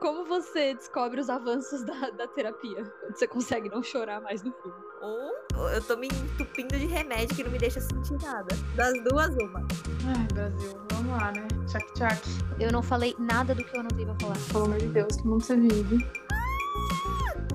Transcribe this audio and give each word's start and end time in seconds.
Como 0.00 0.24
você 0.26 0.74
descobre 0.74 1.20
os 1.20 1.30
avanços 1.30 1.82
da, 1.82 2.10
da 2.10 2.26
terapia? 2.26 2.84
Quando 3.00 3.16
você 3.16 3.26
consegue 3.26 3.68
não 3.68 3.82
chorar 3.82 4.20
mais 4.20 4.42
no 4.42 4.52
filme. 4.52 4.76
Ou 5.02 5.70
eu 5.70 5.82
tô 5.82 5.96
me 5.96 6.08
entupindo 6.08 6.78
de 6.78 6.86
remédio 6.86 7.34
que 7.34 7.44
não 7.44 7.50
me 7.50 7.58
deixa 7.58 7.80
sentir 7.80 8.20
nada. 8.22 8.54
Das 8.74 8.92
duas, 9.04 9.34
uma. 9.36 9.60
Ai, 10.06 10.26
Brasil, 10.32 10.78
vamos 10.92 11.12
lá, 11.12 11.32
né? 11.32 11.46
Tchac, 11.66 11.92
tchac. 11.94 12.22
Eu 12.60 12.70
não 12.72 12.82
falei 12.82 13.14
nada 13.18 13.54
do 13.54 13.64
que 13.64 13.74
eu 13.74 13.80
anotei 13.80 14.04
pra 14.04 14.14
falar. 14.20 14.36
Pelo 14.52 14.64
amor 14.64 14.78
de 14.78 14.88
Deus, 14.88 15.16
que 15.16 15.26
mundo 15.26 15.42
você 15.42 15.56
vive. 15.56 16.06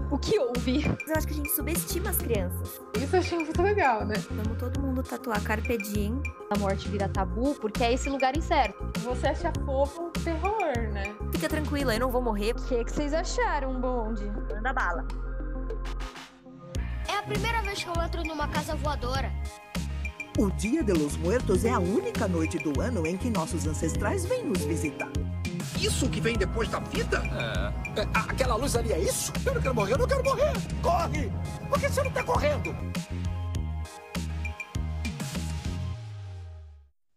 O 0.10 0.18
que 0.18 0.38
houve? 0.38 0.86
Eu 1.08 1.16
acho 1.16 1.26
que 1.26 1.34
a 1.34 1.38
gente 1.38 1.52
subestima 1.52 2.10
as 2.10 2.18
crianças. 2.18 2.82
Isso 2.98 3.16
eu 3.16 3.20
achei 3.20 3.38
muito 3.38 3.62
legal, 3.62 4.06
né? 4.06 4.16
Vamos 4.32 4.58
todo 4.58 4.82
mundo 4.82 5.02
tatuar 5.04 5.42
Carpe 5.42 5.78
Diem. 5.78 6.22
A 6.50 6.60
morte 6.60 6.90
vira 6.90 7.08
tabu 7.08 7.56
porque 7.56 7.84
é 7.84 7.94
esse 7.94 8.10
lugar 8.10 8.36
incerto. 8.36 8.78
Você 9.00 9.28
acha 9.28 9.54
fofo 9.66 10.08
o 10.08 10.12
terror, 10.12 10.76
né? 10.92 11.16
Fica 11.32 11.48
tranquila, 11.50 11.94
eu 11.94 12.00
não 12.00 12.12
vou 12.12 12.22
morrer. 12.22 12.52
O 12.52 12.56
que, 12.56 12.84
que 12.84 12.92
vocês 12.92 13.14
acharam, 13.14 13.80
bonde? 13.80 14.26
Manda 14.26 14.74
bala. 14.74 15.08
É 17.08 17.18
a 17.18 17.24
primeira 17.24 17.62
vez 17.62 17.84
que 17.84 17.90
eu 17.90 18.04
entro 18.04 18.24
numa 18.24 18.48
casa 18.48 18.76
voadora. 18.76 19.32
O 20.38 20.50
Dia 20.52 20.84
de 20.84 20.94
los 20.94 21.18
Muertos 21.18 21.66
é 21.66 21.72
a 21.72 21.80
única 21.80 22.28
noite 22.28 22.58
do 22.58 22.80
ano 22.80 23.06
em 23.06 23.18
que 23.18 23.30
nossos 23.30 23.68
ancestrais 23.68 24.26
vêm 24.26 24.46
nos 24.46 24.64
visitar. 24.64 25.10
Isso 25.80 26.10
que 26.10 26.22
vem 26.22 26.38
depois 26.38 26.70
da 26.70 26.80
vida? 26.80 27.22
É. 27.98 28.02
Aquela 28.14 28.56
luz 28.56 28.76
ali 28.76 28.94
é 28.94 29.00
isso? 29.00 29.34
Eu 29.46 29.56
não 29.56 29.62
quero 29.62 29.76
morrer, 29.76 29.94
eu 29.94 29.98
não 29.98 30.08
quero 30.08 30.24
morrer! 30.24 30.54
Corre! 30.82 31.32
Por 31.68 31.80
que 31.80 31.90
você 31.90 32.04
não 32.04 32.12
tá 32.12 32.24
correndo? 32.24 32.76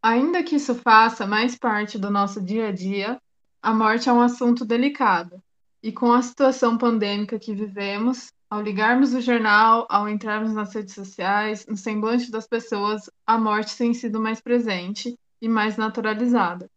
Ainda 0.02 0.42
que 0.42 0.56
isso 0.56 0.74
faça 0.74 1.26
mais 1.26 1.56
parte 1.56 1.98
do 1.98 2.10
nosso 2.10 2.42
dia 2.42 2.68
a 2.68 2.72
dia, 2.72 3.18
a 3.64 3.72
morte 3.72 4.10
é 4.10 4.12
um 4.12 4.20
assunto 4.20 4.62
delicado. 4.62 5.42
E 5.82 5.90
com 5.90 6.12
a 6.12 6.20
situação 6.20 6.76
pandêmica 6.76 7.38
que 7.38 7.54
vivemos, 7.54 8.30
ao 8.50 8.60
ligarmos 8.60 9.14
o 9.14 9.22
jornal, 9.22 9.86
ao 9.88 10.06
entrarmos 10.06 10.52
nas 10.52 10.74
redes 10.74 10.94
sociais, 10.94 11.64
no 11.66 11.74
semblante 11.74 12.30
das 12.30 12.46
pessoas, 12.46 13.08
a 13.26 13.38
morte 13.38 13.74
tem 13.74 13.94
sido 13.94 14.20
mais 14.20 14.38
presente 14.38 15.18
e 15.40 15.48
mais 15.48 15.78
naturalizada. 15.78 16.70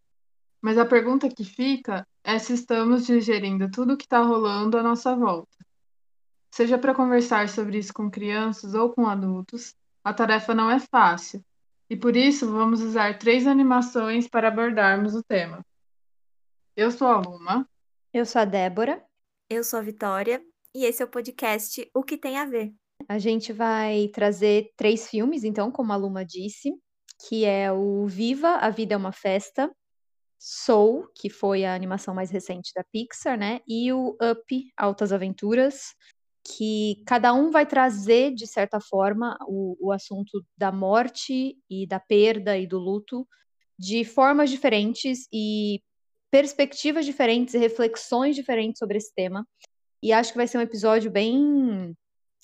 Mas 0.61 0.77
a 0.77 0.85
pergunta 0.85 1.27
que 1.27 1.43
fica 1.43 2.07
é 2.23 2.39
se 2.39 2.53
estamos 2.53 3.05
digerindo 3.05 3.69
tudo 3.69 3.95
o 3.95 3.97
que 3.97 4.05
está 4.05 4.21
rolando 4.21 4.77
à 4.77 4.81
nossa 4.81 5.13
volta. 5.13 5.57
Seja 6.49 6.77
para 6.77 6.95
conversar 6.95 7.49
sobre 7.49 7.79
isso 7.79 7.93
com 7.93 8.09
crianças 8.09 8.73
ou 8.73 8.93
com 8.93 9.07
adultos, 9.07 9.75
a 10.05 10.13
tarefa 10.13 10.55
não 10.55 10.71
é 10.71 10.79
fácil, 10.79 11.43
e 11.89 11.97
por 11.97 12.15
isso 12.15 12.49
vamos 12.49 12.79
usar 12.79 13.19
três 13.19 13.45
animações 13.45 14.25
para 14.25 14.47
abordarmos 14.47 15.15
o 15.15 15.21
tema. 15.21 15.65
Eu 16.77 16.91
sou 16.91 17.07
a 17.07 17.19
Luma. 17.19 17.67
Eu 18.13 18.23
sou 18.23 18.39
a 18.39 18.45
Débora. 18.45 19.03
Eu 19.49 19.63
sou 19.63 19.79
a 19.79 19.81
Vitória 19.81 20.45
e 20.75 20.85
esse 20.85 21.01
é 21.01 21.05
o 21.05 21.09
podcast 21.09 21.89
O 21.91 22.03
que 22.03 22.15
tem 22.15 22.37
a 22.37 22.45
ver. 22.45 22.71
A 23.09 23.17
gente 23.17 23.51
vai 23.51 24.09
trazer 24.09 24.71
três 24.77 25.09
filmes, 25.09 25.43
então, 25.43 25.71
como 25.71 25.91
a 25.91 25.95
Luma 25.95 26.23
disse, 26.23 26.71
que 27.27 27.45
é 27.45 27.71
o 27.71 28.05
Viva, 28.05 28.57
a 28.57 28.69
Vida 28.69 28.93
é 28.93 28.97
uma 28.97 29.11
Festa, 29.11 29.75
Soul, 30.37 31.07
que 31.15 31.31
foi 31.31 31.65
a 31.65 31.73
animação 31.73 32.13
mais 32.13 32.29
recente 32.29 32.71
da 32.75 32.83
Pixar, 32.83 33.39
né? 33.39 33.59
E 33.67 33.91
o 33.91 34.15
Up, 34.21 34.71
Altas 34.77 35.11
Aventuras, 35.11 35.95
que 36.45 37.01
cada 37.07 37.33
um 37.33 37.49
vai 37.49 37.65
trazer, 37.65 38.35
de 38.35 38.45
certa 38.45 38.79
forma, 38.79 39.35
o, 39.47 39.75
o 39.87 39.91
assunto 39.91 40.45
da 40.55 40.71
morte 40.71 41.57
e 41.67 41.87
da 41.87 41.99
perda 41.99 42.55
e 42.55 42.67
do 42.67 42.77
luto 42.77 43.27
de 43.79 44.05
formas 44.05 44.51
diferentes 44.51 45.27
e 45.33 45.81
perspectivas 46.31 47.05
diferentes 47.05 47.53
e 47.53 47.57
reflexões 47.57 48.35
diferentes 48.35 48.79
sobre 48.79 48.97
esse 48.97 49.13
tema. 49.13 49.47
E 50.01 50.13
acho 50.13 50.31
que 50.31 50.37
vai 50.37 50.47
ser 50.47 50.57
um 50.57 50.61
episódio 50.61 51.09
bem 51.09 51.95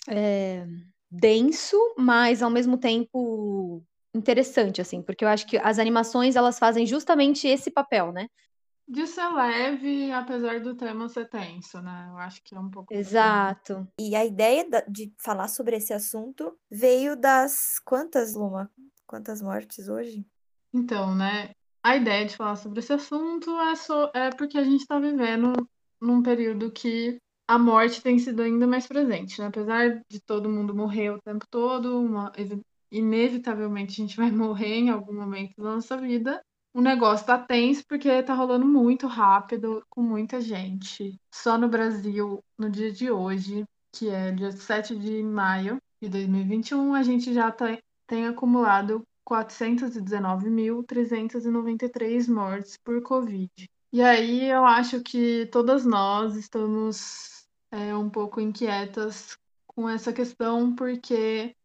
é, 0.07 0.65
denso, 1.09 1.77
mas 1.97 2.41
ao 2.41 2.49
mesmo 2.49 2.77
tempo 2.77 3.83
interessante, 4.13 4.81
assim, 4.81 5.01
porque 5.01 5.23
eu 5.23 5.29
acho 5.29 5.45
que 5.47 5.57
as 5.57 5.79
animações 5.79 6.35
elas 6.35 6.59
fazem 6.59 6.85
justamente 6.85 7.47
esse 7.47 7.71
papel, 7.71 8.11
né? 8.11 8.27
De 8.87 9.07
ser 9.07 9.29
leve, 9.29 10.11
apesar 10.11 10.59
do 10.59 10.75
tema 10.75 11.07
ser 11.07 11.29
tenso, 11.29 11.81
né? 11.81 12.07
Eu 12.09 12.17
acho 12.17 12.43
que 12.43 12.53
é 12.53 12.59
um 12.59 12.69
pouco. 12.69 12.93
Exato. 12.93 13.87
E 13.99 14.15
a 14.15 14.25
ideia 14.25 14.65
de 14.89 15.13
falar 15.17 15.47
sobre 15.47 15.77
esse 15.77 15.93
assunto 15.93 16.57
veio 16.69 17.15
das 17.15 17.79
quantas, 17.79 18.33
Luma? 18.33 18.69
Quantas 19.07 19.41
mortes 19.41 19.87
hoje? 19.87 20.25
Então, 20.73 21.15
né? 21.15 21.53
A 21.83 21.97
ideia 21.97 22.25
de 22.25 22.35
falar 22.35 22.55
sobre 22.55 22.79
esse 22.79 22.93
assunto 22.93 23.51
é, 23.59 23.75
so... 23.75 24.09
é 24.13 24.29
porque 24.29 24.57
a 24.57 24.63
gente 24.63 24.81
está 24.81 24.99
vivendo 24.99 25.67
num 25.99 26.23
período 26.23 26.71
que 26.71 27.17
a 27.47 27.59
morte 27.59 28.01
tem 28.01 28.17
sido 28.17 28.41
ainda 28.41 28.65
mais 28.65 28.87
presente, 28.87 29.39
né? 29.39 29.47
Apesar 29.47 30.01
de 30.09 30.21
todo 30.21 30.49
mundo 30.49 30.73
morrer 30.73 31.11
o 31.11 31.21
tempo 31.21 31.45
todo, 31.49 31.99
uma 31.99 32.31
inevitavelmente 32.91 34.01
a 34.01 34.05
gente 34.05 34.15
vai 34.15 34.31
morrer 34.31 34.75
em 34.75 34.89
algum 34.89 35.13
momento 35.13 35.55
da 35.57 35.75
nossa 35.75 35.97
vida. 35.97 36.41
O 36.73 36.81
negócio 36.81 37.27
tá 37.27 37.37
tenso 37.37 37.83
porque 37.87 38.23
tá 38.23 38.33
rolando 38.33 38.65
muito 38.65 39.05
rápido 39.05 39.83
com 39.89 40.01
muita 40.01 40.39
gente. 40.41 41.19
Só 41.31 41.57
no 41.57 41.67
Brasil, 41.67 42.43
no 42.57 42.69
dia 42.69 42.91
de 42.91 43.11
hoje, 43.11 43.63
que 43.91 44.09
é 44.09 44.31
dia 44.31 44.51
7 44.51 44.95
de 44.95 45.21
maio 45.21 45.77
de 46.01 46.09
2021, 46.09 46.95
a 46.95 47.03
gente 47.03 47.33
já 47.33 47.51
tá, 47.51 47.77
tem 48.07 48.25
acumulado 48.25 49.03
419.393 49.27 52.27
mortes 52.27 52.77
por 52.77 53.01
Covid. 53.01 53.49
E 53.91 54.01
aí 54.01 54.49
eu 54.49 54.63
acho 54.65 55.01
que 55.01 55.47
todas 55.51 55.85
nós 55.85 56.35
estamos 56.35 57.47
é, 57.71 57.95
um 57.95 58.09
pouco 58.09 58.41
inquietas 58.41 59.37
com 59.67 59.87
essa 59.89 60.11
questão, 60.11 60.75
porque 60.75 61.55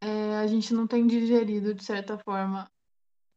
é, 0.00 0.36
a 0.36 0.46
gente 0.46 0.72
não 0.72 0.86
tem 0.86 1.06
digerido, 1.06 1.74
de 1.74 1.84
certa 1.84 2.18
forma. 2.18 2.70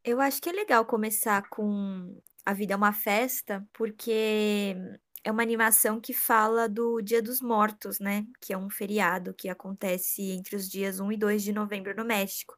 Eu 0.03 0.19
acho 0.19 0.41
que 0.41 0.49
é 0.49 0.53
legal 0.53 0.85
começar 0.85 1.47
com 1.49 2.19
A 2.45 2.53
Vida 2.53 2.73
é 2.73 2.77
uma 2.77 2.93
Festa, 2.93 3.65
porque 3.73 4.75
é 5.23 5.31
uma 5.31 5.43
animação 5.43 5.99
que 5.99 6.13
fala 6.13 6.67
do 6.67 7.01
Dia 7.01 7.21
dos 7.21 7.41
Mortos, 7.41 7.99
né? 7.99 8.25
Que 8.41 8.53
é 8.53 8.57
um 8.57 8.69
feriado 8.69 9.33
que 9.33 9.49
acontece 9.49 10.31
entre 10.31 10.55
os 10.55 10.67
dias 10.67 10.99
1 10.99 11.11
e 11.11 11.17
2 11.17 11.43
de 11.43 11.53
novembro 11.53 11.95
no 11.95 12.03
México. 12.03 12.55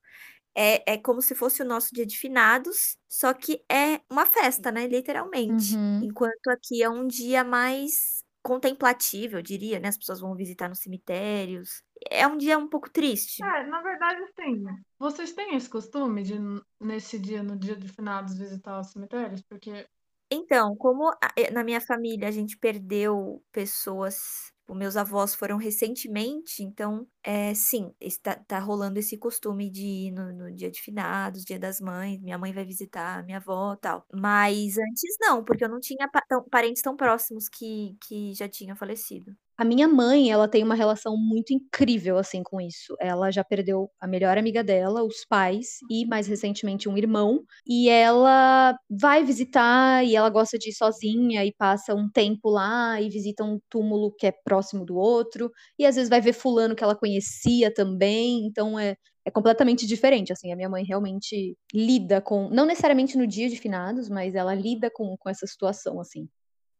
É, 0.55 0.93
é 0.93 0.97
como 0.97 1.21
se 1.21 1.33
fosse 1.33 1.61
o 1.61 1.65
nosso 1.65 1.89
dia 1.93 2.05
de 2.05 2.17
finados, 2.17 2.97
só 3.09 3.33
que 3.33 3.63
é 3.69 4.01
uma 4.09 4.25
festa, 4.25 4.71
né? 4.71 4.87
Literalmente. 4.87 5.75
Uhum. 5.75 6.03
Enquanto 6.03 6.47
aqui 6.49 6.83
é 6.83 6.89
um 6.89 7.07
dia 7.07 7.43
mais 7.43 8.23
contemplativo, 8.43 9.37
eu 9.37 9.41
diria, 9.41 9.79
né? 9.79 9.87
As 9.87 9.97
pessoas 9.97 10.19
vão 10.19 10.35
visitar 10.35 10.69
nos 10.69 10.79
cemitérios. 10.79 11.81
É 12.09 12.27
um 12.27 12.37
dia 12.37 12.57
um 12.57 12.67
pouco 12.67 12.89
triste. 12.89 13.41
É, 13.43 13.63
na 13.63 13.81
verdade, 13.81 14.21
sim. 14.35 14.63
Vocês 14.99 15.33
têm 15.33 15.55
esse 15.55 15.69
costume 15.69 16.23
de, 16.23 16.35
nesse 16.79 17.17
dia, 17.17 17.41
no 17.41 17.57
dia 17.57 17.75
de 17.75 17.87
finados, 17.87 18.37
visitar 18.37 18.79
os 18.79 18.91
cemitérios? 18.91 19.41
Porque. 19.41 19.87
Então, 20.29 20.75
como 20.75 21.09
a- 21.09 21.33
eh, 21.37 21.51
na 21.51 21.63
minha 21.63 21.81
família 21.81 22.27
a 22.27 22.31
gente 22.31 22.57
perdeu 22.57 23.43
pessoas, 23.51 24.52
os 24.67 24.77
meus 24.77 24.95
avós 24.97 25.35
foram 25.35 25.57
recentemente, 25.57 26.63
então, 26.63 27.07
é, 27.23 27.53
sim, 27.53 27.93
está, 27.99 28.35
tá 28.35 28.59
rolando 28.59 28.99
esse 28.99 29.17
costume 29.17 29.69
de 29.69 29.81
ir 29.85 30.11
no, 30.11 30.31
no 30.33 30.53
dia 30.55 30.71
de 30.71 30.81
finados, 30.81 31.43
dia 31.45 31.59
das 31.59 31.79
mães, 31.81 32.19
minha 32.21 32.37
mãe 32.37 32.53
vai 32.53 32.65
visitar 32.65 33.23
minha 33.25 33.37
avó 33.37 33.75
tal. 33.75 34.05
Mas 34.13 34.77
antes 34.77 35.17
não, 35.19 35.43
porque 35.43 35.63
eu 35.65 35.69
não 35.69 35.79
tinha 35.79 36.07
pa- 36.09 36.21
tão- 36.27 36.43
parentes 36.49 36.81
tão 36.81 36.95
próximos 36.95 37.49
que, 37.49 37.97
que 38.07 38.33
já 38.33 38.47
tinham 38.49 38.75
falecido. 38.75 39.35
A 39.57 39.63
minha 39.63 39.87
mãe, 39.87 40.31
ela 40.31 40.47
tem 40.47 40.63
uma 40.63 40.73
relação 40.73 41.15
muito 41.15 41.53
incrível 41.53 42.17
assim 42.17 42.41
com 42.41 42.59
isso. 42.59 42.95
Ela 42.99 43.29
já 43.31 43.43
perdeu 43.43 43.89
a 43.99 44.07
melhor 44.07 44.35
amiga 44.37 44.63
dela, 44.63 45.03
os 45.03 45.25
pais 45.25 45.77
e 45.91 46.05
mais 46.07 46.25
recentemente 46.27 46.89
um 46.89 46.97
irmão, 46.97 47.43
e 47.67 47.87
ela 47.87 48.75
vai 48.89 49.23
visitar 49.23 50.03
e 50.03 50.15
ela 50.15 50.29
gosta 50.29 50.57
de 50.57 50.69
ir 50.69 50.73
sozinha 50.73 51.45
e 51.45 51.53
passa 51.53 51.93
um 51.93 52.09
tempo 52.09 52.49
lá 52.49 52.99
e 52.99 53.09
visita 53.09 53.43
um 53.43 53.59
túmulo 53.69 54.11
que 54.17 54.25
é 54.27 54.31
próximo 54.31 54.83
do 54.85 54.95
outro, 54.95 55.51
e 55.77 55.85
às 55.85 55.95
vezes 55.95 56.09
vai 56.09 56.19
ver 56.21 56.33
fulano 56.33 56.75
que 56.75 56.83
ela 56.83 56.95
conhecia 56.95 57.71
também, 57.73 58.45
então 58.47 58.79
é 58.79 58.95
é 59.25 59.31
completamente 59.31 59.87
diferente, 59.87 60.33
assim, 60.33 60.51
a 60.51 60.55
minha 60.55 60.67
mãe 60.67 60.83
realmente 60.83 61.57
lida 61.73 62.19
com, 62.19 62.49
não 62.49 62.65
necessariamente 62.65 63.17
no 63.17 63.25
dia 63.25 63.47
de 63.49 63.55
finados, 63.55 64.09
mas 64.09 64.35
ela 64.35 64.53
lida 64.53 64.91
com, 64.93 65.15
com 65.17 65.29
essa 65.29 65.47
situação, 65.47 66.01
assim. 66.01 66.27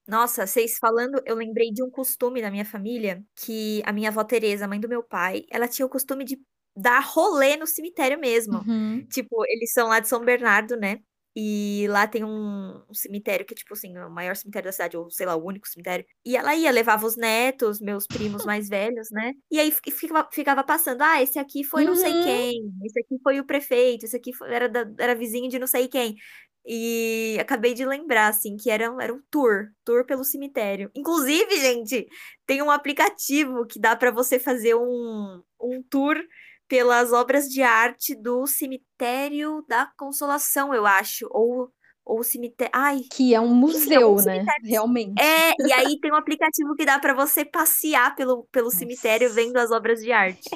Nossa, 0.08 0.46
vocês 0.46 0.78
falando, 0.80 1.22
eu 1.26 1.36
lembrei 1.36 1.72
de 1.72 1.82
um 1.84 1.90
costume 1.90 2.42
da 2.42 2.52
minha 2.52 2.66
família, 2.66 3.24
que 3.36 3.82
a 3.86 3.94
minha 3.94 4.10
avó 4.10 4.24
Teresa, 4.24 4.68
mãe 4.68 4.80
do 4.80 4.90
meu 4.90 5.02
pai, 5.04 5.44
ela 5.50 5.68
tinha 5.68 5.86
o 5.86 5.90
costume 5.90 6.26
de 6.26 6.38
dar 6.76 7.00
rolê 7.00 7.56
no 7.56 7.66
cemitério 7.66 8.20
mesmo. 8.20 8.58
Uhum. 8.60 9.06
Tipo, 9.10 9.46
eles 9.48 9.72
são 9.72 9.88
lá 9.88 10.00
de 10.00 10.08
São 10.10 10.24
Bernardo, 10.26 10.76
né? 10.76 11.00
E 11.36 11.88
lá 11.90 12.06
tem 12.06 12.24
um, 12.24 12.84
um 12.88 12.94
cemitério 12.94 13.44
que 13.46 13.54
é, 13.54 13.58
tipo 13.58 13.74
assim, 13.74 13.98
o 13.98 14.10
maior 14.10 14.36
cemitério 14.36 14.68
da 14.68 14.72
cidade, 14.72 14.96
ou 14.98 15.10
sei 15.10 15.26
lá, 15.26 15.36
o 15.36 15.44
único 15.44 15.68
cemitério. 15.68 16.06
E 16.24 16.36
ela 16.38 16.54
ia, 16.56 16.70
levava 16.70 17.08
os 17.08 17.18
netos, 17.18 17.80
meus 17.82 18.06
primos 18.06 18.44
mais 18.46 18.70
velhos, 18.70 19.10
né? 19.12 19.32
E 19.50 19.60
aí 19.60 19.72
fi- 19.72 19.90
ficava, 19.92 20.30
ficava 20.32 20.64
passando, 20.64 21.02
ah, 21.02 21.22
esse 21.24 21.40
aqui 21.40 21.64
foi 21.64 21.86
não 21.86 21.96
sei 21.96 22.12
Uhum. 22.14 22.22
quem, 22.24 22.72
esse 22.86 23.00
aqui 23.00 23.16
foi 23.24 23.40
o 23.40 23.46
prefeito, 23.46 24.06
esse 24.06 24.16
aqui 24.16 24.32
foi- 24.34 24.54
era, 24.54 24.70
da- 24.70 24.86
era 25.00 25.16
vizinho 25.16 25.50
de 25.50 25.58
não 25.58 25.66
sei 25.68 25.88
quem. 25.88 26.16
E 26.66 27.38
acabei 27.42 27.74
de 27.74 27.86
lembrar, 27.86 28.28
assim, 28.28 28.56
que 28.56 28.70
era, 28.70 28.86
era 29.02 29.14
um 29.14 29.22
tour, 29.30 29.68
tour 29.84 30.06
pelo 30.06 30.24
cemitério. 30.24 30.90
Inclusive, 30.96 31.60
gente, 31.60 32.08
tem 32.46 32.62
um 32.62 32.72
aplicativo 32.72 33.66
que 33.66 33.80
dá 33.80 33.96
para 33.96 34.12
você 34.12 34.40
fazer 34.40 34.76
um, 34.76 35.42
um 35.62 35.84
tour 35.90 36.16
pelas 36.68 37.12
obras 37.12 37.50
de 37.50 37.62
arte 37.62 38.16
do 38.16 38.48
cemitério 38.48 39.64
da 39.68 39.92
Consolação, 39.98 40.74
eu 40.74 40.86
acho, 40.86 41.28
ou 41.30 41.72
ou 42.06 42.22
cemitério, 42.22 42.72
ai, 42.76 43.00
que 43.10 43.34
é 43.34 43.40
um 43.40 43.56
museu, 43.56 44.02
é 44.02 44.06
um 44.06 44.16
né? 44.26 44.46
Realmente. 44.62 45.22
É, 45.22 45.54
e 45.58 45.72
aí 45.72 45.98
tem 46.02 46.12
um 46.12 46.16
aplicativo 46.16 46.76
que 46.76 46.86
dá 46.86 47.00
para 47.00 47.14
você 47.14 47.46
passear 47.46 48.14
pelo, 48.16 48.44
pelo 48.52 48.70
cemitério 48.70 49.34
vendo 49.34 49.56
as 49.56 49.72
obras 49.72 50.02
de 50.02 50.12
arte. 50.12 50.50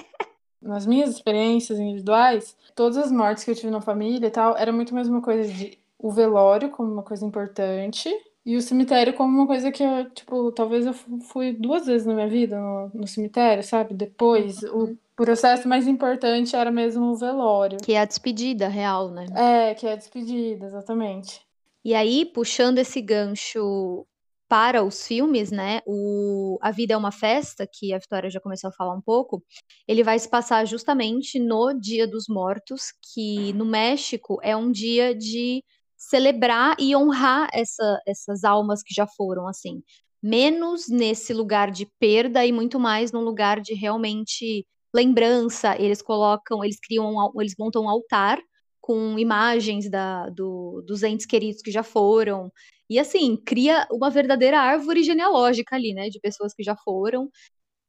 Nas 0.61 0.85
minhas 0.85 1.11
experiências 1.11 1.79
individuais, 1.79 2.57
todas 2.75 2.97
as 2.97 3.11
mortes 3.11 3.45
que 3.45 3.51
eu 3.51 3.55
tive 3.55 3.71
na 3.71 3.79
família 3.79 4.27
e 4.27 4.31
tal, 4.31 4.57
era 4.57 4.73
muito 4.73 4.93
mais 4.93 5.07
uma 5.07 5.21
coisa 5.21 5.49
de 5.49 5.79
o 5.99 6.11
velório 6.11 6.69
como 6.69 6.91
uma 6.91 7.03
coisa 7.03 7.25
importante 7.25 8.09
e 8.45 8.55
o 8.55 8.61
cemitério 8.61 9.13
como 9.13 9.37
uma 9.37 9.45
coisa 9.45 9.71
que 9.71 9.83
eu, 9.83 10.09
tipo, 10.11 10.51
talvez 10.53 10.85
eu 10.85 10.93
fui 10.93 11.51
duas 11.51 11.85
vezes 11.85 12.07
na 12.07 12.13
minha 12.13 12.29
vida 12.29 12.57
no, 12.59 12.91
no 12.93 13.07
cemitério, 13.07 13.61
sabe? 13.61 13.93
Depois, 13.93 14.63
uhum. 14.63 14.83
o 14.93 14.97
processo 15.17 15.67
mais 15.67 15.85
importante 15.85 16.55
era 16.55 16.71
mesmo 16.71 17.07
o 17.07 17.17
velório. 17.17 17.77
Que 17.83 17.93
é 17.93 17.99
a 17.99 18.05
despedida 18.05 18.69
real, 18.69 19.11
né? 19.11 19.25
É, 19.35 19.75
que 19.75 19.85
é 19.85 19.91
a 19.91 19.95
despedida, 19.97 20.65
exatamente. 20.65 21.41
E 21.83 21.93
aí, 21.93 22.25
puxando 22.25 22.77
esse 22.77 23.01
gancho 23.01 24.05
para 24.47 24.81
os 24.81 25.05
filmes, 25.05 25.51
né? 25.51 25.81
O 25.85 26.57
A 26.61 26.71
Vida 26.71 26.93
é 26.93 26.97
uma 26.97 27.11
Festa, 27.11 27.67
que 27.69 27.93
a 27.93 27.97
Vitória 27.97 28.29
já 28.29 28.39
começou 28.39 28.69
a 28.69 28.73
falar 28.73 28.93
um 28.93 29.01
pouco, 29.01 29.43
ele 29.87 30.03
vai 30.03 30.17
se 30.17 30.29
passar 30.29 30.65
justamente 30.65 31.37
no 31.37 31.73
Dia 31.73 32.07
dos 32.07 32.25
Mortos, 32.29 32.93
que 33.13 33.51
no 33.53 33.65
México 33.65 34.39
é 34.41 34.55
um 34.55 34.71
dia 34.71 35.13
de 35.13 35.63
celebrar 35.97 36.75
e 36.79 36.95
honrar 36.95 37.49
essa, 37.51 38.01
essas 38.05 38.43
almas 38.43 38.83
que 38.83 38.93
já 38.93 39.07
foram, 39.07 39.47
assim. 39.47 39.81
Menos 40.21 40.87
nesse 40.87 41.33
lugar 41.33 41.71
de 41.71 41.87
perda 41.99 42.45
e 42.45 42.51
muito 42.51 42.79
mais 42.79 43.11
num 43.11 43.21
lugar 43.21 43.59
de 43.59 43.73
realmente 43.73 44.65
lembrança. 44.93 45.75
Eles 45.81 46.01
colocam, 46.01 46.63
eles 46.63 46.79
criam, 46.79 47.31
eles 47.39 47.55
montam 47.57 47.83
um 47.83 47.89
altar 47.89 48.39
com 48.79 49.19
imagens 49.19 49.89
da, 49.89 50.29
do, 50.29 50.81
dos 50.85 51.03
entes 51.03 51.25
queridos 51.25 51.61
que 51.61 51.71
já 51.71 51.83
foram. 51.83 52.51
E 52.89 52.97
assim, 52.97 53.35
cria 53.35 53.85
uma 53.91 54.09
verdadeira 54.09 54.59
árvore 54.59 55.03
genealógica 55.03 55.75
ali, 55.75 55.93
né? 55.93 56.09
De 56.09 56.19
pessoas 56.19 56.53
que 56.53 56.63
já 56.63 56.75
foram. 56.75 57.29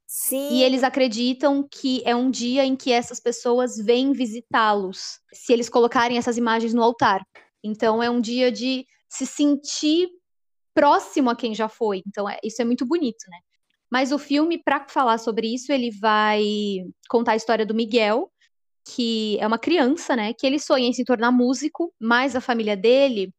Sim. 0.07 0.49
E 0.55 0.63
eles 0.63 0.83
acreditam 0.83 1.67
que 1.71 2.03
é 2.05 2.17
um 2.17 2.31
dia 2.31 2.65
em 2.65 2.75
que 2.75 2.91
essas 2.91 3.21
pessoas 3.21 3.77
vêm 3.77 4.13
visitá-los, 4.13 5.21
se 5.33 5.53
eles 5.53 5.69
colocarem 5.69 6.17
essas 6.17 6.39
imagens 6.39 6.73
no 6.73 6.83
altar. 6.83 7.23
Então 7.63 8.03
é 8.03 8.11
um 8.11 8.21
dia 8.21 8.51
de 8.53 8.87
se 9.09 9.27
sentir 9.27 10.09
próximo 10.75 11.31
a 11.31 11.37
quem 11.37 11.55
já 11.55 11.69
foi. 11.69 12.03
Então 12.07 12.29
é, 12.29 12.39
isso 12.43 12.63
é 12.63 12.65
muito 12.65 12.87
bonito, 12.87 13.25
né? 13.29 13.39
Mas 13.91 14.13
o 14.13 14.19
filme, 14.19 14.63
para 14.63 14.87
falar 14.89 15.19
sobre 15.19 15.53
isso, 15.53 15.73
ele 15.73 15.91
vai 15.91 16.43
contar 17.09 17.33
a 17.33 17.37
história 17.37 17.65
do 17.65 17.75
Miguel, 17.75 18.31
que 18.85 19.39
é 19.41 19.47
uma 19.47 19.59
criança, 19.59 20.15
né? 20.15 20.33
Que 20.35 20.47
ele 20.47 20.59
sonha 20.59 20.87
em 20.87 20.93
se 20.93 21.05
tornar 21.05 21.33
músico, 21.33 21.93
mas 21.99 22.37
a 22.37 22.41
família 22.41 22.77
dele 22.77 23.33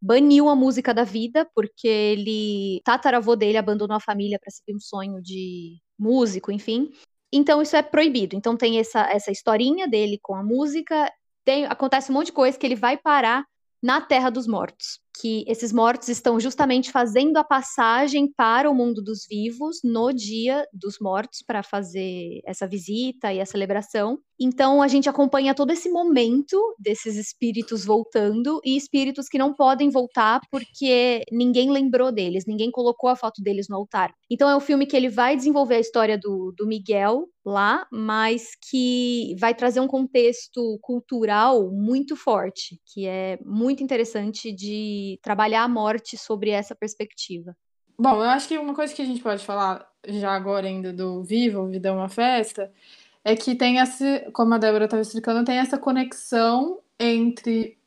baniu 0.00 0.48
a 0.50 0.54
música 0.54 0.92
da 0.92 1.02
vida, 1.02 1.48
porque 1.54 1.88
ele, 1.88 2.82
tataravô 2.84 3.34
dele 3.34 3.56
abandonou 3.56 3.96
a 3.96 4.00
família 4.00 4.38
para 4.38 4.50
seguir 4.50 4.76
um 4.76 4.80
sonho 4.80 5.22
de 5.22 5.78
músico, 5.98 6.52
enfim. 6.52 6.90
Então 7.32 7.62
isso 7.62 7.74
é 7.74 7.82
proibido. 7.82 8.36
Então 8.36 8.56
tem 8.56 8.78
essa, 8.78 9.10
essa 9.10 9.30
historinha 9.30 9.88
dele 9.88 10.18
com 10.22 10.34
a 10.36 10.42
música, 10.42 11.10
tem, 11.44 11.64
acontece 11.64 12.10
um 12.10 12.14
monte 12.14 12.26
de 12.26 12.32
coisa 12.32 12.58
que 12.58 12.66
ele 12.66 12.76
vai 12.76 12.98
parar 12.98 13.44
na 13.84 14.00
Terra 14.00 14.30
dos 14.30 14.46
Mortos, 14.46 14.98
que 15.20 15.44
esses 15.46 15.70
mortos 15.70 16.08
estão 16.08 16.40
justamente 16.40 16.90
fazendo 16.90 17.36
a 17.36 17.44
passagem 17.44 18.32
para 18.34 18.70
o 18.70 18.74
mundo 18.74 19.02
dos 19.02 19.26
vivos 19.28 19.80
no 19.84 20.10
dia 20.10 20.66
dos 20.72 20.96
mortos 20.98 21.42
para 21.46 21.62
fazer 21.62 22.40
essa 22.46 22.66
visita 22.66 23.30
e 23.30 23.42
a 23.42 23.44
celebração. 23.46 24.18
Então 24.40 24.82
a 24.82 24.88
gente 24.88 25.08
acompanha 25.08 25.54
todo 25.54 25.70
esse 25.70 25.88
momento 25.88 26.58
desses 26.78 27.16
espíritos 27.16 27.84
voltando 27.84 28.60
e 28.64 28.76
espíritos 28.76 29.28
que 29.28 29.38
não 29.38 29.54
podem 29.54 29.90
voltar 29.90 30.40
porque 30.50 31.22
ninguém 31.30 31.70
lembrou 31.70 32.10
deles, 32.10 32.44
ninguém 32.46 32.70
colocou 32.70 33.08
a 33.08 33.16
foto 33.16 33.42
deles 33.42 33.68
no 33.68 33.76
altar. 33.76 34.12
Então 34.30 34.48
é 34.48 34.56
um 34.56 34.60
filme 34.60 34.86
que 34.86 34.96
ele 34.96 35.08
vai 35.08 35.36
desenvolver 35.36 35.76
a 35.76 35.80
história 35.80 36.18
do, 36.18 36.52
do 36.56 36.66
Miguel 36.66 37.26
lá, 37.44 37.86
mas 37.92 38.52
que 38.70 39.36
vai 39.38 39.54
trazer 39.54 39.80
um 39.80 39.86
contexto 39.86 40.78
cultural 40.80 41.70
muito 41.70 42.16
forte, 42.16 42.80
que 42.86 43.06
é 43.06 43.38
muito 43.44 43.82
interessante 43.82 44.50
de 44.50 45.18
trabalhar 45.22 45.62
a 45.62 45.68
morte 45.68 46.16
sobre 46.16 46.50
essa 46.50 46.74
perspectiva. 46.74 47.54
Bom, 47.96 48.16
eu 48.16 48.30
acho 48.30 48.48
que 48.48 48.58
uma 48.58 48.74
coisa 48.74 48.92
que 48.92 49.02
a 49.02 49.04
gente 49.04 49.22
pode 49.22 49.44
falar 49.44 49.86
já 50.08 50.32
agora 50.32 50.66
ainda 50.66 50.92
do 50.92 51.22
Viva, 51.22 51.64
Vida 51.68 51.88
é 51.88 51.92
uma 51.92 52.08
Festa, 52.08 52.72
é 53.24 53.34
que 53.34 53.54
tem 53.54 53.80
essa, 53.80 54.30
como 54.32 54.54
a 54.54 54.58
Débora 54.58 54.84
estava 54.84 55.02
explicando, 55.02 55.44
tem 55.44 55.58
essa 55.58 55.78
conexão 55.78 56.78
entre, 57.00 57.78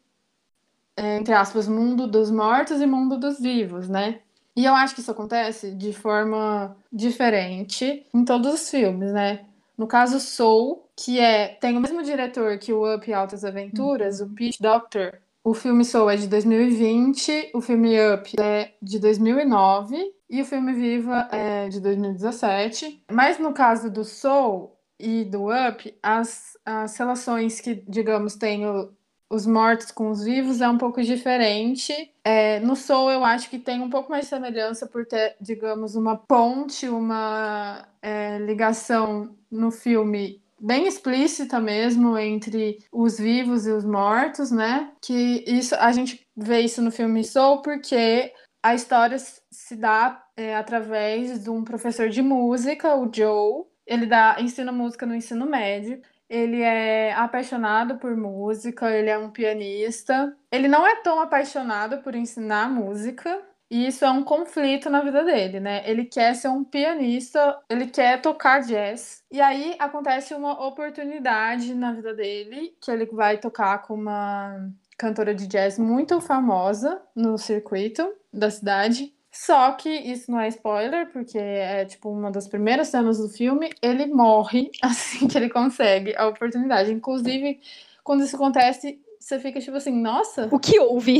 entre 0.97 1.33
aspas, 1.33 1.67
mundo 1.67 2.07
dos 2.07 2.31
mortos 2.31 2.81
e 2.81 2.85
mundo 2.87 3.17
dos 3.17 3.39
vivos, 3.39 3.87
né? 3.87 4.19
E 4.55 4.65
eu 4.65 4.73
acho 4.73 4.95
que 4.95 5.01
isso 5.01 5.11
acontece 5.11 5.71
de 5.75 5.93
forma 5.93 6.75
diferente 6.91 8.07
em 8.11 8.25
todos 8.25 8.51
os 8.51 8.69
filmes, 8.69 9.13
né? 9.13 9.45
No 9.77 9.85
caso, 9.85 10.19
Soul, 10.19 10.89
que 10.95 11.19
é 11.19 11.49
tem 11.49 11.77
o 11.77 11.79
mesmo 11.79 12.01
diretor 12.01 12.57
que 12.57 12.73
o 12.73 12.95
Up 12.95 13.07
e 13.07 13.13
Altas 13.13 13.45
Aventuras, 13.45 14.19
uhum. 14.19 14.27
o 14.27 14.29
Pete 14.31 14.59
Doctor. 14.59 15.19
O 15.43 15.53
filme 15.53 15.85
Soul 15.85 16.09
é 16.09 16.15
de 16.17 16.27
2020, 16.27 17.51
o 17.53 17.61
filme 17.61 17.95
Up 18.13 18.33
é 18.41 18.73
de 18.81 18.97
2009 18.97 19.95
e 20.27 20.41
o 20.41 20.45
filme 20.45 20.73
Viva 20.73 21.27
é 21.31 21.69
de 21.69 21.79
2017. 21.79 23.03
Mas 23.11 23.37
no 23.37 23.53
caso 23.53 23.91
do 23.91 24.03
Soul, 24.03 24.76
e 24.99 25.23
do 25.25 25.47
Up, 25.49 25.95
as, 26.01 26.57
as 26.65 26.97
relações 26.97 27.61
que, 27.61 27.83
digamos, 27.87 28.35
tem 28.35 28.65
o, 28.65 28.91
os 29.29 29.45
mortos 29.45 29.91
com 29.91 30.09
os 30.09 30.23
vivos 30.23 30.61
é 30.61 30.69
um 30.69 30.77
pouco 30.77 31.01
diferente. 31.01 31.93
É, 32.23 32.59
no 32.61 32.75
Soul, 32.75 33.11
eu 33.11 33.23
acho 33.23 33.49
que 33.49 33.59
tem 33.59 33.81
um 33.81 33.89
pouco 33.89 34.09
mais 34.09 34.25
de 34.25 34.29
semelhança 34.29 34.87
por 34.87 35.05
ter, 35.05 35.35
digamos, 35.39 35.95
uma 35.95 36.17
ponte, 36.17 36.87
uma 36.87 37.87
é, 38.01 38.37
ligação 38.39 39.35
no 39.51 39.71
filme 39.71 40.41
bem 40.59 40.87
explícita 40.87 41.59
mesmo 41.59 42.17
entre 42.17 42.79
os 42.91 43.19
vivos 43.19 43.67
e 43.67 43.71
os 43.71 43.85
mortos, 43.85 44.49
né? 44.51 44.91
Que 45.01 45.43
isso 45.47 45.75
a 45.75 45.91
gente 45.91 46.25
vê 46.35 46.61
isso 46.61 46.81
no 46.81 46.91
filme 46.91 47.23
Soul 47.23 47.61
porque 47.61 48.33
a 48.63 48.73
história 48.73 49.17
se 49.19 49.75
dá 49.75 50.23
é, 50.35 50.55
através 50.55 51.43
de 51.43 51.49
um 51.49 51.63
professor 51.63 52.09
de 52.09 52.21
música, 52.21 52.95
o 52.95 53.09
Joe, 53.13 53.65
ele 53.87 54.05
dá, 54.05 54.35
ensina 54.39 54.71
música 54.71 55.05
no 55.05 55.15
ensino 55.15 55.45
médio. 55.45 56.01
Ele 56.29 56.61
é 56.61 57.13
apaixonado 57.13 57.97
por 57.97 58.15
música, 58.15 58.91
ele 58.91 59.09
é 59.09 59.17
um 59.17 59.29
pianista. 59.29 60.35
Ele 60.51 60.67
não 60.67 60.85
é 60.85 60.97
tão 60.97 61.21
apaixonado 61.21 61.99
por 61.99 62.13
ensinar 62.13 62.69
música, 62.69 63.41
e 63.69 63.87
isso 63.87 64.05
é 64.05 64.09
um 64.09 64.23
conflito 64.23 64.89
na 64.89 65.01
vida 65.01 65.23
dele, 65.23 65.59
né? 65.59 65.83
Ele 65.89 66.05
quer 66.05 66.33
ser 66.35 66.47
um 66.47 66.63
pianista, 66.63 67.59
ele 67.69 67.87
quer 67.87 68.21
tocar 68.21 68.61
jazz. 68.61 69.23
E 69.29 69.41
aí 69.41 69.75
acontece 69.77 70.33
uma 70.33 70.65
oportunidade 70.65 71.73
na 71.73 71.91
vida 71.91 72.13
dele, 72.13 72.75
que 72.81 72.89
ele 72.89 73.05
vai 73.07 73.37
tocar 73.37 73.81
com 73.81 73.93
uma 73.93 74.69
cantora 74.97 75.35
de 75.35 75.47
jazz 75.47 75.77
muito 75.77 76.19
famosa 76.21 77.01
no 77.13 77.37
circuito 77.37 78.09
da 78.33 78.49
cidade. 78.49 79.13
Só 79.45 79.71
que 79.73 79.87
isso 79.87 80.31
não 80.31 80.39
é 80.39 80.47
spoiler, 80.47 81.11
porque 81.11 81.37
é 81.37 81.85
tipo 81.85 82.09
uma 82.09 82.31
das 82.31 82.47
primeiras 82.47 82.87
cenas 82.87 83.19
do 83.19 83.29
filme. 83.29 83.69
Ele 83.83 84.07
morre 84.07 84.71
assim 84.81 85.27
que 85.27 85.37
ele 85.37 85.47
consegue 85.47 86.15
a 86.17 86.27
oportunidade. 86.27 86.91
Inclusive, 86.91 87.59
quando 88.03 88.23
isso 88.23 88.35
acontece, 88.35 88.99
você 89.19 89.39
fica 89.39 89.59
tipo 89.59 89.77
assim, 89.77 89.93
nossa. 89.93 90.49
O 90.51 90.59
que 90.59 90.79
houve? 90.79 91.19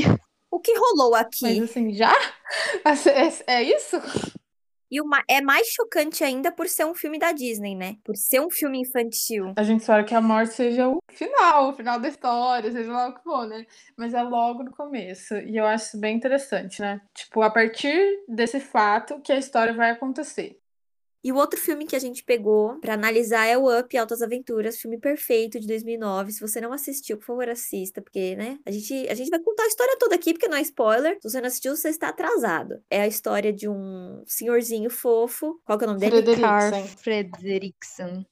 O 0.50 0.60
que 0.60 0.74
rolou 0.76 1.14
aqui? 1.14 1.44
Mas 1.44 1.62
assim, 1.62 1.94
já? 1.94 2.12
É, 3.48 3.60
é 3.60 3.64
isso? 3.64 3.98
E 4.90 5.02
uma, 5.02 5.24
é 5.30 5.42
mais 5.42 5.68
chocante 5.68 6.24
ainda 6.24 6.52
por 6.52 6.68
ser 6.68 6.86
um 6.86 6.96
filme 6.96 7.20
da 7.20 7.32
Disney, 7.32 7.76
né? 7.76 7.98
Por 8.04 8.16
ser 8.16 8.40
um 8.40 8.50
filme 8.50 8.80
infantil. 8.80 9.54
A 9.58 9.64
gente 9.64 9.82
espera 9.82 10.04
que 10.04 10.16
a 10.16 10.22
morte 10.22 10.54
seja 10.54 10.88
o 10.88 11.00
final, 11.12 11.70
o 11.70 11.74
final 11.74 12.00
da 12.00 12.08
história, 12.08 12.72
seja 12.72 12.92
lá 12.92 13.10
o 13.10 13.14
que 13.14 13.24
for, 13.24 13.48
né? 13.48 13.66
Mas 13.98 14.14
é 14.14 14.22
logo 14.22 14.64
no 14.64 14.72
começo. 14.72 15.36
E 15.36 15.58
eu 15.58 15.66
acho 15.66 15.88
isso 15.88 16.00
bem 16.00 16.16
interessante, 16.16 16.82
né? 16.82 17.02
Tipo, 17.14 17.42
a 17.42 17.50
partir 17.50 18.24
desse 18.28 18.60
fato 18.60 19.20
que 19.22 19.32
a 19.32 19.38
história 19.38 19.74
vai 19.74 19.92
acontecer. 19.92 20.60
E 21.28 21.32
o 21.34 21.36
outro 21.36 21.60
filme 21.60 21.86
que 21.86 21.94
a 21.94 22.00
gente 22.00 22.24
pegou 22.24 22.80
para 22.80 22.94
analisar 22.94 23.46
é 23.48 23.58
o 23.58 23.68
Up 23.68 23.98
Altas 23.98 24.22
Aventuras, 24.22 24.80
filme 24.80 24.98
perfeito 24.98 25.60
de 25.60 25.68
2009. 25.68 26.32
Se 26.32 26.40
você 26.40 26.62
não 26.62 26.72
assistiu, 26.72 27.18
por 27.18 27.26
favor, 27.26 27.50
assista, 27.50 28.02
porque, 28.02 28.34
né, 28.38 28.58
a 28.66 28.72
gente, 28.72 28.94
a 29.10 29.14
gente 29.14 29.30
vai 29.30 29.42
contar 29.42 29.64
a 29.64 29.68
história 29.68 29.98
toda 30.00 30.16
aqui, 30.16 30.32
porque 30.32 30.48
não 30.48 30.56
é 30.56 30.62
spoiler. 30.62 31.18
Se 31.22 31.30
você 31.30 31.42
não 31.42 31.48
assistiu, 31.50 31.76
você 31.76 31.90
está 31.90 32.08
atrasado. 32.08 32.82
É 32.90 33.02
a 33.02 33.08
história 33.08 33.52
de 33.52 33.68
um 33.68 34.24
senhorzinho 34.26 34.90
fofo. 34.90 35.60
Qual 35.66 35.78
que 35.78 35.84
é 35.84 35.88
o 35.88 35.92
nome 35.92 36.00
dele? 36.00 36.24
Frederickson. 36.24 36.88
Frederickson. 36.96 38.26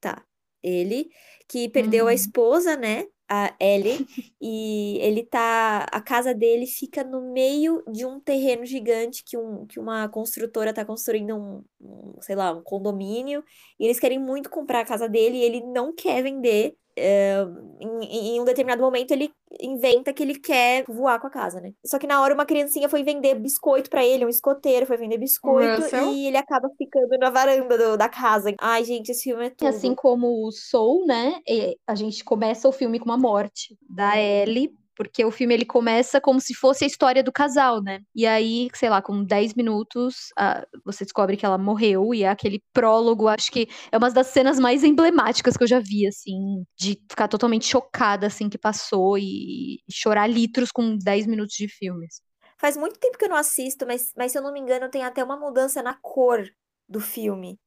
Tá. 0.00 0.24
Ele 0.62 1.10
que 1.48 1.68
perdeu 1.68 2.04
uhum. 2.04 2.10
a 2.10 2.14
esposa, 2.14 2.76
né? 2.76 3.06
A 3.28 3.54
Ellie, 3.60 4.06
e 4.40 4.98
ele 5.00 5.24
tá. 5.24 5.86
A 5.92 6.00
casa 6.00 6.34
dele 6.34 6.66
fica 6.66 7.02
no 7.04 7.32
meio 7.32 7.82
de 7.92 8.06
um 8.06 8.20
terreno 8.20 8.64
gigante 8.66 9.22
que, 9.24 9.36
um, 9.36 9.66
que 9.66 9.78
uma 9.80 10.08
construtora 10.08 10.72
tá 10.72 10.84
construindo 10.84 11.34
um, 11.36 11.64
um, 11.80 12.14
sei 12.20 12.36
lá, 12.36 12.52
um 12.52 12.62
condomínio, 12.62 13.42
e 13.78 13.84
eles 13.84 13.98
querem 14.00 14.18
muito 14.18 14.50
comprar 14.50 14.80
a 14.80 14.84
casa 14.84 15.08
dele 15.08 15.38
e 15.38 15.42
ele 15.42 15.60
não 15.62 15.94
quer 15.94 16.22
vender. 16.22 16.76
Em, 16.96 18.36
em, 18.36 18.40
um 18.40 18.44
determinado 18.44 18.82
momento 18.82 19.10
ele 19.10 19.30
inventa 19.60 20.12
que 20.12 20.22
ele 20.22 20.38
quer 20.38 20.84
voar 20.88 21.20
com 21.20 21.26
a 21.26 21.30
casa, 21.30 21.60
né? 21.60 21.72
Só 21.84 21.98
que 21.98 22.06
na 22.06 22.20
hora 22.22 22.34
uma 22.34 22.46
criancinha 22.46 22.88
foi 22.88 23.02
vender 23.02 23.34
biscoito 23.36 23.90
para 23.90 24.04
ele, 24.04 24.24
um 24.24 24.28
escoteiro 24.28 24.86
foi 24.86 24.96
vender 24.96 25.18
biscoito 25.18 25.82
Russell? 25.82 26.12
e 26.12 26.26
ele 26.26 26.36
acaba 26.36 26.68
ficando 26.76 27.16
na 27.18 27.30
varanda 27.30 27.76
do- 27.76 27.96
da 27.96 28.08
casa. 28.08 28.52
Ai, 28.60 28.84
gente, 28.84 29.10
esse 29.10 29.24
filme 29.24 29.44
é 29.44 29.48
E 29.48 29.50
tudo. 29.50 29.68
assim 29.68 29.94
como 29.94 30.46
o 30.46 30.50
Soul, 30.50 31.06
né? 31.06 31.40
A 31.86 31.94
gente 31.94 32.24
começa 32.24 32.68
o 32.68 32.72
filme 32.72 32.98
com 32.98 33.04
uma 33.06 33.18
morte 33.18 33.76
da 33.88 34.18
Ellie, 34.18 34.72
porque 34.96 35.24
o 35.24 35.30
filme 35.30 35.54
ele 35.54 35.64
começa 35.64 36.20
como 36.20 36.40
se 36.40 36.54
fosse 36.54 36.84
a 36.84 36.86
história 36.86 37.22
do 37.22 37.30
casal, 37.30 37.82
né? 37.82 38.00
E 38.14 38.26
aí, 38.26 38.68
sei 38.74 38.88
lá, 38.88 39.02
com 39.02 39.22
10 39.22 39.54
minutos, 39.54 40.32
ah, 40.36 40.66
você 40.84 41.04
descobre 41.04 41.36
que 41.36 41.44
ela 41.44 41.58
morreu 41.58 42.14
e 42.14 42.22
é 42.22 42.28
aquele 42.28 42.62
prólogo, 42.72 43.28
acho 43.28 43.52
que 43.52 43.68
é 43.92 43.98
uma 43.98 44.10
das 44.10 44.28
cenas 44.28 44.58
mais 44.58 44.82
emblemáticas 44.82 45.56
que 45.56 45.62
eu 45.62 45.68
já 45.68 45.78
vi, 45.78 46.06
assim, 46.06 46.64
de 46.78 46.98
ficar 47.08 47.28
totalmente 47.28 47.66
chocada, 47.66 48.26
assim, 48.26 48.48
que 48.48 48.58
passou 48.58 49.18
e 49.18 49.78
chorar 49.90 50.26
litros 50.26 50.72
com 50.72 50.96
10 50.96 51.26
minutos 51.26 51.54
de 51.54 51.68
filmes. 51.68 52.22
Faz 52.58 52.76
muito 52.76 52.98
tempo 52.98 53.18
que 53.18 53.26
eu 53.26 53.28
não 53.28 53.36
assisto, 53.36 53.86
mas, 53.86 54.12
mas 54.16 54.32
se 54.32 54.38
eu 54.38 54.42
não 54.42 54.52
me 54.52 54.60
engano, 54.60 54.88
tem 54.88 55.04
até 55.04 55.22
uma 55.22 55.36
mudança 55.36 55.82
na 55.82 55.94
cor 55.94 56.42
do 56.88 57.00
filme. 57.00 57.58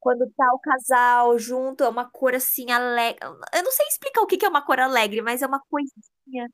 Quando 0.00 0.30
tá 0.36 0.44
o 0.54 0.60
casal 0.60 1.38
junto, 1.38 1.82
é 1.82 1.88
uma 1.88 2.08
cor 2.08 2.34
assim 2.34 2.70
alegre. 2.70 3.18
Eu 3.52 3.62
não 3.64 3.72
sei 3.72 3.86
explicar 3.88 4.22
o 4.22 4.26
que 4.26 4.44
é 4.44 4.48
uma 4.48 4.64
cor 4.64 4.78
alegre, 4.78 5.20
mas 5.22 5.42
é 5.42 5.46
uma 5.46 5.60
coisinha. 5.68 6.48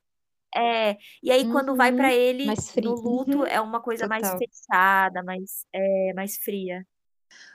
É, 0.56 0.96
e 1.23 1.30
aí 1.32 1.50
quando 1.50 1.75
vai 1.75 1.92
pra 1.92 2.08
Uhum, 2.08 2.14
ele 2.14 2.46
mais 2.46 2.70
frio. 2.70 2.90
no 2.90 3.00
luto, 3.00 3.38
Uhum, 3.38 3.46
é 3.46 3.61
uma 3.61 3.80
coisa 3.80 4.06
mais 4.06 4.23
total. 4.23 4.38
fechada, 4.38 5.23
mais, 5.23 5.66
é, 5.73 6.12
mais 6.14 6.37
fria. 6.38 6.87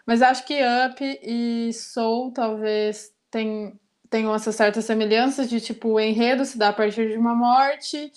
Mas 0.06 0.22
acho 0.22 0.46
que 0.46 0.60
Up 0.62 1.20
e 1.24 1.72
Soul 1.74 2.32
talvez 2.34 3.14
tem- 3.32 3.80
tenham 4.10 4.34
essas 4.34 4.56
certas 4.56 4.86
semelhanças 4.86 5.48
de 5.50 5.62
tipo, 5.62 5.90
o 5.94 6.00
enredo 6.00 6.44
se 6.44 6.58
dá 6.58 6.70
a 6.70 6.74
partir 6.74 7.10
de 7.10 7.18
uma 7.18 7.36
morte, 7.36 8.12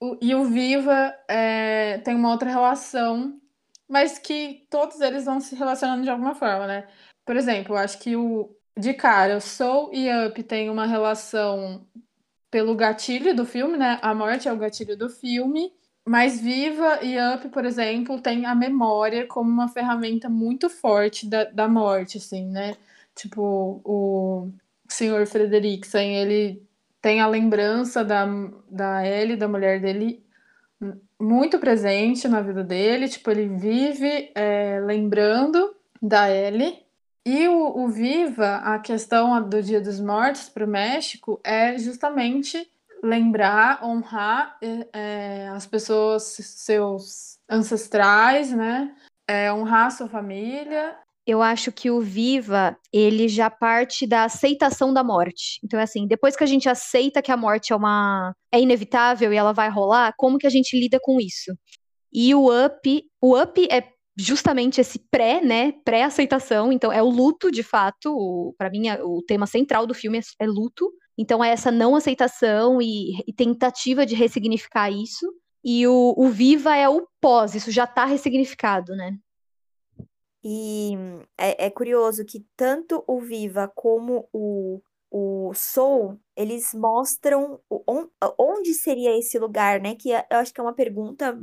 o- 0.00 0.16
e 0.20 0.34
o 0.34 0.44
Viva 0.44 1.14
é, 1.28 1.98
tem 1.98 2.14
uma 2.14 2.30
outra 2.30 2.48
relação, 2.50 3.40
mas 3.88 4.18
que 4.18 4.66
todos 4.70 5.00
eles 5.00 5.24
vão 5.24 5.38
se 5.40 5.54
relacionando 5.54 6.02
de 6.02 6.10
alguma 6.10 6.34
forma, 6.34 6.66
né? 6.66 6.88
Por 7.24 7.36
exemplo, 7.36 7.76
acho 7.76 7.98
que 7.98 8.16
o 8.16 8.54
de 8.78 8.92
cara, 8.94 9.40
Soul 9.40 9.90
e 9.94 10.08
Up 10.26 10.42
têm 10.42 10.68
uma 10.70 10.86
relação 10.86 11.86
pelo 12.50 12.74
gatilho 12.74 13.34
do 13.34 13.44
filme, 13.44 13.76
né? 13.76 13.98
A 14.02 14.14
morte 14.14 14.48
é 14.48 14.52
o 14.52 14.58
gatilho 14.58 14.96
do 14.96 15.08
filme. 15.08 15.72
Mas 16.08 16.40
Viva 16.40 17.00
e 17.02 17.16
Up, 17.34 17.48
por 17.48 17.64
exemplo, 17.64 18.20
tem 18.20 18.46
a 18.46 18.54
memória 18.54 19.26
como 19.26 19.50
uma 19.50 19.68
ferramenta 19.68 20.28
muito 20.28 20.70
forte 20.70 21.28
da, 21.28 21.44
da 21.44 21.68
morte, 21.68 22.18
assim, 22.18 22.46
né? 22.46 22.76
Tipo, 23.14 23.80
o 23.84 24.52
senhor 24.88 25.26
Frederiksen, 25.26 26.16
ele 26.16 26.64
tem 27.02 27.20
a 27.20 27.26
lembrança 27.26 28.04
da, 28.04 28.26
da 28.70 29.04
Ellie, 29.06 29.36
da 29.36 29.48
mulher 29.48 29.80
dele, 29.80 30.24
muito 31.20 31.58
presente 31.58 32.28
na 32.28 32.40
vida 32.40 32.62
dele. 32.62 33.08
Tipo, 33.08 33.30
ele 33.32 33.48
vive 33.48 34.30
é, 34.34 34.80
lembrando 34.80 35.74
da 36.00 36.30
Ellie. 36.30 36.85
E 37.26 37.48
o, 37.48 37.78
o 37.78 37.88
Viva, 37.88 38.58
a 38.58 38.78
questão 38.78 39.42
do 39.42 39.60
Dia 39.60 39.80
dos 39.80 39.98
Mortos 39.98 40.48
para 40.48 40.64
o 40.64 40.68
México 40.68 41.40
é 41.42 41.76
justamente 41.76 42.70
lembrar, 43.02 43.84
honrar 43.84 44.56
é, 44.92 45.48
as 45.48 45.66
pessoas, 45.66 46.22
seus 46.22 47.40
ancestrais, 47.50 48.52
né? 48.52 48.94
É, 49.26 49.52
honrar 49.52 49.90
sua 49.90 50.08
família. 50.08 50.96
Eu 51.26 51.42
acho 51.42 51.72
que 51.72 51.90
o 51.90 52.00
Viva, 52.00 52.78
ele 52.92 53.26
já 53.26 53.50
parte 53.50 54.06
da 54.06 54.22
aceitação 54.22 54.94
da 54.94 55.02
morte. 55.02 55.58
Então, 55.64 55.80
é 55.80 55.82
assim, 55.82 56.06
depois 56.06 56.36
que 56.36 56.44
a 56.44 56.46
gente 56.46 56.68
aceita 56.68 57.20
que 57.20 57.32
a 57.32 57.36
morte 57.36 57.72
é 57.72 57.76
uma 57.76 58.36
é 58.52 58.60
inevitável 58.60 59.32
e 59.32 59.36
ela 59.36 59.52
vai 59.52 59.68
rolar, 59.68 60.14
como 60.16 60.38
que 60.38 60.46
a 60.46 60.50
gente 60.50 60.78
lida 60.78 61.00
com 61.02 61.20
isso? 61.20 61.52
E 62.12 62.32
o 62.36 62.66
Up, 62.66 63.04
o 63.20 63.36
Up 63.36 63.68
é 63.68 63.95
justamente 64.16 64.80
esse 64.80 64.98
pré, 65.10 65.42
né, 65.42 65.72
pré-aceitação, 65.84 66.72
então 66.72 66.90
é 66.90 67.02
o 67.02 67.10
luto, 67.10 67.50
de 67.50 67.62
fato, 67.62 68.54
para 68.56 68.70
mim 68.70 68.88
é- 68.88 69.02
o 69.02 69.22
tema 69.22 69.46
central 69.46 69.86
do 69.86 69.92
filme 69.94 70.18
é, 70.18 70.22
é 70.40 70.46
luto, 70.46 70.90
então 71.18 71.44
é 71.44 71.50
essa 71.50 71.70
não 71.70 71.94
aceitação 71.94 72.80
e, 72.80 73.22
e 73.26 73.32
tentativa 73.32 74.06
de 74.06 74.14
ressignificar 74.14 74.90
isso, 74.90 75.26
e 75.62 75.86
o, 75.86 76.14
o 76.16 76.28
Viva 76.28 76.76
é 76.76 76.88
o 76.88 77.06
pós, 77.20 77.54
isso 77.54 77.70
já 77.70 77.86
tá 77.86 78.04
ressignificado, 78.04 78.94
né? 78.94 79.18
E 80.44 80.92
é, 81.36 81.66
é 81.66 81.70
curioso 81.70 82.24
que 82.24 82.46
tanto 82.56 83.02
o 83.06 83.20
Viva 83.20 83.70
como 83.74 84.28
o, 84.32 84.80
o 85.10 85.52
Soul, 85.54 86.20
eles 86.36 86.72
mostram 86.72 87.60
onde 88.38 88.72
seria 88.74 89.18
esse 89.18 89.40
lugar, 89.40 89.80
né? 89.80 89.96
Que 89.96 90.12
é- 90.12 90.24
eu 90.30 90.38
acho 90.38 90.54
que 90.54 90.60
é 90.60 90.62
uma 90.62 90.72
pergunta 90.74 91.36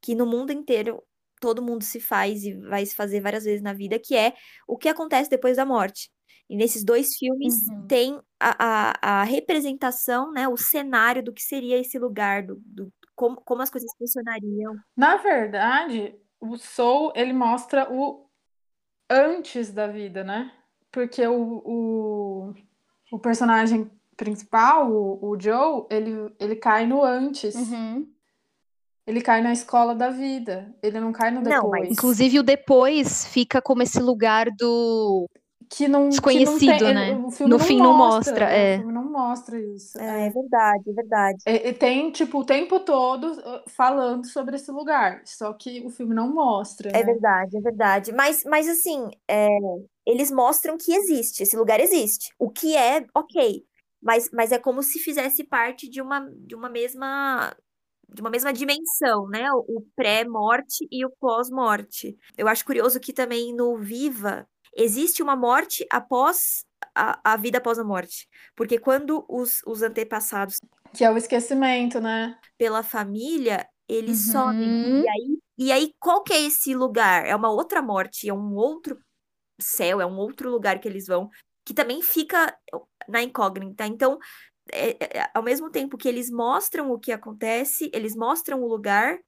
que 0.00 0.14
no 0.14 0.24
mundo 0.24 0.52
inteiro 0.52 1.02
todo 1.40 1.62
mundo 1.62 1.82
se 1.82 2.00
faz 2.00 2.44
e 2.44 2.54
vai 2.54 2.84
se 2.86 2.94
fazer 2.94 3.20
várias 3.20 3.44
vezes 3.44 3.62
na 3.62 3.72
vida, 3.72 3.98
que 3.98 4.16
é 4.16 4.34
o 4.66 4.76
que 4.76 4.88
acontece 4.88 5.30
depois 5.30 5.56
da 5.56 5.64
morte. 5.64 6.10
E 6.48 6.56
nesses 6.56 6.84
dois 6.84 7.16
filmes 7.16 7.68
Uhum. 7.68 7.86
tem 7.86 8.20
a, 8.38 8.56
a, 8.58 9.20
a 9.20 9.24
representação, 9.24 10.30
né? 10.32 10.48
O 10.48 10.56
cenário 10.56 11.22
do 11.22 11.32
que 11.32 11.42
seria 11.42 11.78
esse 11.78 11.98
lugar, 11.98 12.44
do, 12.44 12.60
do 12.64 12.92
como, 13.14 13.36
como 13.36 13.62
as 13.62 13.70
coisas 13.70 13.90
funcionariam. 13.98 14.76
Na 14.96 15.16
verdade, 15.16 16.14
o 16.40 16.56
Soul, 16.56 17.12
ele 17.16 17.32
mostra 17.32 17.92
o 17.92 18.26
antes 19.10 19.72
da 19.72 19.86
vida, 19.86 20.22
né? 20.22 20.52
Porque 20.92 21.26
o, 21.26 21.62
o, 21.64 22.54
o 23.10 23.18
personagem 23.18 23.90
principal, 24.16 24.90
o, 24.90 25.30
o 25.30 25.40
Joe, 25.40 25.86
ele, 25.90 26.34
ele 26.38 26.56
cai 26.56 26.86
no 26.86 27.02
antes. 27.02 27.54
Uhum. 27.54 28.08
Ele 29.06 29.20
cai 29.20 29.40
na 29.40 29.52
escola 29.52 29.94
da 29.94 30.10
vida. 30.10 30.74
Ele 30.82 30.98
não 30.98 31.12
cai 31.12 31.30
no 31.30 31.40
Não, 31.40 31.50
mas- 31.70 31.82
depois. 31.82 31.90
Inclusive, 31.92 32.38
o 32.40 32.42
depois 32.42 33.26
fica 33.26 33.62
como 33.62 33.82
esse 33.82 34.00
lugar 34.00 34.48
do. 34.58 35.26
que 35.70 35.86
não, 35.86 36.02
que 36.02 36.06
não 36.06 36.08
desconhecido, 36.10 36.78
tem- 36.78 36.94
né? 36.94 37.06
Filme 37.30 37.50
No 37.52 37.58
não 37.58 37.64
fim 37.64 37.76
não 37.78 37.92
mostra, 37.96 38.32
mostra, 38.32 38.46
né? 38.46 38.72
é. 38.72 38.74
O 38.74 38.78
filme 38.78 38.92
não 38.92 39.10
mostra 39.12 39.60
isso. 39.60 39.98
É, 40.00 40.26
é 40.26 40.30
verdade, 40.30 40.90
é 40.90 40.92
verdade. 40.92 41.38
É, 41.44 41.72
tem, 41.72 42.10
tipo, 42.10 42.38
o 42.40 42.44
tempo 42.44 42.80
todo 42.80 43.32
uh, 43.32 43.62
falando 43.68 44.26
sobre 44.26 44.56
esse 44.56 44.70
lugar. 44.72 45.22
Só 45.24 45.52
que 45.52 45.84
o 45.86 45.90
filme 45.90 46.14
não 46.14 46.32
mostra, 46.32 46.90
É 46.90 46.94
né? 46.94 47.04
verdade, 47.04 47.56
é 47.56 47.60
verdade. 47.60 48.12
Mas, 48.12 48.44
mas 48.44 48.68
assim, 48.68 49.08
é, 49.28 49.48
eles 50.04 50.30
mostram 50.32 50.76
que 50.76 50.92
existe, 50.94 51.42
esse 51.42 51.56
lugar 51.56 51.78
existe. 51.80 52.32
O 52.38 52.50
que 52.50 52.76
é, 52.76 53.04
ok. 53.14 53.64
Mas, 54.02 54.30
mas 54.32 54.52
é 54.52 54.58
como 54.58 54.82
se 54.84 54.98
fizesse 55.00 55.42
parte 55.42 55.88
de 55.88 56.00
uma, 56.00 56.20
de 56.46 56.54
uma 56.54 56.68
mesma 56.68 57.52
de 58.08 58.20
uma 58.20 58.30
mesma 58.30 58.52
dimensão, 58.52 59.28
né? 59.28 59.50
O, 59.52 59.82
pré-morte 59.94 60.86
e 60.90 61.04
o 61.04 61.10
pós-morte. 61.20 62.16
Eu 62.36 62.48
acho 62.48 62.64
curioso 62.64 63.00
que 63.00 63.12
também 63.12 63.54
no 63.54 63.76
Viva 63.78 64.46
existe 64.76 65.22
uma 65.22 65.36
morte 65.36 65.86
após 65.90 66.64
a, 66.94 67.20
a 67.32 67.36
vida 67.36 67.58
após 67.58 67.78
a 67.78 67.84
morte. 67.84 68.28
Porque 68.54 68.78
quando 68.78 69.24
os, 69.28 69.60
os 69.66 69.82
antepassados 69.82 70.56
Que 70.92 71.04
é 71.04 71.10
o 71.10 71.16
esquecimento, 71.16 72.00
né? 72.00 72.38
pela 72.58 72.82
família, 72.82 73.66
eles 73.88 74.26
Uhum. 74.26 74.32
somem. 74.32 74.68
E 74.94 75.08
aí, 75.08 75.38
e 75.58 75.72
aí, 75.72 75.92
qual 76.00 76.22
que 76.22 76.32
é 76.32 76.42
esse 76.42 76.74
lugar? 76.74 77.26
É 77.26 77.34
uma 77.34 77.50
outra 77.50 77.82
morte, 77.82 78.28
é 78.28 78.34
um 78.34 78.54
outro 78.54 78.98
céu, 79.60 80.00
é 80.00 80.06
um 80.06 80.16
outro 80.18 80.50
lugar 80.50 80.80
que 80.80 80.88
eles 80.88 81.06
vão, 81.06 81.28
que 81.64 81.74
também 81.74 82.02
fica 82.02 82.56
na 83.08 83.22
incógnita. 83.22 83.86
Então, 83.86 84.18
é- 84.72 84.96
é- 85.00 85.30
ao 85.34 85.42
mesmo 85.42 85.70
tempo 85.70 85.96
que 85.96 86.08
eles 86.08 86.30
mostram 86.30 86.90
o 86.90 86.98
que 86.98 87.12
acontece, 87.12 87.90
eles 87.92 88.16
mostram 88.16 88.62
o 88.62 88.68
lugar, 88.68 89.18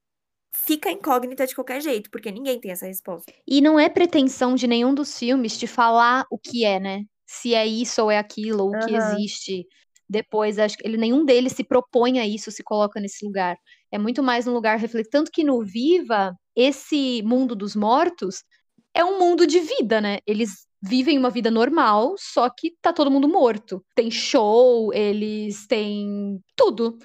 fica 0.55 0.91
incógnita 0.91 1.47
de 1.47 1.55
qualquer 1.55 1.81
jeito, 1.81 2.11
porque 2.11 2.31
ninguém 2.31 2.61
tem 2.61 2.71
essa 2.71 2.87
resposta. 2.87 3.33
E 3.47 3.61
não 3.61 3.79
é 3.79 3.89
pretensão 3.89 4.55
de 4.55 4.67
nenhum 4.67 4.95
dos 4.95 5.19
filmes 5.19 5.57
te 5.59 5.67
falar 5.67 6.27
o 6.31 6.39
que 6.39 6.65
é, 6.65 6.81
né? 6.81 7.05
Se 7.27 7.55
é 7.55 7.67
isso 7.67 8.03
ou 8.03 8.11
é 8.11 8.19
aquilo, 8.19 8.65
ou 8.65 8.75
o 8.75 8.79
que 8.79 8.95
existe 8.95 9.67
depois. 10.09 10.59
Acho 10.59 10.77
que 10.77 10.87
ele, 10.87 10.97
nenhum 10.97 11.25
deles 11.25 11.53
se 11.53 11.63
propõe 11.63 12.19
a 12.19 12.27
isso, 12.27 12.51
se 12.51 12.63
coloca 12.63 12.99
nesse 13.01 13.25
lugar. 13.25 13.57
É 13.93 13.99
muito 13.99 14.23
mais 14.23 14.47
um 14.47 14.53
lugar 14.53 14.79
refletido. 14.79 15.11
Tanto 15.11 15.31
que 15.31 15.45
no 15.45 15.63
Viva, 15.63 16.35
esse 16.57 17.23
mundo 17.23 17.55
dos 17.55 17.77
mortos 17.77 18.43
é 18.95 19.05
um 19.05 19.19
mundo 19.19 19.47
de 19.47 19.61
vida, 19.61 20.01
né? 20.01 20.19
Eles 20.27 20.67
vivem 20.81 21.19
uma 21.19 21.31
vida 21.31 21.51
normal, 21.51 22.15
só 22.19 22.49
que 22.49 22.75
tá 22.81 22.93
todo 22.93 23.11
mundo 23.11 23.29
morto. 23.29 23.85
Tem 23.95 24.11
show, 24.11 24.93
eles 24.95 25.67
têm 25.67 26.41
tudo. 26.57 26.99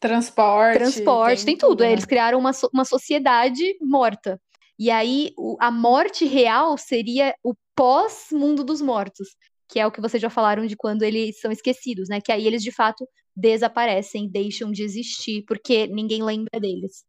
Transporte. 0.00 0.78
Transporte, 0.78 1.44
tem, 1.44 1.56
tudo. 1.56 1.82
né? 1.82 1.92
Eles 1.92 2.04
criaram 2.04 2.38
uma, 2.38 2.50
uma 2.72 2.84
sociedade 2.84 3.76
morta. 3.80 4.40
E 4.78 4.90
aí, 4.90 5.32
o- 5.38 5.56
a 5.60 5.70
morte 5.70 6.24
real 6.24 6.76
seria 6.76 7.34
o 7.42 7.54
pós-mundo 7.76 8.64
dos 8.64 8.82
mortos, 8.82 9.28
que 9.68 9.78
é 9.78 9.86
o 9.86 9.90
que 9.90 10.00
vocês 10.00 10.20
já 10.20 10.28
falaram 10.28 10.66
de 10.66 10.76
quando 10.76 11.02
eles 11.02 11.40
são 11.40 11.50
esquecidos, 11.50 12.08
né? 12.08 12.20
Que 12.20 12.32
aí 12.32 12.46
eles 12.46 12.62
de 12.62 12.72
fato 12.72 13.06
desaparecem, 13.36 14.28
deixam 14.28 14.70
de 14.70 14.82
existir, 14.82 15.44
porque 15.46 15.86
ninguém 15.86 16.22
lembra 16.22 16.60
deles. 16.60 17.04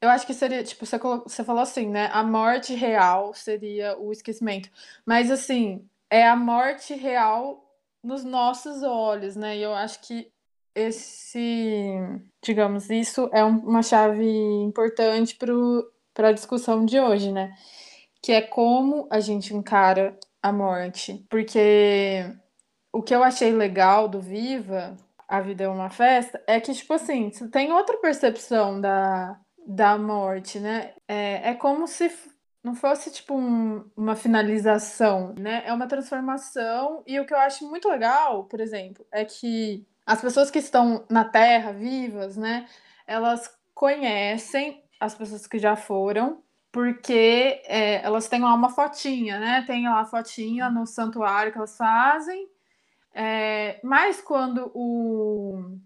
Eu 0.00 0.08
acho 0.08 0.26
que 0.26 0.32
seria, 0.32 0.62
tipo, 0.64 0.86
você, 0.86 0.98
você 0.98 1.44
falou 1.44 1.62
assim, 1.62 1.88
né? 1.88 2.08
A 2.12 2.22
morte 2.22 2.74
real 2.74 3.34
seria 3.34 3.98
o 3.98 4.10
esquecimento. 4.12 4.70
Mas, 5.04 5.30
assim, 5.30 5.86
é 6.08 6.26
a 6.26 6.34
morte 6.34 6.94
real 6.94 7.64
nos 8.02 8.24
nossos 8.24 8.82
olhos, 8.82 9.36
né? 9.36 9.56
E 9.58 9.62
eu 9.62 9.74
acho 9.74 10.00
que 10.00 10.32
esse, 10.74 11.94
digamos, 12.42 12.88
isso 12.90 13.28
é 13.32 13.44
uma 13.44 13.82
chave 13.82 14.26
importante 14.62 15.36
para 16.14 16.28
a 16.28 16.32
discussão 16.32 16.84
de 16.86 16.98
hoje, 16.98 17.32
né? 17.32 17.54
Que 18.22 18.32
é 18.32 18.42
como 18.42 19.06
a 19.10 19.20
gente 19.20 19.54
encara 19.54 20.18
a 20.42 20.52
morte. 20.52 21.26
Porque 21.28 22.24
o 22.92 23.02
que 23.02 23.14
eu 23.14 23.22
achei 23.22 23.52
legal 23.52 24.08
do 24.08 24.20
Viva, 24.20 24.96
A 25.28 25.40
Vida 25.40 25.64
é 25.64 25.68
uma 25.68 25.90
Festa, 25.90 26.42
é 26.46 26.60
que, 26.60 26.72
tipo 26.72 26.94
assim, 26.94 27.30
você 27.30 27.48
tem 27.48 27.72
outra 27.72 27.96
percepção 27.98 28.80
da, 28.80 29.38
da 29.70 29.96
morte, 29.96 30.58
né? 30.58 30.94
É, 31.06 31.50
é 31.50 31.54
como 31.54 31.86
se 31.86 32.10
não 32.62 32.74
fosse 32.74 33.10
tipo 33.10 33.34
um, 33.34 33.88
uma 33.96 34.16
finalização, 34.16 35.32
né? 35.38 35.62
É 35.64 35.72
uma 35.72 35.86
transformação. 35.86 37.04
E 37.06 37.20
o 37.20 37.24
que 37.24 37.32
eu 37.32 37.38
acho 37.38 37.68
muito 37.68 37.88
legal, 37.88 38.44
por 38.44 38.60
exemplo, 38.60 39.06
é 39.12 39.24
que 39.24 39.86
as 40.04 40.20
pessoas 40.20 40.50
que 40.50 40.58
estão 40.58 41.04
na 41.08 41.24
Terra 41.24 41.72
vivas, 41.72 42.36
né? 42.36 42.66
Elas 43.06 43.48
conhecem 43.72 44.82
as 44.98 45.14
pessoas 45.14 45.46
que 45.46 45.58
já 45.58 45.76
foram, 45.76 46.42
porque 46.72 47.62
é, 47.64 48.04
elas 48.04 48.28
têm 48.28 48.40
lá 48.40 48.52
uma 48.52 48.70
fotinha, 48.70 49.38
né? 49.38 49.64
Tem 49.66 49.88
lá 49.88 50.00
a 50.00 50.04
fotinha 50.04 50.68
no 50.68 50.84
santuário 50.84 51.52
que 51.52 51.58
elas 51.58 51.76
fazem. 51.76 52.48
É, 53.14 53.80
mas 53.84 54.20
quando 54.20 54.70
o 54.74 55.78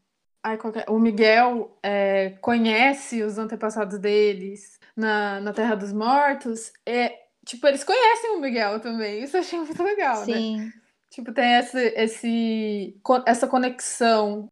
Ai, 0.47 0.59
qualquer... 0.59 0.85
O 0.91 0.99
Miguel 0.99 1.75
é, 1.83 2.37
conhece 2.43 3.23
os 3.23 3.39
antepassados 3.39 3.99
deles 3.99 4.79
na, 4.95 5.41
na 5.41 5.55
Terra 5.55 5.75
dos 5.75 5.91
Mortos. 5.91 6.71
É, 6.85 7.19
tipo, 7.47 7.67
eles 7.67 7.83
conhecem 7.83 8.37
o 8.37 8.41
Miguel 8.41 8.79
também. 8.79 9.23
Isso 9.23 9.39
eu 9.39 9.41
achei 9.41 9.59
muito 9.59 9.83
legal, 9.83 10.19
né? 10.19 10.25
Sim. 10.25 10.59
né? 10.59 10.73
Tipo, 11.09 11.33
tem 11.33 11.55
esse, 11.55 11.79
esse, 11.97 13.01
essa 13.25 13.49
conexão. 13.49 14.51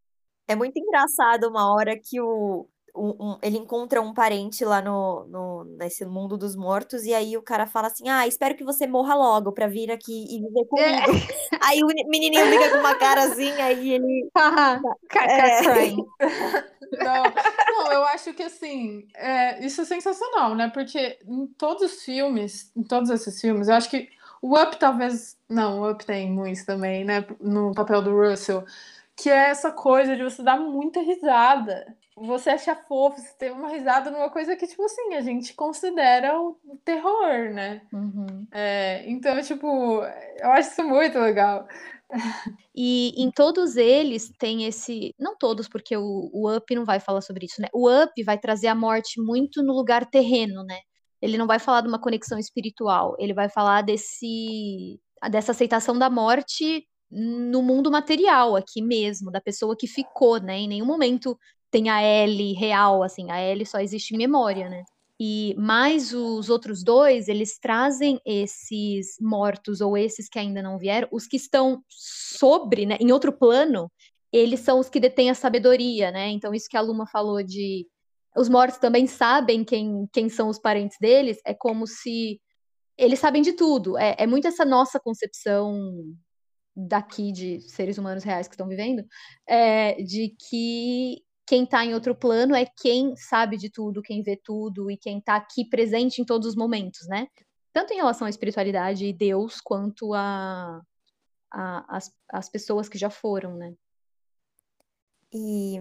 É 0.48 0.56
muito 0.56 0.78
engraçado 0.78 1.48
uma 1.48 1.74
hora 1.74 1.94
que 1.98 2.18
o, 2.22 2.66
um, 2.94 3.08
um, 3.18 3.38
ele 3.42 3.56
encontra 3.56 4.02
um 4.02 4.12
parente 4.12 4.64
lá 4.64 4.82
no, 4.82 5.24
no, 5.26 5.64
nesse 5.78 6.04
mundo 6.04 6.36
dos 6.36 6.54
mortos, 6.54 7.04
e 7.04 7.14
aí 7.14 7.36
o 7.36 7.42
cara 7.42 7.66
fala 7.66 7.86
assim: 7.86 8.08
Ah, 8.08 8.26
espero 8.26 8.54
que 8.54 8.64
você 8.64 8.86
morra 8.86 9.14
logo 9.14 9.52
pra 9.52 9.66
vir 9.66 9.90
aqui 9.90 10.26
e 10.28 10.40
viver 10.40 10.66
comigo. 10.66 10.82
É. 10.82 11.42
Aí 11.64 11.82
o 11.82 11.86
menininho 11.86 12.44
fica 12.46 12.70
com 12.70 12.78
uma 12.78 12.94
carazinha 12.96 13.72
e 13.72 13.92
ele. 13.92 14.30
é. 15.14 15.62
não, 17.04 17.22
não, 17.68 17.92
eu 17.92 18.04
acho 18.06 18.34
que 18.34 18.42
assim, 18.42 19.06
é, 19.14 19.64
isso 19.64 19.80
é 19.80 19.84
sensacional, 19.84 20.54
né? 20.54 20.68
Porque 20.68 21.18
em 21.26 21.46
todos 21.46 21.82
os 21.82 22.02
filmes, 22.02 22.72
em 22.76 22.82
todos 22.82 23.10
esses 23.10 23.40
filmes, 23.40 23.68
eu 23.68 23.74
acho 23.74 23.88
que 23.88 24.08
o 24.42 24.60
Up 24.60 24.76
talvez. 24.76 25.38
Não, 25.48 25.80
o 25.80 25.90
Up 25.90 26.04
tem 26.04 26.30
muitos 26.30 26.64
também, 26.64 27.04
né? 27.04 27.24
No 27.40 27.72
papel 27.72 28.02
do 28.02 28.14
Russell. 28.14 28.64
Que 29.16 29.30
é 29.30 29.50
essa 29.50 29.70
coisa 29.70 30.16
de 30.16 30.22
você 30.22 30.42
dar 30.42 30.58
muita 30.58 31.00
risada 31.00 31.96
você 32.26 32.50
acha 32.50 32.74
fofo, 32.74 33.20
você 33.20 33.34
tem 33.36 33.50
uma 33.50 33.68
risada 33.68 34.10
numa 34.10 34.30
coisa 34.30 34.56
que, 34.56 34.66
tipo 34.66 34.84
assim, 34.84 35.14
a 35.14 35.20
gente 35.20 35.54
considera 35.54 36.40
o 36.40 36.56
terror, 36.84 37.52
né? 37.52 37.82
Uhum. 37.92 38.46
É, 38.50 39.02
então, 39.08 39.40
tipo, 39.42 39.66
eu 40.38 40.50
acho 40.52 40.70
isso 40.70 40.84
muito 40.84 41.18
legal. 41.18 41.66
E 42.74 43.12
em 43.22 43.30
todos 43.30 43.76
eles 43.76 44.30
tem 44.38 44.64
esse. 44.64 45.14
Não 45.18 45.36
todos, 45.36 45.68
porque 45.68 45.96
o, 45.96 46.30
o 46.32 46.54
Up 46.54 46.74
não 46.74 46.84
vai 46.84 47.00
falar 47.00 47.22
sobre 47.22 47.46
isso, 47.46 47.60
né? 47.60 47.68
O 47.72 47.88
Up 47.90 48.22
vai 48.22 48.38
trazer 48.38 48.68
a 48.68 48.74
morte 48.74 49.20
muito 49.20 49.62
no 49.62 49.72
lugar 49.72 50.06
terreno, 50.06 50.62
né? 50.62 50.78
Ele 51.20 51.38
não 51.38 51.46
vai 51.46 51.58
falar 51.58 51.82
de 51.82 51.88
uma 51.88 52.00
conexão 52.00 52.38
espiritual, 52.38 53.16
ele 53.18 53.32
vai 53.32 53.48
falar 53.48 53.82
desse 53.82 55.00
dessa 55.30 55.52
aceitação 55.52 55.96
da 55.96 56.10
morte 56.10 56.84
no 57.10 57.62
mundo 57.62 57.90
material 57.90 58.56
aqui 58.56 58.82
mesmo, 58.82 59.30
da 59.30 59.40
pessoa 59.40 59.76
que 59.76 59.86
ficou, 59.86 60.40
né? 60.40 60.58
Em 60.58 60.68
nenhum 60.68 60.86
momento 60.86 61.38
tem 61.72 61.88
a 61.88 62.02
L 62.02 62.52
real, 62.52 63.02
assim, 63.02 63.30
a 63.30 63.38
L 63.38 63.64
só 63.66 63.80
existe 63.80 64.14
em 64.14 64.18
memória, 64.18 64.68
né? 64.68 64.84
E 65.18 65.54
mais 65.56 66.12
os 66.12 66.50
outros 66.50 66.84
dois, 66.84 67.28
eles 67.28 67.58
trazem 67.58 68.20
esses 68.26 69.16
mortos 69.20 69.80
ou 69.80 69.96
esses 69.96 70.28
que 70.28 70.38
ainda 70.38 70.62
não 70.62 70.78
vieram, 70.78 71.08
os 71.10 71.26
que 71.26 71.36
estão 71.36 71.82
sobre, 71.88 72.84
né, 72.86 72.96
em 73.00 73.10
outro 73.12 73.32
plano, 73.32 73.90
eles 74.32 74.60
são 74.60 74.78
os 74.78 74.88
que 74.88 75.00
detêm 75.00 75.30
a 75.30 75.34
sabedoria, 75.34 76.10
né? 76.10 76.28
Então 76.28 76.54
isso 76.54 76.68
que 76.68 76.76
a 76.76 76.80
Luma 76.80 77.06
falou 77.06 77.42
de 77.42 77.86
os 78.36 78.48
mortos 78.48 78.78
também 78.78 79.06
sabem 79.06 79.64
quem, 79.64 80.08
quem 80.12 80.28
são 80.28 80.48
os 80.48 80.58
parentes 80.58 80.96
deles, 81.00 81.38
é 81.44 81.54
como 81.54 81.86
se 81.86 82.40
eles 82.98 83.18
sabem 83.18 83.42
de 83.42 83.52
tudo. 83.52 83.98
É, 83.98 84.16
é 84.18 84.26
muito 84.26 84.48
essa 84.48 84.64
nossa 84.64 84.98
concepção 85.00 86.14
daqui 86.74 87.32
de 87.32 87.60
seres 87.60 87.98
humanos 87.98 88.24
reais 88.24 88.48
que 88.48 88.54
estão 88.54 88.68
vivendo, 88.68 89.04
é, 89.46 89.94
de 90.02 90.34
que 90.48 91.22
quem 91.52 91.64
está 91.64 91.84
em 91.84 91.92
outro 91.92 92.14
plano 92.14 92.54
é 92.54 92.64
quem 92.64 93.14
sabe 93.14 93.58
de 93.58 93.68
tudo, 93.68 94.00
quem 94.00 94.22
vê 94.22 94.40
tudo 94.42 94.90
e 94.90 94.96
quem 94.96 95.18
está 95.18 95.36
aqui 95.36 95.66
presente 95.66 96.22
em 96.22 96.24
todos 96.24 96.48
os 96.48 96.56
momentos, 96.56 97.06
né? 97.06 97.28
Tanto 97.74 97.92
em 97.92 97.96
relação 97.96 98.26
à 98.26 98.30
espiritualidade 98.30 99.04
e 99.04 99.12
Deus, 99.12 99.60
quanto 99.60 100.14
a, 100.14 100.80
a 101.50 101.84
as, 101.94 102.10
as 102.30 102.48
pessoas 102.48 102.88
que 102.88 102.96
já 102.96 103.10
foram, 103.10 103.54
né? 103.54 103.74
E 105.30 105.76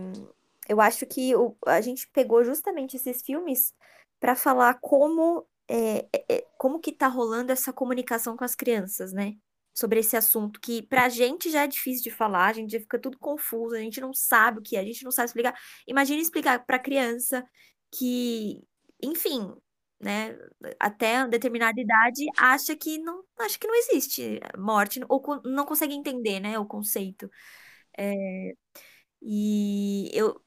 eu 0.68 0.82
acho 0.82 1.06
que 1.06 1.34
o, 1.38 1.56
a 1.66 1.80
gente 1.80 2.06
pegou 2.10 2.44
justamente 2.44 2.98
esses 2.98 3.22
filmes 3.22 3.74
para 4.20 4.36
falar 4.36 4.78
como 4.82 5.48
é, 5.70 6.06
é, 6.30 6.46
como 6.58 6.82
que 6.82 6.92
tá 6.92 7.08
rolando 7.08 7.54
essa 7.54 7.72
comunicação 7.72 8.36
com 8.36 8.44
as 8.44 8.56
crianças, 8.56 9.14
né? 9.14 9.38
Sobre 9.74 10.00
esse 10.00 10.18
assunto 10.18 10.60
que 10.60 10.82
pra 10.84 11.10
gente 11.10 11.50
já 11.50 11.64
é 11.64 11.68
difícil 11.68 12.04
de 12.04 12.12
falar, 12.12 12.48
a 12.48 12.54
gente 12.54 12.72
já 12.72 12.80
fica 12.80 13.00
tudo 13.00 13.18
confuso, 13.18 13.76
a 13.76 13.80
gente 13.80 14.02
não 14.02 14.14
sabe 14.14 14.60
o 14.60 14.62
que 14.62 14.76
é, 14.76 14.80
a 14.80 14.84
gente 14.86 15.04
não 15.04 15.12
sabe 15.12 15.28
explicar. 15.28 15.56
Imagina 15.88 16.22
explicar 16.22 16.66
pra 16.66 16.80
criança 16.80 17.46
que, 17.92 18.60
enfim, 19.02 19.54
né, 20.00 20.36
até 20.80 21.28
determinada 21.28 21.80
idade 21.80 22.26
acha 22.38 22.76
que 22.76 22.98
não, 23.00 23.24
acha 23.40 23.58
que 23.60 23.68
não 23.68 23.76
existe 23.76 24.40
morte 24.58 25.00
ou 25.08 25.22
não 25.46 25.66
consegue 25.66 25.94
entender, 25.94 26.40
né, 26.40 26.58
o 26.60 26.66
conceito. 26.66 27.30
É, 27.98 28.54
e 29.22 30.10
eu 30.14 30.42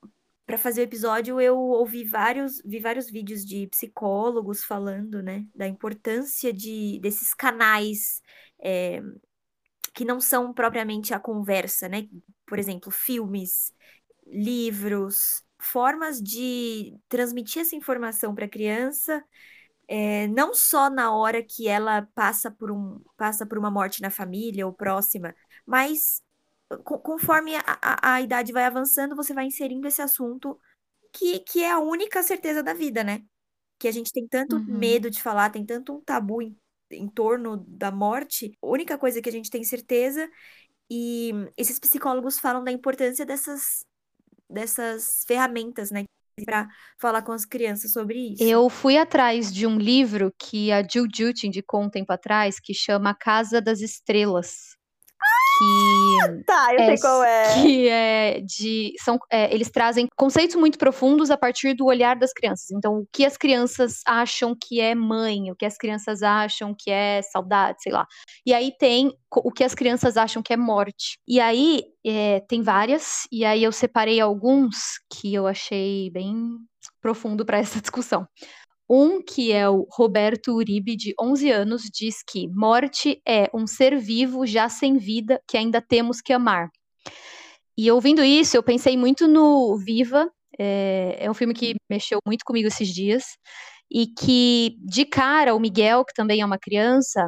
para 0.46 0.58
fazer 0.58 0.82
o 0.82 0.84
episódio 0.84 1.40
eu 1.40 1.56
ouvi 1.58 2.04
vários 2.04 2.60
vi 2.64 2.78
vários 2.78 3.10
vídeos 3.10 3.44
de 3.44 3.66
psicólogos 3.68 4.64
falando, 4.64 5.22
né, 5.22 5.46
da 5.54 5.66
importância 5.66 6.52
de 6.52 6.98
desses 7.00 7.32
canais 7.34 8.20
é, 8.64 9.02
que 9.94 10.04
não 10.04 10.20
são 10.20 10.52
propriamente 10.52 11.12
a 11.12 11.20
conversa, 11.20 11.88
né? 11.88 12.08
Por 12.46 12.58
exemplo, 12.58 12.90
filmes, 12.90 13.72
livros, 14.26 15.44
formas 15.58 16.20
de 16.20 16.96
transmitir 17.08 17.62
essa 17.62 17.76
informação 17.76 18.34
para 18.34 18.46
a 18.46 18.48
criança, 18.48 19.22
é, 19.86 20.26
não 20.28 20.54
só 20.54 20.88
na 20.88 21.14
hora 21.14 21.42
que 21.42 21.68
ela 21.68 22.08
passa 22.14 22.50
por, 22.50 22.70
um, 22.70 23.00
passa 23.16 23.46
por 23.46 23.58
uma 23.58 23.70
morte 23.70 24.00
na 24.00 24.10
família 24.10 24.66
ou 24.66 24.72
próxima, 24.72 25.34
mas 25.66 26.22
conforme 26.82 27.54
a, 27.56 27.62
a, 27.80 28.14
a 28.14 28.20
idade 28.22 28.52
vai 28.52 28.64
avançando, 28.64 29.14
você 29.14 29.34
vai 29.34 29.44
inserindo 29.44 29.86
esse 29.86 30.02
assunto 30.02 30.58
que, 31.12 31.38
que 31.40 31.62
é 31.62 31.70
a 31.70 31.78
única 31.78 32.22
certeza 32.22 32.62
da 32.62 32.72
vida, 32.72 33.04
né? 33.04 33.22
Que 33.78 33.86
a 33.86 33.92
gente 33.92 34.10
tem 34.12 34.26
tanto 34.26 34.56
uhum. 34.56 34.64
medo 34.64 35.10
de 35.10 35.22
falar, 35.22 35.50
tem 35.50 35.64
tanto 35.64 35.94
um 35.94 36.00
tabu 36.00 36.42
em 36.42 36.56
em 36.90 37.08
torno 37.08 37.64
da 37.66 37.90
morte, 37.90 38.56
a 38.62 38.66
única 38.66 38.98
coisa 38.98 39.20
que 39.20 39.28
a 39.28 39.32
gente 39.32 39.50
tem 39.50 39.64
certeza, 39.64 40.28
e 40.90 41.32
esses 41.56 41.78
psicólogos 41.78 42.38
falam 42.38 42.62
da 42.62 42.70
importância 42.70 43.24
dessas, 43.24 43.84
dessas 44.48 45.24
ferramentas, 45.26 45.90
né? 45.90 46.04
Para 46.44 46.68
falar 46.98 47.22
com 47.22 47.32
as 47.32 47.44
crianças 47.44 47.92
sobre 47.92 48.32
isso. 48.32 48.42
Eu 48.42 48.68
fui 48.68 48.96
atrás 48.96 49.52
de 49.52 49.66
um 49.66 49.78
livro 49.78 50.32
que 50.38 50.72
a 50.72 50.82
Jill 50.82 51.06
Jutin 51.14 51.46
indicou 51.46 51.82
um 51.82 51.90
tempo 51.90 52.12
atrás, 52.12 52.58
que 52.58 52.74
chama 52.74 53.14
Casa 53.14 53.60
das 53.60 53.80
Estrelas 53.80 54.76
que 55.58 56.44
tá, 56.46 56.74
eu 56.74 56.80
é, 56.80 56.86
sei 56.86 56.98
qual 56.98 57.24
é. 57.24 57.62
Que 57.62 57.88
é 57.88 58.40
de 58.40 58.94
são 59.02 59.18
é, 59.30 59.52
eles 59.54 59.70
trazem 59.70 60.06
conceitos 60.16 60.56
muito 60.56 60.78
profundos 60.78 61.30
a 61.30 61.36
partir 61.36 61.74
do 61.74 61.86
olhar 61.86 62.16
das 62.16 62.32
crianças. 62.32 62.70
Então, 62.70 62.98
o 62.98 63.06
que 63.12 63.24
as 63.24 63.36
crianças 63.36 64.00
acham 64.06 64.54
que 64.54 64.80
é 64.80 64.94
mãe, 64.94 65.50
o 65.50 65.56
que 65.56 65.66
as 65.66 65.76
crianças 65.76 66.22
acham 66.22 66.74
que 66.76 66.90
é 66.90 67.20
saudade, 67.22 67.82
sei 67.82 67.92
lá. 67.92 68.06
E 68.46 68.52
aí 68.52 68.72
tem 68.78 69.12
o 69.30 69.50
que 69.50 69.64
as 69.64 69.74
crianças 69.74 70.16
acham 70.16 70.42
que 70.42 70.52
é 70.52 70.56
morte. 70.56 71.18
E 71.26 71.40
aí 71.40 71.82
é, 72.04 72.40
tem 72.40 72.62
várias. 72.62 73.26
E 73.32 73.44
aí 73.44 73.64
eu 73.64 73.72
separei 73.72 74.20
alguns 74.20 74.76
que 75.10 75.34
eu 75.34 75.46
achei 75.46 76.10
bem 76.10 76.58
profundo 77.00 77.44
para 77.44 77.58
essa 77.58 77.80
discussão. 77.80 78.26
Um 78.88 79.22
que 79.22 79.50
é 79.50 79.68
o 79.68 79.86
Roberto 79.90 80.52
Uribe, 80.52 80.96
de 80.96 81.14
11 81.20 81.50
anos, 81.50 81.82
diz 81.84 82.22
que 82.22 82.48
morte 82.48 83.20
é 83.26 83.50
um 83.54 83.66
ser 83.66 83.98
vivo 83.98 84.46
já 84.46 84.68
sem 84.68 84.98
vida 84.98 85.40
que 85.48 85.56
ainda 85.56 85.80
temos 85.80 86.20
que 86.20 86.32
amar. 86.32 86.70
E 87.76 87.90
ouvindo 87.90 88.22
isso, 88.22 88.56
eu 88.56 88.62
pensei 88.62 88.96
muito 88.96 89.26
no 89.26 89.76
Viva. 89.78 90.30
É, 90.58 91.16
é 91.18 91.30
um 91.30 91.34
filme 91.34 91.54
que 91.54 91.74
mexeu 91.90 92.18
muito 92.26 92.44
comigo 92.44 92.68
esses 92.68 92.88
dias. 92.88 93.24
E 93.90 94.06
que, 94.06 94.76
de 94.80 95.04
cara, 95.04 95.54
o 95.54 95.60
Miguel, 95.60 96.04
que 96.04 96.14
também 96.14 96.40
é 96.40 96.46
uma 96.46 96.58
criança, 96.58 97.20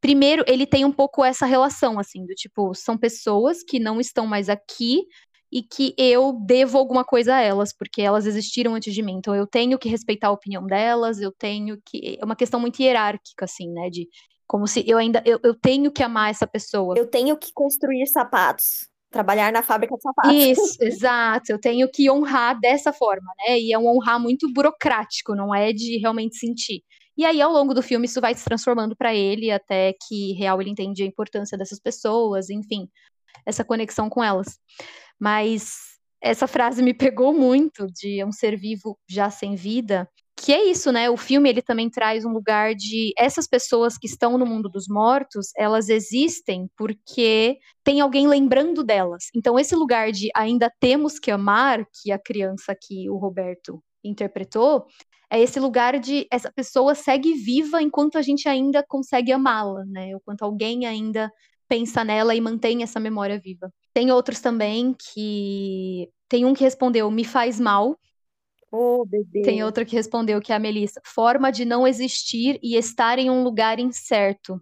primeiro, 0.00 0.44
ele 0.46 0.66
tem 0.66 0.84
um 0.84 0.92
pouco 0.92 1.24
essa 1.24 1.46
relação, 1.46 1.98
assim, 1.98 2.24
do 2.26 2.34
tipo, 2.34 2.74
são 2.74 2.96
pessoas 2.98 3.62
que 3.62 3.78
não 3.78 4.00
estão 4.00 4.26
mais 4.26 4.48
aqui 4.48 5.04
e 5.52 5.62
que 5.62 5.94
eu 5.98 6.32
devo 6.32 6.78
alguma 6.78 7.04
coisa 7.04 7.34
a 7.34 7.40
elas, 7.40 7.76
porque 7.76 8.00
elas 8.00 8.24
existiram 8.24 8.74
antes 8.74 8.94
de 8.94 9.02
mim. 9.02 9.16
Então 9.18 9.34
eu 9.34 9.46
tenho 9.46 9.78
que 9.78 9.88
respeitar 9.88 10.28
a 10.28 10.32
opinião 10.32 10.66
delas, 10.66 11.20
eu 11.20 11.30
tenho 11.30 11.78
que. 11.84 12.18
É 12.18 12.24
uma 12.24 12.34
questão 12.34 12.58
muito 12.58 12.80
hierárquica, 12.80 13.44
assim, 13.44 13.70
né? 13.70 13.90
De 13.90 14.08
como 14.46 14.66
se 14.66 14.82
eu 14.88 14.96
ainda. 14.96 15.22
Eu, 15.26 15.38
eu 15.42 15.54
tenho 15.54 15.92
que 15.92 16.02
amar 16.02 16.30
essa 16.30 16.46
pessoa. 16.46 16.94
Eu 16.96 17.06
tenho 17.06 17.36
que 17.36 17.52
construir 17.52 18.06
sapatos 18.06 18.90
trabalhar 19.12 19.52
na 19.52 19.62
fábrica 19.62 19.94
de 19.94 20.02
sapatos. 20.02 20.34
Isso, 20.34 20.78
exato. 20.82 21.52
Eu 21.52 21.60
tenho 21.60 21.86
que 21.86 22.10
honrar 22.10 22.58
dessa 22.58 22.94
forma, 22.94 23.30
né? 23.46 23.60
E 23.60 23.70
é 23.70 23.78
um 23.78 23.86
honrar 23.86 24.18
muito 24.18 24.50
burocrático, 24.50 25.34
não 25.34 25.54
é 25.54 25.70
de 25.70 25.98
realmente 25.98 26.38
sentir. 26.38 26.82
E 27.14 27.26
aí, 27.26 27.42
ao 27.42 27.52
longo 27.52 27.74
do 27.74 27.82
filme, 27.82 28.06
isso 28.06 28.22
vai 28.22 28.34
se 28.34 28.42
transformando 28.42 28.96
para 28.96 29.14
ele, 29.14 29.50
até 29.50 29.94
que 30.08 30.32
real 30.32 30.58
ele 30.62 30.70
entende 30.70 31.02
a 31.02 31.06
importância 31.06 31.58
dessas 31.58 31.78
pessoas, 31.78 32.48
enfim, 32.48 32.88
essa 33.44 33.62
conexão 33.62 34.08
com 34.08 34.24
elas. 34.24 34.58
Mas 35.22 35.76
essa 36.20 36.48
frase 36.48 36.82
me 36.82 36.92
pegou 36.92 37.32
muito 37.32 37.86
de 37.86 38.24
um 38.24 38.32
ser 38.32 38.56
vivo 38.56 38.98
já 39.08 39.30
sem 39.30 39.54
vida, 39.54 40.08
que 40.36 40.52
é 40.52 40.64
isso, 40.64 40.90
né? 40.90 41.08
O 41.08 41.16
filme 41.16 41.48
ele 41.48 41.62
também 41.62 41.88
traz 41.88 42.24
um 42.24 42.32
lugar 42.32 42.74
de 42.74 43.12
essas 43.16 43.46
pessoas 43.46 43.96
que 43.96 44.08
estão 44.08 44.36
no 44.36 44.44
mundo 44.44 44.68
dos 44.68 44.88
mortos, 44.88 45.52
elas 45.56 45.88
existem 45.88 46.68
porque 46.76 47.56
tem 47.84 48.00
alguém 48.00 48.26
lembrando 48.26 48.82
delas. 48.82 49.26
Então 49.32 49.56
esse 49.56 49.76
lugar 49.76 50.10
de 50.10 50.28
ainda 50.34 50.68
temos 50.80 51.20
que 51.20 51.30
amar, 51.30 51.86
que 52.02 52.10
a 52.10 52.18
criança 52.18 52.74
que 52.74 53.08
o 53.08 53.16
Roberto 53.16 53.80
interpretou, 54.02 54.86
é 55.30 55.40
esse 55.40 55.60
lugar 55.60 56.00
de 56.00 56.26
essa 56.32 56.50
pessoa 56.50 56.96
segue 56.96 57.34
viva 57.34 57.80
enquanto 57.80 58.18
a 58.18 58.22
gente 58.22 58.48
ainda 58.48 58.84
consegue 58.88 59.30
amá-la, 59.30 59.84
né? 59.84 60.10
Enquanto 60.10 60.42
alguém 60.42 60.84
ainda 60.84 61.30
pensa 61.68 62.02
nela 62.02 62.34
e 62.34 62.40
mantém 62.40 62.82
essa 62.82 62.98
memória 62.98 63.38
viva. 63.38 63.72
Tem 63.92 64.10
outros 64.10 64.40
também 64.40 64.94
que 64.94 66.08
tem 66.28 66.44
um 66.44 66.54
que 66.54 66.64
respondeu 66.64 67.10
me 67.10 67.24
faz 67.24 67.60
mal, 67.60 67.98
Oh, 68.74 69.04
bebê. 69.04 69.42
Tem 69.42 69.62
outra 69.62 69.84
que 69.84 69.94
respondeu 69.94 70.40
que 70.40 70.50
é 70.50 70.56
a 70.56 70.58
Melissa. 70.58 70.98
Forma 71.04 71.52
de 71.52 71.62
não 71.66 71.86
existir 71.86 72.58
e 72.62 72.74
estar 72.74 73.18
em 73.18 73.28
um 73.28 73.44
lugar 73.44 73.78
incerto. 73.78 74.58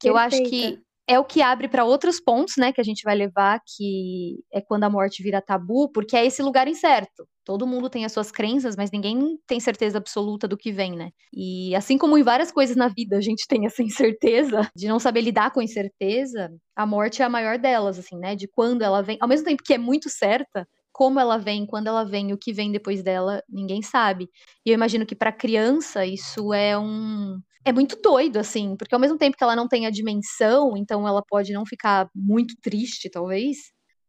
Que 0.00 0.08
Perfeita. 0.08 0.08
eu 0.08 0.16
acho 0.16 0.42
que 0.50 0.82
é 1.08 1.18
o 1.18 1.24
que 1.24 1.40
abre 1.40 1.68
para 1.68 1.84
outros 1.84 2.20
pontos, 2.20 2.56
né, 2.58 2.70
que 2.70 2.80
a 2.80 2.84
gente 2.84 3.02
vai 3.02 3.16
levar, 3.16 3.60
que 3.66 4.44
é 4.52 4.60
quando 4.60 4.84
a 4.84 4.90
morte 4.90 5.22
vira 5.22 5.40
tabu, 5.40 5.90
porque 5.90 6.14
é 6.14 6.26
esse 6.26 6.42
lugar 6.42 6.68
incerto. 6.68 7.26
Todo 7.46 7.66
mundo 7.66 7.88
tem 7.88 8.04
as 8.04 8.12
suas 8.12 8.30
crenças, 8.30 8.76
mas 8.76 8.90
ninguém 8.90 9.38
tem 9.46 9.58
certeza 9.58 9.96
absoluta 9.96 10.46
do 10.46 10.56
que 10.56 10.70
vem, 10.70 10.92
né? 10.92 11.10
E 11.32 11.74
assim 11.74 11.96
como 11.96 12.18
em 12.18 12.22
várias 12.22 12.52
coisas 12.52 12.76
na 12.76 12.88
vida 12.88 13.16
a 13.16 13.20
gente 13.22 13.46
tem 13.48 13.64
essa 13.64 13.82
incerteza 13.82 14.70
de 14.76 14.86
não 14.86 14.98
saber 14.98 15.22
lidar 15.22 15.50
com 15.50 15.60
a 15.60 15.64
incerteza, 15.64 16.50
a 16.76 16.84
morte 16.84 17.22
é 17.22 17.24
a 17.24 17.30
maior 17.30 17.58
delas, 17.58 17.98
assim, 17.98 18.18
né? 18.18 18.36
De 18.36 18.46
quando 18.46 18.82
ela 18.82 19.02
vem. 19.02 19.16
Ao 19.18 19.28
mesmo 19.28 19.46
tempo 19.46 19.62
que 19.64 19.72
é 19.72 19.78
muito 19.78 20.10
certa, 20.10 20.68
como 20.92 21.18
ela 21.18 21.38
vem, 21.38 21.64
quando 21.64 21.86
ela 21.86 22.04
vem, 22.04 22.34
o 22.34 22.38
que 22.38 22.52
vem 22.52 22.70
depois 22.70 23.02
dela, 23.02 23.42
ninguém 23.48 23.80
sabe. 23.80 24.28
E 24.66 24.70
eu 24.70 24.74
imagino 24.74 25.06
que 25.06 25.16
para 25.16 25.32
criança 25.32 26.04
isso 26.04 26.52
é 26.52 26.76
um 26.78 27.40
é 27.64 27.72
muito 27.72 28.00
doido 28.00 28.38
assim, 28.38 28.76
porque 28.76 28.94
ao 28.94 29.00
mesmo 29.00 29.18
tempo 29.18 29.36
que 29.36 29.42
ela 29.42 29.56
não 29.56 29.68
tem 29.68 29.86
a 29.86 29.90
dimensão, 29.90 30.76
então 30.76 31.06
ela 31.06 31.22
pode 31.26 31.52
não 31.52 31.66
ficar 31.66 32.08
muito 32.14 32.54
triste, 32.62 33.10
talvez. 33.10 33.56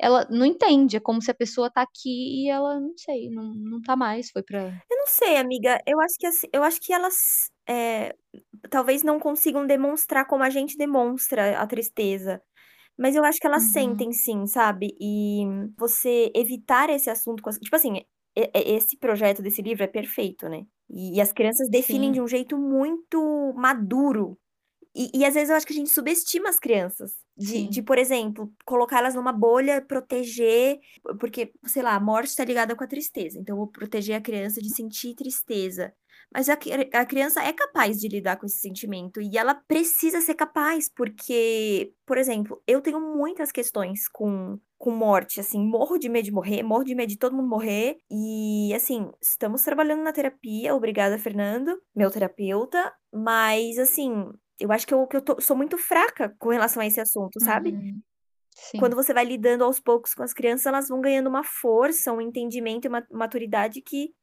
Ela 0.02 0.26
não 0.30 0.46
entende, 0.46 0.96
é 0.96 1.00
como 1.00 1.22
se 1.22 1.30
a 1.30 1.36
pessoa 1.36 1.70
tá 1.70 1.82
aqui 1.82 2.46
e 2.46 2.50
ela, 2.50 2.80
não 2.80 2.94
sei, 2.98 3.30
não, 3.30 3.54
não 3.54 3.82
tá 3.82 3.98
mais, 3.98 4.30
foi 4.32 4.42
pra. 4.42 4.68
Eu 4.90 4.98
não 4.98 5.08
sei, 5.08 5.36
amiga. 5.36 5.78
Eu 5.86 6.00
acho 6.00 6.14
que 6.18 6.26
assim, 6.26 6.48
eu 6.54 6.64
acho 6.64 6.80
que 6.80 6.94
elas 6.94 7.16
é, 7.68 8.16
talvez 8.70 9.04
não 9.04 9.20
consigam 9.20 9.68
demonstrar 9.68 10.26
como 10.26 10.44
a 10.44 10.50
gente 10.50 10.78
demonstra 10.78 11.60
a 11.60 11.68
tristeza. 11.68 12.42
Mas 12.98 13.16
eu 13.16 13.24
acho 13.24 13.40
que 13.40 13.48
elas 13.48 13.64
uhum. 13.64 13.70
sentem 13.70 14.12
sim, 14.12 14.46
sabe? 14.46 14.96
E 15.00 15.44
você 15.78 16.32
evitar 16.36 16.90
esse 16.90 17.10
assunto. 17.10 17.42
Tipo 17.62 17.76
assim, 17.76 18.04
esse 18.54 18.98
projeto 18.98 19.42
desse 19.42 19.62
livro 19.62 19.84
é 19.84 19.88
perfeito, 19.88 20.50
né? 20.50 20.66
E, 20.90 21.22
as 21.22 21.32
crianças 21.32 21.70
definem 21.70 22.10
sim. 22.10 22.14
de 22.14 22.22
um 22.22 22.28
jeito 22.28 22.58
muito 22.58 23.54
maduro. 23.56 24.38
E, 24.96 25.20
e, 25.20 25.26
às 25.26 25.34
vezes 25.34 25.50
eu 25.50 25.56
acho 25.56 25.66
que 25.66 25.74
a 25.74 25.76
gente 25.76 25.90
subestima 25.90 26.50
as 26.50 26.60
crianças. 26.60 27.14
De, 27.38 27.70
de, 27.70 27.82
por 27.82 27.98
exemplo, 27.98 28.52
colocá-las 28.66 29.16
numa 29.16 29.32
bolha, 29.32 29.82
proteger, 29.82 30.78
porque, 31.20 31.54
sei 31.66 31.82
lá, 31.82 31.96
a 31.96 32.00
morte 32.00 32.30
está 32.30 32.44
ligada 32.44 32.76
com 32.76 32.84
a 32.84 32.88
tristeza. 32.88 33.40
Então, 33.40 33.54
eu 33.54 33.60
vou 33.60 33.68
proteger 33.68 34.16
a 34.16 34.22
criança 34.22 34.60
de 34.62 34.76
sentir 34.76 35.16
tristeza. 35.16 35.94
Mas 36.34 36.48
a, 36.50 36.54
a 36.94 37.06
criança 37.06 37.42
é 37.42 37.52
capaz 37.54 37.98
de 37.98 38.08
lidar 38.08 38.38
com 38.38 38.46
esse 38.46 38.60
sentimento 38.60 39.22
e 39.22 39.38
ela 39.38 39.56
precisa 39.56 40.22
ser 40.22 40.36
capaz, 40.36 40.90
porque, 40.90 41.92
por 42.06 42.18
exemplo, 42.18 42.62
eu 42.68 42.82
tenho 42.82 43.00
muitas 43.00 43.52
questões 43.52 44.08
com, 44.08 44.60
com 44.80 44.92
morte, 44.92 45.42
assim, 45.42 45.62
morro 45.62 45.98
de 45.98 46.08
medo 46.08 46.24
de 46.24 46.32
morrer, 46.32 46.64
morro 46.64 46.86
de 46.86 46.96
medo 46.96 47.10
de 47.10 47.18
todo 47.18 47.36
mundo 47.36 47.50
morrer. 47.50 47.98
E, 48.10 48.74
assim, 48.74 49.12
estamos 49.22 49.62
trabalhando 49.62 50.02
na 50.02 50.14
terapia, 50.14 50.74
obrigada, 50.74 51.20
Fernando, 51.20 51.78
meu 51.94 52.10
terapeuta, 52.10 52.92
mas, 53.14 53.78
assim, 53.78 54.32
eu 54.58 54.72
acho 54.72 54.88
que 54.88 54.94
eu, 54.94 55.06
que 55.06 55.18
eu 55.18 55.22
tô, 55.22 55.40
sou 55.42 55.56
muito 55.56 55.78
fraca 55.78 56.34
com 56.40 56.50
relação 56.50 56.82
a 56.82 56.88
esse 56.88 57.00
assunto, 57.02 57.44
sabe? 57.44 57.72
Uhum. 57.72 58.02
Quando 58.80 58.96
você 58.96 59.14
vai 59.14 59.26
lidando 59.26 59.66
aos 59.66 59.82
poucos 59.82 60.14
com 60.14 60.24
as 60.24 60.34
crianças, 60.34 60.66
elas 60.66 60.88
vão 60.88 61.02
ganhando 61.02 61.28
uma 61.28 61.44
força, 61.44 62.14
um 62.14 62.22
entendimento 62.22 62.86
e 62.86 62.90
uma 62.90 63.06
maturidade 63.12 63.82
que 63.82 64.14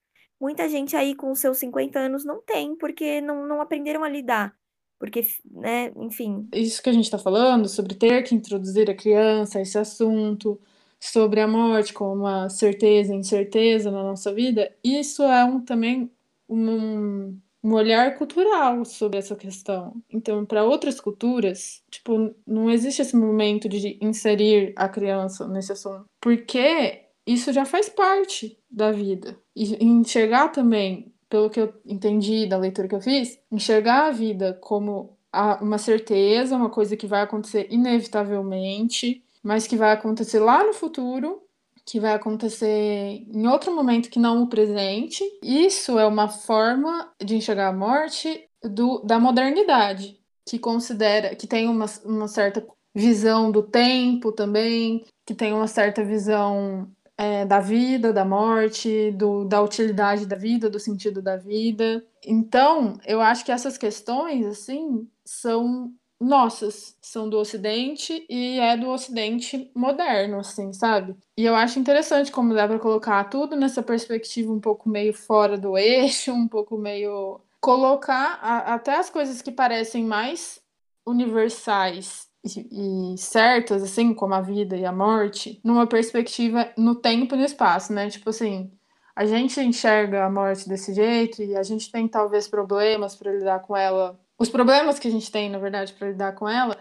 muita 0.40 0.68
gente 0.70 0.96
aí 0.96 1.14
com 1.14 1.34
seus 1.34 1.58
50 1.58 1.98
anos 1.98 2.24
não 2.24 2.42
tem, 2.42 2.74
porque 2.76 3.20
não, 3.20 3.46
não 3.46 3.60
aprenderam 3.60 4.02
a 4.02 4.08
lidar. 4.08 4.54
Porque, 4.98 5.26
né, 5.50 5.92
enfim. 5.96 6.48
Isso 6.52 6.82
que 6.82 6.88
a 6.88 6.92
gente 6.92 7.04
está 7.04 7.18
falando, 7.18 7.68
sobre 7.68 7.94
ter 7.94 8.22
que 8.22 8.34
introduzir 8.34 8.90
a 8.90 8.94
criança 8.94 9.58
a 9.58 9.62
esse 9.62 9.78
assunto, 9.78 10.58
sobre 10.98 11.40
a 11.40 11.48
morte 11.48 11.92
como 11.92 12.22
uma 12.22 12.48
certeza 12.48 13.14
incerteza 13.14 13.90
na 13.90 14.02
nossa 14.02 14.32
vida, 14.32 14.74
isso 14.82 15.22
é 15.22 15.44
um, 15.44 15.60
também 15.60 16.10
um, 16.48 17.38
um 17.62 17.74
olhar 17.74 18.16
cultural 18.16 18.84
sobre 18.84 19.18
essa 19.18 19.36
questão. 19.36 20.02
Então, 20.10 20.44
para 20.44 20.64
outras 20.64 21.00
culturas, 21.00 21.82
tipo, 21.90 22.34
não 22.46 22.70
existe 22.70 23.02
esse 23.02 23.16
momento 23.16 23.68
de 23.68 23.98
inserir 24.00 24.72
a 24.76 24.88
criança 24.88 25.46
nesse 25.46 25.72
assunto, 25.72 26.06
porque 26.20 27.02
isso 27.26 27.52
já 27.52 27.64
faz 27.64 27.88
parte 27.88 28.58
da 28.70 28.92
vida. 28.92 29.36
E 29.54 29.84
enxergar 29.84 30.48
também, 30.48 31.12
pelo 31.28 31.50
que 31.50 31.60
eu 31.60 31.72
entendi 31.84 32.46
da 32.46 32.56
leitura 32.56 32.88
que 32.88 32.94
eu 32.94 33.00
fiz, 33.00 33.38
enxergar 33.50 34.06
a 34.06 34.10
vida 34.10 34.58
como 34.60 35.16
uma 35.60 35.78
certeza, 35.78 36.56
uma 36.56 36.70
coisa 36.70 36.96
que 36.96 37.06
vai 37.06 37.22
acontecer 37.22 37.66
inevitavelmente, 37.70 39.22
mas 39.42 39.66
que 39.66 39.76
vai 39.76 39.92
acontecer 39.92 40.40
lá 40.40 40.64
no 40.64 40.72
futuro, 40.72 41.42
que 41.84 42.00
vai 42.00 42.14
acontecer 42.14 43.24
em 43.28 43.46
outro 43.46 43.74
momento 43.74 44.10
que 44.10 44.18
não 44.18 44.42
o 44.42 44.48
presente. 44.48 45.22
Isso 45.42 45.98
é 45.98 46.06
uma 46.06 46.28
forma 46.28 47.12
de 47.22 47.36
enxergar 47.36 47.68
a 47.68 47.72
morte 47.72 48.48
do, 48.62 49.00
da 49.00 49.20
modernidade, 49.20 50.18
que 50.44 50.58
considera, 50.58 51.34
que 51.36 51.46
tem 51.46 51.68
uma, 51.68 51.86
uma 52.04 52.28
certa 52.28 52.66
visão 52.94 53.52
do 53.52 53.62
tempo 53.62 54.32
também, 54.32 55.04
que 55.24 55.34
tem 55.34 55.52
uma 55.52 55.68
certa 55.68 56.02
visão 56.02 56.90
é, 57.18 57.44
da 57.44 57.60
vida, 57.60 58.12
da 58.12 58.24
morte, 58.24 59.10
do, 59.12 59.44
da 59.44 59.62
utilidade 59.62 60.26
da 60.26 60.36
vida, 60.36 60.68
do 60.68 60.78
sentido 60.78 61.22
da 61.22 61.36
vida. 61.36 62.04
Então, 62.24 62.98
eu 63.06 63.20
acho 63.20 63.44
que 63.44 63.52
essas 63.52 63.78
questões, 63.78 64.44
assim, 64.46 65.08
são 65.24 65.92
nossas, 66.20 66.96
são 67.00 67.28
do 67.28 67.38
Ocidente 67.38 68.26
e 68.28 68.58
é 68.58 68.76
do 68.76 68.88
Ocidente 68.88 69.70
moderno, 69.74 70.40
assim, 70.40 70.72
sabe? 70.72 71.16
E 71.36 71.44
eu 71.44 71.54
acho 71.54 71.78
interessante 71.78 72.32
como 72.32 72.54
dá 72.54 72.66
para 72.66 72.78
colocar 72.78 73.24
tudo 73.24 73.54
nessa 73.56 73.82
perspectiva 73.82 74.52
um 74.52 74.60
pouco 74.60 74.88
meio 74.88 75.12
fora 75.12 75.58
do 75.58 75.76
eixo, 75.76 76.32
um 76.32 76.48
pouco 76.48 76.76
meio 76.78 77.40
colocar 77.60 78.38
a, 78.42 78.74
até 78.74 78.96
as 78.96 79.10
coisas 79.10 79.42
que 79.42 79.50
parecem 79.50 80.04
mais 80.04 80.60
universais 81.04 82.25
e, 82.70 83.18
certas, 83.18 83.82
assim, 83.82 84.14
como 84.14 84.34
a 84.34 84.40
vida 84.40 84.76
e 84.76 84.84
a 84.84 84.92
morte, 84.92 85.60
numa 85.64 85.86
perspectiva 85.86 86.72
no 86.76 86.94
tempo 86.94 87.34
e 87.34 87.38
no 87.38 87.44
espaço, 87.44 87.92
né? 87.92 88.08
Tipo 88.10 88.30
assim, 88.30 88.70
a 89.14 89.24
gente 89.26 89.60
enxerga 89.60 90.24
a 90.24 90.30
morte 90.30 90.68
desse 90.68 90.94
jeito 90.94 91.42
e 91.42 91.56
a 91.56 91.62
gente 91.62 91.90
tem 91.90 92.06
talvez 92.08 92.48
problemas 92.48 93.14
para 93.16 93.32
lidar 93.32 93.60
com 93.60 93.76
ela. 93.76 94.18
Os 94.38 94.48
problemas 94.50 94.98
que 94.98 95.08
a 95.08 95.10
gente 95.10 95.30
tem, 95.30 95.50
na 95.50 95.58
verdade, 95.58 95.92
para 95.94 96.08
lidar 96.08 96.34
com 96.34 96.48
ela, 96.48 96.76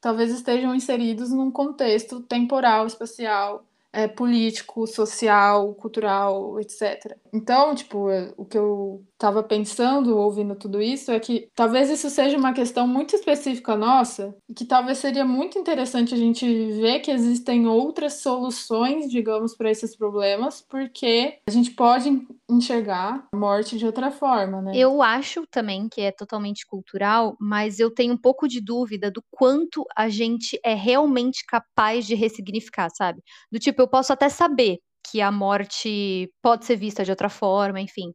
talvez 0.00 0.30
estejam 0.32 0.74
inseridos 0.74 1.30
num 1.30 1.50
contexto 1.50 2.20
temporal, 2.20 2.86
espacial. 2.86 3.64
é, 3.92 4.06
político, 4.06 4.86
social, 4.86 5.74
cultural, 5.74 6.60
etc. 6.60 7.16
Então, 7.32 7.74
tipo, 7.74 8.08
o 8.36 8.44
que 8.44 8.58
eu 8.58 9.04
estava 9.18 9.42
pensando 9.42 10.16
ouvindo 10.16 10.54
tudo 10.54 10.80
isso 10.80 11.10
é 11.10 11.18
que 11.18 11.50
talvez 11.52 11.90
isso 11.90 12.08
seja 12.08 12.38
uma 12.38 12.52
questão 12.52 12.86
muito 12.86 13.16
específica 13.16 13.76
nossa 13.76 14.34
e 14.48 14.54
que 14.54 14.64
talvez 14.64 14.98
seria 14.98 15.24
muito 15.24 15.58
interessante 15.58 16.14
a 16.14 16.16
gente 16.16 16.46
ver 16.80 17.00
que 17.00 17.10
existem 17.10 17.66
outras 17.66 18.20
soluções, 18.20 19.10
digamos, 19.10 19.56
para 19.56 19.70
esses 19.72 19.96
problemas, 19.96 20.64
porque 20.68 21.38
a 21.48 21.50
gente 21.50 21.72
pode 21.72 22.24
enxergar 22.48 23.26
a 23.32 23.36
morte 23.36 23.76
de 23.76 23.84
outra 23.84 24.12
forma, 24.12 24.62
né? 24.62 24.72
Eu 24.76 25.02
acho 25.02 25.44
também 25.48 25.88
que 25.88 26.00
é 26.00 26.12
totalmente 26.12 26.64
cultural, 26.64 27.36
mas 27.40 27.80
eu 27.80 27.90
tenho 27.92 28.14
um 28.14 28.18
pouco 28.18 28.46
de 28.46 28.60
dúvida 28.60 29.10
do 29.10 29.22
quanto 29.32 29.84
a 29.96 30.08
gente 30.08 30.60
é 30.64 30.74
realmente 30.74 31.44
capaz 31.44 32.06
de 32.06 32.14
ressignificar, 32.14 32.88
sabe? 32.90 33.20
Do 33.50 33.58
tipo, 33.58 33.82
eu 33.82 33.88
posso 33.88 34.12
até 34.12 34.28
saber 34.28 34.78
que 35.10 35.20
a 35.20 35.32
morte 35.32 36.30
pode 36.40 36.66
ser 36.66 36.76
vista 36.76 37.04
de 37.04 37.10
outra 37.10 37.28
forma, 37.28 37.80
enfim 37.80 38.12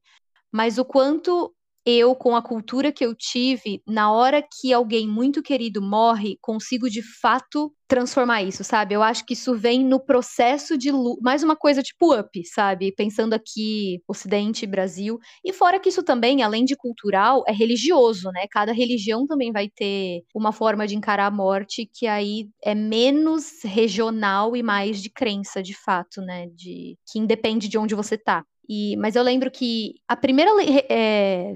mas 0.53 0.77
o 0.77 0.85
quanto 0.85 1.53
eu, 1.85 2.15
com 2.15 2.35
a 2.35 2.41
cultura 2.41 2.91
que 2.93 3.05
eu 3.05 3.13
tive, 3.13 3.81
na 3.85 4.11
hora 4.11 4.41
que 4.41 4.71
alguém 4.71 5.07
muito 5.07 5.43
querido 5.43 5.81
morre, 5.81 6.37
consigo 6.41 6.89
de 6.89 7.01
fato 7.19 7.73
transformar 7.89 8.41
isso, 8.41 8.63
sabe? 8.63 8.95
Eu 8.95 9.03
acho 9.03 9.25
que 9.25 9.33
isso 9.33 9.53
vem 9.55 9.83
no 9.85 9.99
processo 9.99 10.77
de 10.77 10.91
mais 11.21 11.43
uma 11.43 11.55
coisa 11.57 11.83
tipo 11.83 12.17
up, 12.17 12.41
sabe? 12.45 12.93
Pensando 12.95 13.33
aqui 13.33 14.01
Ocidente, 14.07 14.65
Brasil, 14.65 15.19
e 15.43 15.51
fora 15.51 15.79
que 15.79 15.89
isso 15.89 16.03
também, 16.03 16.41
além 16.41 16.63
de 16.63 16.75
cultural, 16.75 17.43
é 17.47 17.51
religioso, 17.51 18.31
né? 18.31 18.47
Cada 18.49 18.71
religião 18.71 19.27
também 19.27 19.51
vai 19.51 19.69
ter 19.69 20.21
uma 20.33 20.53
forma 20.53 20.87
de 20.87 20.95
encarar 20.95 21.27
a 21.27 21.31
morte 21.31 21.85
que 21.93 22.07
aí 22.07 22.47
é 22.63 22.73
menos 22.73 23.61
regional 23.63 24.55
e 24.55 24.63
mais 24.63 25.01
de 25.01 25.09
crença, 25.09 25.61
de 25.61 25.73
fato, 25.75 26.21
né? 26.21 26.47
De 26.55 26.97
que 27.11 27.19
independe 27.19 27.67
de 27.67 27.77
onde 27.77 27.93
você 27.93 28.17
tá. 28.17 28.43
E, 28.67 28.95
mas 28.97 29.15
eu 29.15 29.23
lembro 29.23 29.51
que 29.51 29.95
a 30.07 30.15
primeira 30.15 30.51
é, 30.89 31.55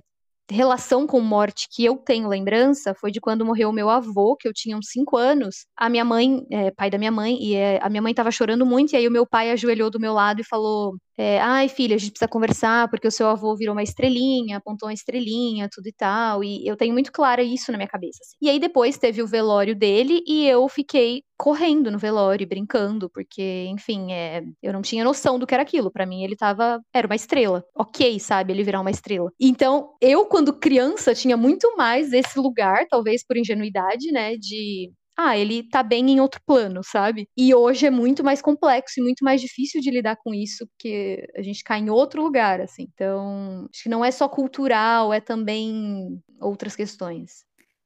relação 0.50 1.06
com 1.06 1.20
morte 1.20 1.67
que 1.70 1.84
eu 1.86 1.98
tenho 1.98 2.28
lembrança 2.28 2.93
foi 2.96 3.12
de 3.12 3.20
quando 3.20 3.46
morreu 3.46 3.72
meu 3.72 3.89
avô, 3.89 4.36
que 4.36 4.48
eu 4.48 4.54
tinha 4.54 4.78
uns 4.78 4.89
5 4.89 5.17
anos. 5.17 5.65
A 5.76 5.89
minha 5.89 6.06
mãe, 6.06 6.46
é, 6.52 6.72
pai 6.72 6.89
da 6.89 6.98
minha 6.98 7.12
mãe, 7.12 7.38
e 7.41 7.56
é, 7.56 7.80
a 7.82 7.89
minha 7.89 8.02
mãe 8.02 8.13
tava 8.13 8.32
chorando 8.32 8.65
muito, 8.65 8.93
e 8.93 8.98
aí 8.98 9.08
o 9.08 9.12
meu 9.12 9.26
pai 9.28 9.52
ajoelhou 9.52 9.89
do 9.89 10.00
meu 10.00 10.13
lado 10.13 10.41
e 10.41 10.43
falou: 10.46 10.96
é, 11.17 11.39
Ai, 11.39 11.67
filha, 11.67 11.95
a 11.95 11.99
gente 11.99 12.12
precisa 12.12 12.27
conversar, 12.27 12.88
porque 12.89 13.08
o 13.08 13.12
seu 13.12 13.27
avô 13.27 13.56
virou 13.56 13.73
uma 13.73 13.82
estrelinha, 13.82 14.58
apontou 14.58 14.88
uma 14.88 14.93
estrelinha, 14.93 15.67
tudo 15.71 15.88
e 15.88 15.93
tal. 15.93 16.43
E 16.43 16.67
eu 16.67 16.77
tenho 16.77 16.93
muito 16.93 17.12
claro 17.12 17.41
isso 17.41 17.71
na 17.71 17.77
minha 17.77 17.88
cabeça. 17.88 18.19
Assim. 18.21 18.36
E 18.41 18.49
aí 18.49 18.60
depois 18.60 18.97
teve 18.97 19.23
o 19.23 19.27
velório 19.27 19.75
dele 19.75 20.21
e 20.27 20.47
eu 20.47 20.67
fiquei 20.69 21.23
correndo 21.36 21.89
no 21.91 21.97
velório, 21.97 22.47
brincando, 22.47 23.10
porque, 23.10 23.65
enfim, 23.69 24.12
é, 24.12 24.43
eu 24.62 24.73
não 24.73 24.82
tinha 24.82 25.03
noção 25.03 25.39
do 25.39 25.47
que 25.47 25.53
era 25.53 25.63
aquilo. 25.63 25.91
Para 25.91 26.06
mim, 26.06 26.23
ele 26.23 26.36
tava. 26.36 26.80
Era 26.93 27.08
uma 27.08 27.15
estrela. 27.15 27.63
Ok, 27.75 28.19
sabe? 28.19 28.53
Ele 28.53 28.63
virar 28.63 28.82
uma 28.82 28.91
estrela. 28.91 29.32
Então, 29.39 29.95
eu, 30.01 30.25
quando 30.25 30.53
criança, 30.53 31.15
tinha 31.15 31.38
muito 31.38 31.75
mais 31.75 32.13
esse 32.13 32.39
lugar, 32.39 32.86
talvez 32.89 33.25
por 33.25 33.38
ingenuidade, 33.38 34.12
né? 34.12 34.38
De 34.38 34.91
ah, 35.17 35.36
ele 35.38 35.67
tá 35.67 35.82
bem 35.82 36.12
em 36.12 36.19
outro 36.21 36.39
plano, 36.45 36.82
sabe? 36.84 37.27
E 37.36 37.53
hoje 37.56 37.88
é 37.88 37.89
muito 37.89 38.23
mais 38.23 38.41
complexo 38.41 38.99
e 38.99 39.03
muito 39.03 39.23
mais 39.25 39.41
difícil 39.41 39.82
de 39.82 39.89
lidar 39.89 40.15
com 40.17 40.34
isso, 40.34 40.67
porque 40.67 41.27
a 41.36 41.41
gente 41.41 41.63
cai 41.63 41.80
em 41.80 41.89
outro 41.89 42.21
lugar, 42.21 42.62
assim. 42.62 42.84
Então, 42.93 43.67
acho 43.73 43.84
que 43.84 43.89
não 43.89 44.06
é 44.06 44.12
só 44.12 44.30
cultural, 44.30 45.12
é 45.12 45.19
também 45.19 46.21
outras 46.39 46.75
questões. 46.75 47.45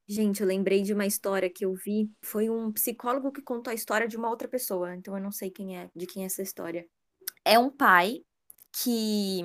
Gente, 0.09 0.41
eu 0.41 0.47
lembrei 0.47 0.81
de 0.81 0.93
uma 0.93 1.05
história 1.05 1.49
que 1.49 1.63
eu 1.63 1.73
vi. 1.73 2.09
Foi 2.21 2.49
um 2.49 2.71
psicólogo 2.73 3.31
que 3.31 3.41
contou 3.41 3.71
a 3.71 3.75
história 3.75 4.07
de 4.09 4.17
uma 4.17 4.29
outra 4.29 4.47
pessoa, 4.49 4.93
então 4.95 5.15
eu 5.15 5.23
não 5.23 5.31
sei 5.31 5.49
quem 5.49 5.77
é, 5.77 5.89
de 5.95 6.05
quem 6.05 6.23
é 6.23 6.25
essa 6.25 6.41
história. 6.41 6.85
É 7.45 7.57
um 7.57 7.69
pai 7.69 8.19
que 8.83 9.41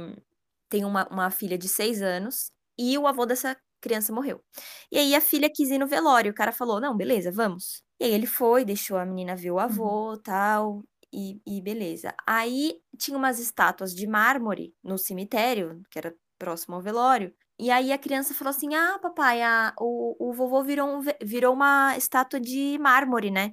tem 0.68 0.84
uma, 0.84 1.06
uma 1.08 1.30
filha 1.30 1.56
de 1.58 1.68
seis 1.68 2.02
anos 2.02 2.50
e 2.78 2.98
o 2.98 3.06
avô 3.06 3.26
dessa 3.26 3.56
criança 3.80 4.12
morreu. 4.12 4.42
E 4.90 4.98
aí 4.98 5.14
a 5.14 5.20
filha 5.20 5.50
quis 5.52 5.70
ir 5.70 5.78
no 5.78 5.86
velório. 5.86 6.32
O 6.32 6.34
cara 6.34 6.52
falou: 6.52 6.80
não, 6.80 6.96
beleza, 6.96 7.30
vamos. 7.32 7.82
E 8.00 8.04
aí 8.04 8.12
ele 8.12 8.26
foi, 8.26 8.64
deixou 8.64 8.98
a 8.98 9.06
menina 9.06 9.36
ver 9.36 9.50
o 9.50 9.58
avô, 9.58 10.12
uhum. 10.12 10.22
tal, 10.22 10.82
e, 11.12 11.40
e 11.46 11.62
beleza. 11.62 12.14
Aí 12.26 12.74
tinha 12.98 13.16
umas 13.16 13.38
estátuas 13.38 13.94
de 13.94 14.06
mármore 14.06 14.74
no 14.84 14.98
cemitério, 14.98 15.82
que 15.90 15.98
era 15.98 16.14
próximo 16.38 16.74
ao 16.76 16.82
velório. 16.82 17.32
E 17.58 17.70
aí 17.70 17.92
a 17.92 17.98
criança 17.98 18.34
falou 18.34 18.50
assim: 18.50 18.74
Ah, 18.74 18.98
papai, 19.00 19.42
a, 19.42 19.74
o, 19.80 20.30
o 20.30 20.32
vovô 20.32 20.62
virou, 20.62 20.88
um, 20.88 21.00
virou 21.22 21.54
uma 21.54 21.96
estátua 21.96 22.40
de 22.40 22.78
mármore, 22.78 23.30
né? 23.30 23.52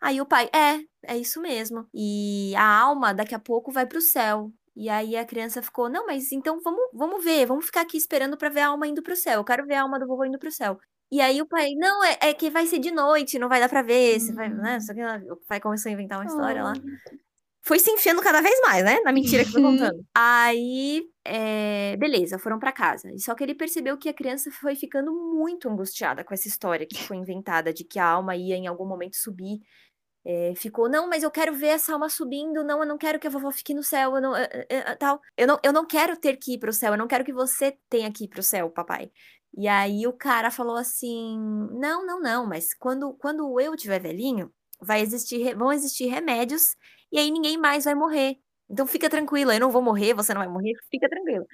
Aí 0.00 0.20
o 0.20 0.26
pai, 0.26 0.48
é, 0.54 0.80
é 1.04 1.16
isso 1.18 1.40
mesmo. 1.40 1.86
E 1.94 2.54
a 2.56 2.64
alma 2.80 3.12
daqui 3.14 3.34
a 3.34 3.38
pouco 3.38 3.70
vai 3.72 3.86
pro 3.86 4.00
céu. 4.00 4.52
E 4.76 4.88
aí 4.88 5.16
a 5.16 5.24
criança 5.24 5.62
ficou, 5.62 5.88
não, 5.88 6.06
mas 6.06 6.32
então 6.32 6.60
vamos, 6.62 6.80
vamos 6.92 7.24
ver, 7.24 7.46
vamos 7.46 7.66
ficar 7.66 7.82
aqui 7.82 7.96
esperando 7.96 8.36
para 8.36 8.48
ver 8.48 8.60
a 8.60 8.68
alma 8.68 8.86
indo 8.86 9.02
pro 9.02 9.16
céu. 9.16 9.40
Eu 9.40 9.44
quero 9.44 9.66
ver 9.66 9.74
a 9.74 9.82
alma 9.82 9.98
do 9.98 10.06
vovô 10.06 10.24
indo 10.24 10.38
pro 10.38 10.50
céu. 10.50 10.78
E 11.12 11.20
aí 11.20 11.42
o 11.42 11.46
pai, 11.46 11.74
não, 11.74 12.04
é, 12.04 12.16
é 12.20 12.34
que 12.34 12.48
vai 12.50 12.66
ser 12.66 12.78
de 12.78 12.92
noite, 12.92 13.38
não 13.38 13.48
vai 13.48 13.58
dar 13.58 13.68
pra 13.68 13.82
ver, 13.82 14.20
você 14.20 14.32
vai, 14.32 14.48
né? 14.48 14.78
Só 14.78 14.94
que 14.94 15.02
o 15.02 15.36
pai 15.48 15.60
começou 15.60 15.90
a 15.90 15.92
inventar 15.92 16.18
uma 16.18 16.26
história 16.26 16.62
lá. 16.62 16.72
Foi 17.62 17.78
se 17.78 17.90
enfiando 17.90 18.22
cada 18.22 18.40
vez 18.40 18.58
mais, 18.62 18.84
né? 18.84 19.00
Na 19.00 19.12
mentira 19.12 19.44
que 19.44 19.50
foi 19.50 19.60
contando. 19.60 20.02
aí, 20.14 21.02
é, 21.24 21.96
beleza, 21.96 22.38
foram 22.38 22.58
para 22.58 22.72
casa. 22.72 23.10
Só 23.18 23.34
que 23.34 23.42
ele 23.42 23.54
percebeu 23.54 23.98
que 23.98 24.08
a 24.08 24.14
criança 24.14 24.50
foi 24.52 24.76
ficando 24.76 25.12
muito 25.12 25.68
angustiada 25.68 26.24
com 26.24 26.32
essa 26.32 26.48
história 26.48 26.86
que 26.86 27.02
foi 27.02 27.16
inventada 27.16 27.72
de 27.72 27.84
que 27.84 27.98
a 27.98 28.06
alma 28.06 28.36
ia 28.36 28.56
em 28.56 28.66
algum 28.68 28.86
momento 28.86 29.16
subir 29.16 29.60
é, 30.24 30.52
ficou, 30.56 30.88
não, 30.88 31.08
mas 31.08 31.22
eu 31.22 31.30
quero 31.30 31.54
ver 31.54 31.68
essa 31.68 31.92
alma 31.92 32.08
subindo, 32.08 32.62
não, 32.62 32.80
eu 32.80 32.86
não 32.86 32.98
quero 32.98 33.18
que 33.18 33.26
a 33.26 33.30
vovó 33.30 33.50
fique 33.50 33.72
no 33.74 33.82
céu, 33.82 34.14
eu 34.16 34.20
não, 34.20 34.36
é, 34.36 34.94
tal. 34.96 35.20
Eu 35.36 35.46
não, 35.46 35.58
eu 35.64 35.72
não 35.72 35.86
quero 35.86 36.16
ter 36.16 36.36
que 36.36 36.54
ir 36.54 36.58
pro 36.58 36.72
céu, 36.72 36.92
eu 36.92 36.98
não 36.98 37.08
quero 37.08 37.24
que 37.24 37.32
você 37.32 37.76
tenha 37.88 38.12
que 38.12 38.24
ir 38.24 38.28
pro 38.28 38.42
céu, 38.42 38.70
papai. 38.70 39.10
E 39.56 39.66
aí 39.68 40.06
o 40.06 40.12
cara 40.12 40.50
falou 40.50 40.76
assim: 40.76 41.38
não, 41.72 42.06
não, 42.06 42.20
não, 42.20 42.46
mas 42.46 42.74
quando, 42.74 43.14
quando 43.14 43.58
eu 43.60 43.74
tiver 43.76 43.98
velhinho, 44.00 44.52
vai 44.80 45.00
existir, 45.00 45.54
vão 45.56 45.72
existir 45.72 46.06
remédios 46.06 46.76
e 47.12 47.18
aí 47.18 47.30
ninguém 47.30 47.56
mais 47.58 47.84
vai 47.84 47.94
morrer. 47.94 48.36
Então 48.68 48.86
fica 48.86 49.10
tranquila, 49.10 49.54
eu 49.54 49.60
não 49.60 49.70
vou 49.70 49.82
morrer, 49.82 50.14
você 50.14 50.32
não 50.32 50.40
vai 50.42 50.48
morrer, 50.48 50.72
fica 50.90 51.08
tranquila. 51.08 51.44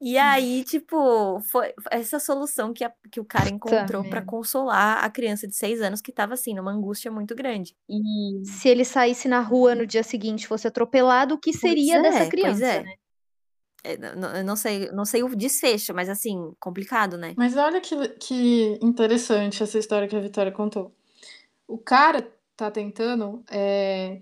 E 0.00 0.18
aí, 0.18 0.64
tipo, 0.64 1.40
foi 1.50 1.72
essa 1.90 2.18
solução 2.18 2.72
que, 2.72 2.84
a, 2.84 2.92
que 3.10 3.20
o 3.20 3.24
cara 3.24 3.48
encontrou 3.48 4.04
para 4.04 4.22
consolar 4.22 5.04
a 5.04 5.08
criança 5.08 5.46
de 5.46 5.54
seis 5.54 5.80
anos 5.80 6.00
que 6.00 6.12
tava 6.12 6.34
assim, 6.34 6.54
numa 6.54 6.72
angústia 6.72 7.10
muito 7.10 7.34
grande. 7.34 7.74
E 7.88 8.44
se 8.44 8.68
ele 8.68 8.84
saísse 8.84 9.28
na 9.28 9.40
rua 9.40 9.74
no 9.74 9.86
dia 9.86 10.02
seguinte, 10.02 10.46
fosse 10.46 10.66
atropelado, 10.66 11.34
o 11.34 11.38
que 11.38 11.52
seria 11.52 11.96
é, 11.96 12.02
dessa 12.02 12.28
criança, 12.28 12.66
é. 12.66 12.82
né? 12.82 12.94
É, 13.84 13.94
eu 13.94 14.44
não 14.44 14.56
sei, 14.56 14.90
não 14.92 15.04
sei 15.04 15.22
o 15.22 15.36
desfecho, 15.36 15.92
mas 15.94 16.08
assim, 16.08 16.52
complicado, 16.58 17.18
né? 17.18 17.34
Mas 17.36 17.56
olha 17.56 17.80
que, 17.80 18.08
que 18.20 18.78
interessante 18.82 19.62
essa 19.62 19.78
história 19.78 20.08
que 20.08 20.16
a 20.16 20.20
Vitória 20.20 20.50
contou. 20.50 20.92
O 21.68 21.78
cara 21.78 22.26
tá 22.56 22.70
tentando 22.70 23.44
é, 23.50 24.20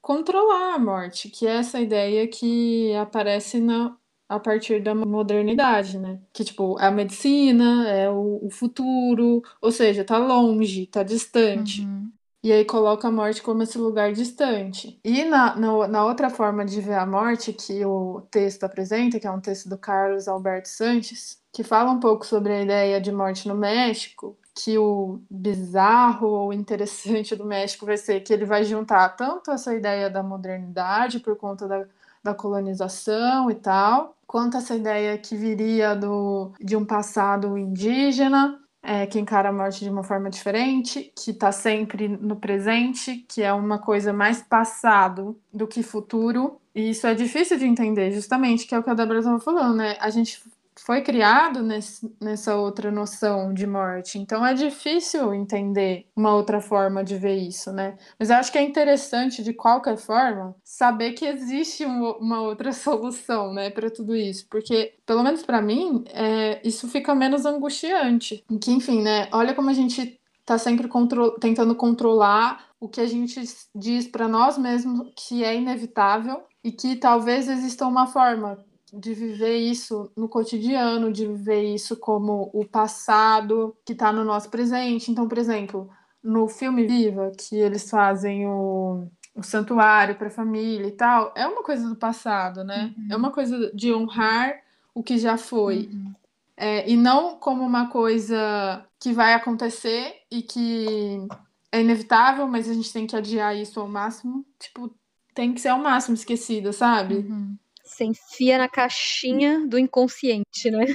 controlar 0.00 0.74
a 0.74 0.78
morte, 0.78 1.28
que 1.28 1.46
é 1.46 1.56
essa 1.56 1.80
ideia 1.80 2.26
que 2.28 2.94
aparece 2.94 3.58
na, 3.58 3.96
a 4.34 4.40
partir 4.40 4.82
da 4.82 4.94
modernidade, 4.94 5.98
né? 5.98 6.18
Que, 6.32 6.44
tipo, 6.44 6.78
a 6.78 6.90
medicina, 6.90 7.88
é 7.88 8.10
o, 8.10 8.40
o 8.42 8.50
futuro, 8.50 9.42
ou 9.60 9.72
seja, 9.72 10.04
tá 10.04 10.18
longe, 10.18 10.86
tá 10.86 11.02
distante. 11.02 11.82
Uhum. 11.82 12.10
E 12.44 12.52
aí 12.52 12.62
coloca 12.62 13.08
a 13.08 13.10
morte 13.10 13.42
como 13.42 13.62
esse 13.62 13.78
lugar 13.78 14.12
distante. 14.12 15.00
E 15.02 15.24
na, 15.24 15.56
na, 15.56 15.88
na, 15.88 16.04
outra 16.04 16.28
forma 16.28 16.62
de 16.62 16.78
ver 16.78 16.98
a 16.98 17.06
morte 17.06 17.54
que 17.54 17.82
o 17.86 18.20
texto 18.30 18.64
apresenta, 18.64 19.18
que 19.18 19.26
é 19.26 19.30
um 19.30 19.40
texto 19.40 19.66
do 19.66 19.78
Carlos 19.78 20.28
Alberto 20.28 20.68
Sanches, 20.68 21.38
que 21.50 21.64
fala 21.64 21.90
um 21.90 21.98
pouco 21.98 22.26
sobre 22.26 22.52
a 22.52 22.60
ideia 22.60 23.00
de 23.00 23.10
morte 23.10 23.48
no 23.48 23.54
México, 23.54 24.36
que 24.54 24.76
o 24.76 25.20
bizarro 25.30 26.28
ou 26.28 26.52
interessante 26.52 27.34
do 27.34 27.46
México 27.46 27.86
vai 27.86 27.96
ser 27.96 28.20
que 28.20 28.32
ele 28.32 28.44
vai 28.44 28.62
juntar 28.62 29.08
tanto 29.16 29.50
essa 29.50 29.74
ideia 29.74 30.10
da 30.10 30.22
modernidade 30.22 31.20
por 31.20 31.36
conta 31.36 31.66
da 31.66 31.86
da 32.24 32.34
colonização 32.34 33.50
e 33.50 33.54
tal, 33.54 34.16
quanto 34.26 34.56
essa 34.56 34.74
ideia 34.74 35.16
que 35.18 35.36
viria 35.36 35.94
do, 35.94 36.52
de 36.58 36.74
um 36.74 36.84
passado 36.84 37.56
indígena, 37.58 38.58
é, 38.82 39.06
que 39.06 39.18
encara 39.18 39.50
a 39.50 39.52
morte 39.52 39.84
de 39.84 39.90
uma 39.90 40.02
forma 40.02 40.28
diferente, 40.28 41.12
que 41.16 41.30
está 41.30 41.52
sempre 41.52 42.08
no 42.08 42.36
presente, 42.36 43.24
que 43.28 43.42
é 43.42 43.52
uma 43.52 43.78
coisa 43.78 44.12
mais 44.12 44.42
passado 44.42 45.38
do 45.52 45.66
que 45.66 45.82
futuro. 45.82 46.58
E 46.74 46.90
isso 46.90 47.06
é 47.06 47.14
difícil 47.14 47.58
de 47.58 47.64
entender, 47.64 48.10
justamente, 48.12 48.66
que 48.66 48.74
é 48.74 48.78
o 48.78 48.82
que 48.82 48.90
a 48.90 48.94
Débora 48.94 49.20
estava 49.20 49.40
falando, 49.40 49.76
né? 49.76 49.96
A 50.00 50.10
gente 50.10 50.42
foi 50.84 51.00
criado 51.00 51.62
nesse, 51.62 52.14
nessa 52.20 52.56
outra 52.56 52.90
noção 52.90 53.54
de 53.54 53.66
morte. 53.66 54.18
Então 54.18 54.44
é 54.44 54.52
difícil 54.52 55.32
entender 55.32 56.06
uma 56.14 56.34
outra 56.34 56.60
forma 56.60 57.02
de 57.02 57.16
ver 57.16 57.36
isso, 57.36 57.72
né? 57.72 57.96
Mas 58.18 58.28
eu 58.28 58.36
acho 58.36 58.52
que 58.52 58.58
é 58.58 58.62
interessante, 58.62 59.42
de 59.42 59.54
qualquer 59.54 59.96
forma, 59.96 60.54
saber 60.62 61.12
que 61.12 61.24
existe 61.24 61.86
um, 61.86 62.10
uma 62.18 62.42
outra 62.42 62.70
solução, 62.74 63.54
né, 63.54 63.70
para 63.70 63.90
tudo 63.90 64.14
isso. 64.14 64.46
Porque, 64.50 64.94
pelo 65.06 65.22
menos 65.22 65.42
para 65.42 65.62
mim, 65.62 66.04
é, 66.08 66.60
isso 66.62 66.86
fica 66.86 67.14
menos 67.14 67.46
angustiante. 67.46 68.44
Que, 68.60 68.70
enfim, 68.70 69.00
né? 69.00 69.26
Olha 69.32 69.54
como 69.54 69.70
a 69.70 69.74
gente 69.74 70.20
tá 70.44 70.58
sempre 70.58 70.86
contro 70.86 71.30
tentando 71.40 71.74
controlar 71.74 72.62
o 72.78 72.90
que 72.90 73.00
a 73.00 73.06
gente 73.06 73.42
diz 73.74 74.06
para 74.06 74.28
nós 74.28 74.58
mesmos 74.58 75.10
que 75.16 75.42
é 75.42 75.56
inevitável 75.56 76.42
e 76.62 76.70
que 76.70 76.96
talvez 76.96 77.48
exista 77.48 77.86
uma 77.86 78.06
forma 78.06 78.62
de 78.98 79.14
viver 79.14 79.56
isso 79.56 80.10
no 80.16 80.28
cotidiano, 80.28 81.12
de 81.12 81.26
viver 81.26 81.74
isso 81.74 81.96
como 81.96 82.50
o 82.52 82.64
passado 82.64 83.76
que 83.84 83.92
está 83.92 84.12
no 84.12 84.24
nosso 84.24 84.48
presente. 84.48 85.10
Então, 85.10 85.28
por 85.28 85.38
exemplo, 85.38 85.90
no 86.22 86.48
filme 86.48 86.86
Viva, 86.86 87.32
que 87.36 87.56
eles 87.56 87.90
fazem 87.90 88.46
o, 88.46 89.06
o 89.34 89.42
santuário 89.42 90.14
para 90.14 90.28
a 90.28 90.30
família 90.30 90.86
e 90.86 90.92
tal, 90.92 91.32
é 91.36 91.46
uma 91.46 91.62
coisa 91.62 91.88
do 91.88 91.96
passado, 91.96 92.64
né? 92.64 92.94
Uhum. 92.96 93.08
É 93.10 93.16
uma 93.16 93.30
coisa 93.30 93.70
de 93.74 93.92
honrar 93.92 94.60
o 94.94 95.02
que 95.02 95.18
já 95.18 95.36
foi. 95.36 95.90
Uhum. 95.92 96.14
É, 96.56 96.88
e 96.88 96.96
não 96.96 97.36
como 97.36 97.64
uma 97.64 97.88
coisa 97.88 98.84
que 98.98 99.12
vai 99.12 99.34
acontecer 99.34 100.14
e 100.30 100.40
que 100.40 101.26
é 101.72 101.80
inevitável, 101.80 102.46
mas 102.46 102.68
a 102.68 102.74
gente 102.74 102.92
tem 102.92 103.06
que 103.06 103.16
adiar 103.16 103.56
isso 103.56 103.80
ao 103.80 103.88
máximo. 103.88 104.46
Tipo, 104.58 104.94
tem 105.34 105.52
que 105.52 105.60
ser 105.60 105.68
ao 105.68 105.80
máximo 105.80 106.14
esquecida, 106.14 106.72
sabe? 106.72 107.16
Uhum. 107.16 107.56
Você 107.84 108.04
enfia 108.04 108.58
na 108.58 108.68
caixinha 108.68 109.66
do 109.66 109.78
inconsciente, 109.78 110.70
né? 110.70 110.86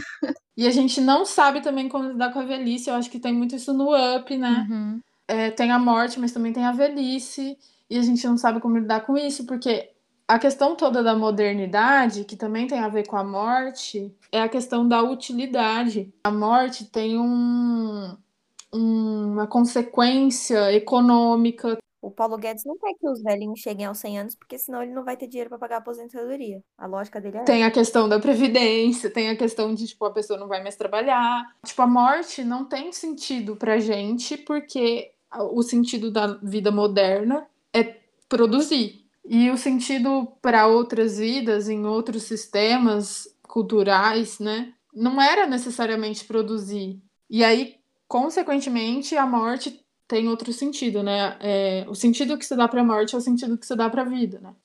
E 0.58 0.67
a 0.67 0.71
gente 0.71 0.99
não 0.99 1.23
sabe 1.23 1.62
também 1.62 1.88
como 1.88 2.10
lidar 2.10 2.34
com 2.34 2.39
a 2.39 2.45
velhice. 2.45 2.89
Eu 2.89 2.95
acho 2.95 3.10
que 3.10 3.19
tem 3.19 3.34
muito 3.34 3.56
isso 3.56 3.71
no 3.71 3.95
up, 3.95 4.36
né? 4.36 4.67
Uhum. 4.69 4.99
É, 5.28 5.52
tem 5.52 5.71
a 5.71 5.80
morte, 5.80 6.19
mas 6.19 6.32
também 6.32 6.52
tem 6.52 6.65
a 6.65 6.71
velhice. 6.71 7.58
E 7.89 7.97
a 7.97 8.02
gente 8.02 8.28
não 8.28 8.38
sabe 8.38 8.60
como 8.60 8.78
lidar 8.78 9.06
com 9.06 9.15
isso, 9.17 9.45
porque 9.45 9.89
a 10.28 10.38
questão 10.38 10.75
toda 10.75 11.02
da 11.02 11.15
modernidade, 11.15 12.23
que 12.23 12.36
também 12.36 12.67
tem 12.67 12.80
a 12.80 12.88
ver 12.88 13.08
com 13.08 13.17
a 13.17 13.23
morte, 13.23 14.13
é 14.32 14.41
a 14.41 14.47
questão 14.47 14.88
da 14.88 15.02
utilidade. 15.02 16.13
A 16.23 16.30
morte 16.30 16.86
tem 16.86 17.17
um, 17.17 18.15
uma 18.71 19.47
consequência 19.47 20.71
econômica. 20.71 21.80
O 22.01 22.09
Paulo 22.09 22.38
Guedes 22.38 22.63
não 22.65 22.77
quer 22.77 22.93
que 22.93 23.09
os 23.09 23.21
velhinhos 23.21 23.59
cheguem 23.59 23.85
aos 23.85 23.97
100 23.97 24.19
anos, 24.19 24.35
porque 24.35 24.57
senão 24.57 24.81
ele 24.81 24.93
não 24.93 25.03
vai 25.03 25.17
ter 25.17 25.27
dinheiro 25.27 25.49
para 25.49 25.59
pagar 25.59 25.75
a 25.75 25.79
aposentadoria. 25.79 26.63
A 26.77 26.88
lógica 26.88 27.19
dele 27.19 27.39
é 27.39 27.43
Tem 27.43 27.63
a 27.63 27.71
questão 27.71 28.07
da 28.07 28.19
previdência, 28.19 29.09
tem 29.09 29.29
a 29.29 29.35
questão 29.35 29.73
de, 29.73 29.85
tipo, 29.85 30.05
a 30.05 30.12
pessoa 30.12 30.39
não 30.39 30.47
vai 30.47 30.63
mais 30.63 30.77
trabalhar. 30.77 31.43
Tipo, 31.65 31.81
a 31.81 31.88
morte 31.88 32.43
não 32.43 32.63
tem 32.63 32.91
sentido 32.93 33.55
pra 33.55 33.79
gente, 33.79 34.38
porque 34.38 35.12
o 35.51 35.62
sentido 35.62 36.09
da 36.09 36.27
vida 36.41 36.71
moderna 36.71 37.45
é 37.73 37.97
produzir. 38.29 39.05
E 39.25 39.51
o 39.51 39.57
sentido 39.57 40.31
para 40.41 40.67
outras 40.67 41.17
vidas, 41.17 41.67
em 41.67 41.85
outros 41.85 42.23
sistemas 42.23 43.27
culturais, 43.43 44.39
né, 44.39 44.73
não 44.93 45.21
era 45.21 45.45
necessariamente 45.45 46.25
produzir. 46.25 46.99
E 47.29 47.43
aí, 47.43 47.75
consequentemente, 48.07 49.15
a 49.15 49.25
morte 49.25 49.85
tem 50.09 50.27
outro 50.27 50.51
sentido, 50.51 51.03
né? 51.03 51.37
É, 51.39 51.85
o 51.87 51.93
sentido 51.93 52.35
que 52.35 52.45
se 52.45 52.55
dá 52.55 52.67
para 52.67 52.81
a 52.81 52.83
morte 52.83 53.13
é 53.13 53.17
o 53.17 53.21
sentido 53.21 53.55
que 53.57 53.65
se 53.65 53.75
dá 53.75 53.87
para 53.87 54.01
a 54.01 54.05
vida, 54.05 54.39
né? 54.39 54.55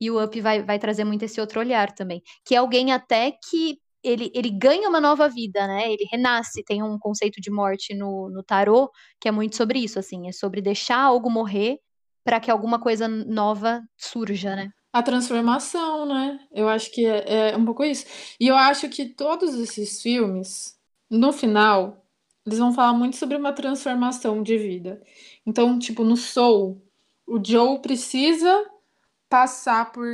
E 0.00 0.10
o 0.10 0.22
Up 0.22 0.40
vai, 0.40 0.62
vai 0.62 0.78
trazer 0.78 1.04
muito 1.04 1.24
esse 1.24 1.40
outro 1.40 1.58
olhar 1.58 1.92
também, 1.92 2.22
que 2.44 2.54
é 2.54 2.58
alguém 2.58 2.92
até 2.92 3.32
que 3.32 3.80
ele, 4.00 4.30
ele 4.32 4.48
ganha 4.48 4.88
uma 4.88 5.00
nova 5.00 5.28
vida, 5.28 5.66
né? 5.66 5.92
Ele 5.92 6.06
renasce. 6.10 6.62
Tem 6.62 6.84
um 6.84 6.96
conceito 6.98 7.40
de 7.40 7.50
morte 7.50 7.94
no, 7.94 8.30
no 8.30 8.44
tarô 8.44 8.88
que 9.20 9.26
é 9.26 9.32
muito 9.32 9.56
sobre 9.56 9.80
isso, 9.80 9.98
assim, 9.98 10.28
é 10.28 10.32
sobre 10.32 10.62
deixar 10.62 11.00
algo 11.00 11.28
morrer 11.28 11.80
para 12.24 12.38
que 12.38 12.50
alguma 12.50 12.78
coisa 12.78 13.08
nova 13.08 13.82
surja, 13.96 14.54
né? 14.54 14.70
A 14.92 15.02
transformação, 15.02 16.06
né? 16.06 16.38
Eu 16.52 16.68
acho 16.68 16.92
que 16.92 17.04
é, 17.04 17.50
é 17.50 17.56
um 17.56 17.64
pouco 17.64 17.82
isso. 17.82 18.06
E 18.38 18.46
eu 18.46 18.54
acho 18.54 18.88
que 18.88 19.06
todos 19.06 19.56
esses 19.56 20.00
filmes, 20.00 20.78
no 21.10 21.32
final, 21.32 22.05
eles 22.46 22.58
vão 22.58 22.72
falar 22.72 22.92
muito 22.92 23.16
sobre 23.16 23.36
uma 23.36 23.52
transformação 23.52 24.42
de 24.42 24.56
vida. 24.56 25.02
Então, 25.44 25.78
tipo, 25.78 26.04
no 26.04 26.16
Soul, 26.16 26.80
o 27.26 27.42
Joe 27.44 27.80
precisa 27.80 28.64
passar 29.28 29.90
por 29.92 30.06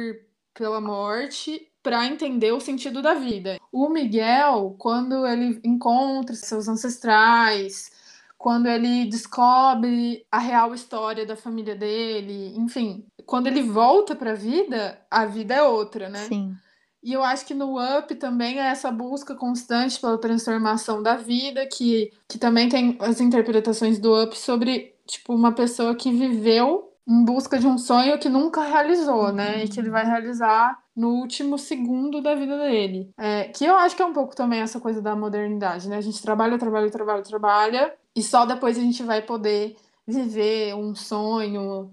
pela 0.54 0.80
morte 0.80 1.68
para 1.82 2.06
entender 2.06 2.52
o 2.52 2.60
sentido 2.60 3.02
da 3.02 3.14
vida. 3.14 3.58
O 3.70 3.88
Miguel, 3.88 4.76
quando 4.78 5.26
ele 5.26 5.60
encontra 5.64 6.34
seus 6.34 6.68
ancestrais, 6.68 7.90
quando 8.38 8.66
ele 8.66 9.06
descobre 9.06 10.26
a 10.30 10.38
real 10.38 10.74
história 10.74 11.26
da 11.26 11.36
família 11.36 11.74
dele, 11.74 12.54
enfim, 12.56 13.04
quando 13.24 13.46
ele 13.46 13.62
volta 13.62 14.14
para 14.14 14.32
a 14.32 14.36
vida, 14.36 15.00
a 15.10 15.24
vida 15.26 15.54
é 15.54 15.62
outra, 15.62 16.08
né? 16.08 16.26
Sim. 16.26 16.54
E 17.02 17.12
eu 17.12 17.22
acho 17.22 17.44
que 17.44 17.54
no 17.54 17.78
Up 17.78 18.14
também 18.14 18.60
é 18.60 18.66
essa 18.66 18.90
busca 18.90 19.34
constante 19.34 20.00
pela 20.00 20.18
transformação 20.18 21.02
da 21.02 21.16
vida, 21.16 21.66
que, 21.66 22.12
que 22.28 22.38
também 22.38 22.68
tem 22.68 22.96
as 23.00 23.20
interpretações 23.20 23.98
do 23.98 24.22
Up 24.22 24.38
sobre, 24.38 24.94
tipo, 25.06 25.34
uma 25.34 25.52
pessoa 25.52 25.96
que 25.96 26.12
viveu 26.12 26.92
em 27.06 27.24
busca 27.24 27.58
de 27.58 27.66
um 27.66 27.76
sonho 27.76 28.18
que 28.18 28.28
nunca 28.28 28.62
realizou, 28.62 29.32
né? 29.32 29.64
E 29.64 29.68
que 29.68 29.80
ele 29.80 29.90
vai 29.90 30.04
realizar 30.06 30.78
no 30.94 31.08
último 31.08 31.58
segundo 31.58 32.22
da 32.22 32.34
vida 32.34 32.56
dele. 32.56 33.12
É, 33.18 33.44
que 33.48 33.64
eu 33.64 33.74
acho 33.76 33.96
que 33.96 34.02
é 34.02 34.06
um 34.06 34.12
pouco 34.12 34.36
também 34.36 34.60
essa 34.60 34.78
coisa 34.78 35.02
da 35.02 35.16
modernidade, 35.16 35.88
né? 35.88 35.96
A 35.96 36.00
gente 36.00 36.22
trabalha, 36.22 36.58
trabalha, 36.58 36.90
trabalha, 36.90 37.22
trabalha, 37.22 37.94
e 38.14 38.22
só 38.22 38.46
depois 38.46 38.78
a 38.78 38.80
gente 38.80 39.02
vai 39.02 39.22
poder 39.22 39.76
viver 40.06 40.74
um 40.74 40.94
sonho, 40.94 41.92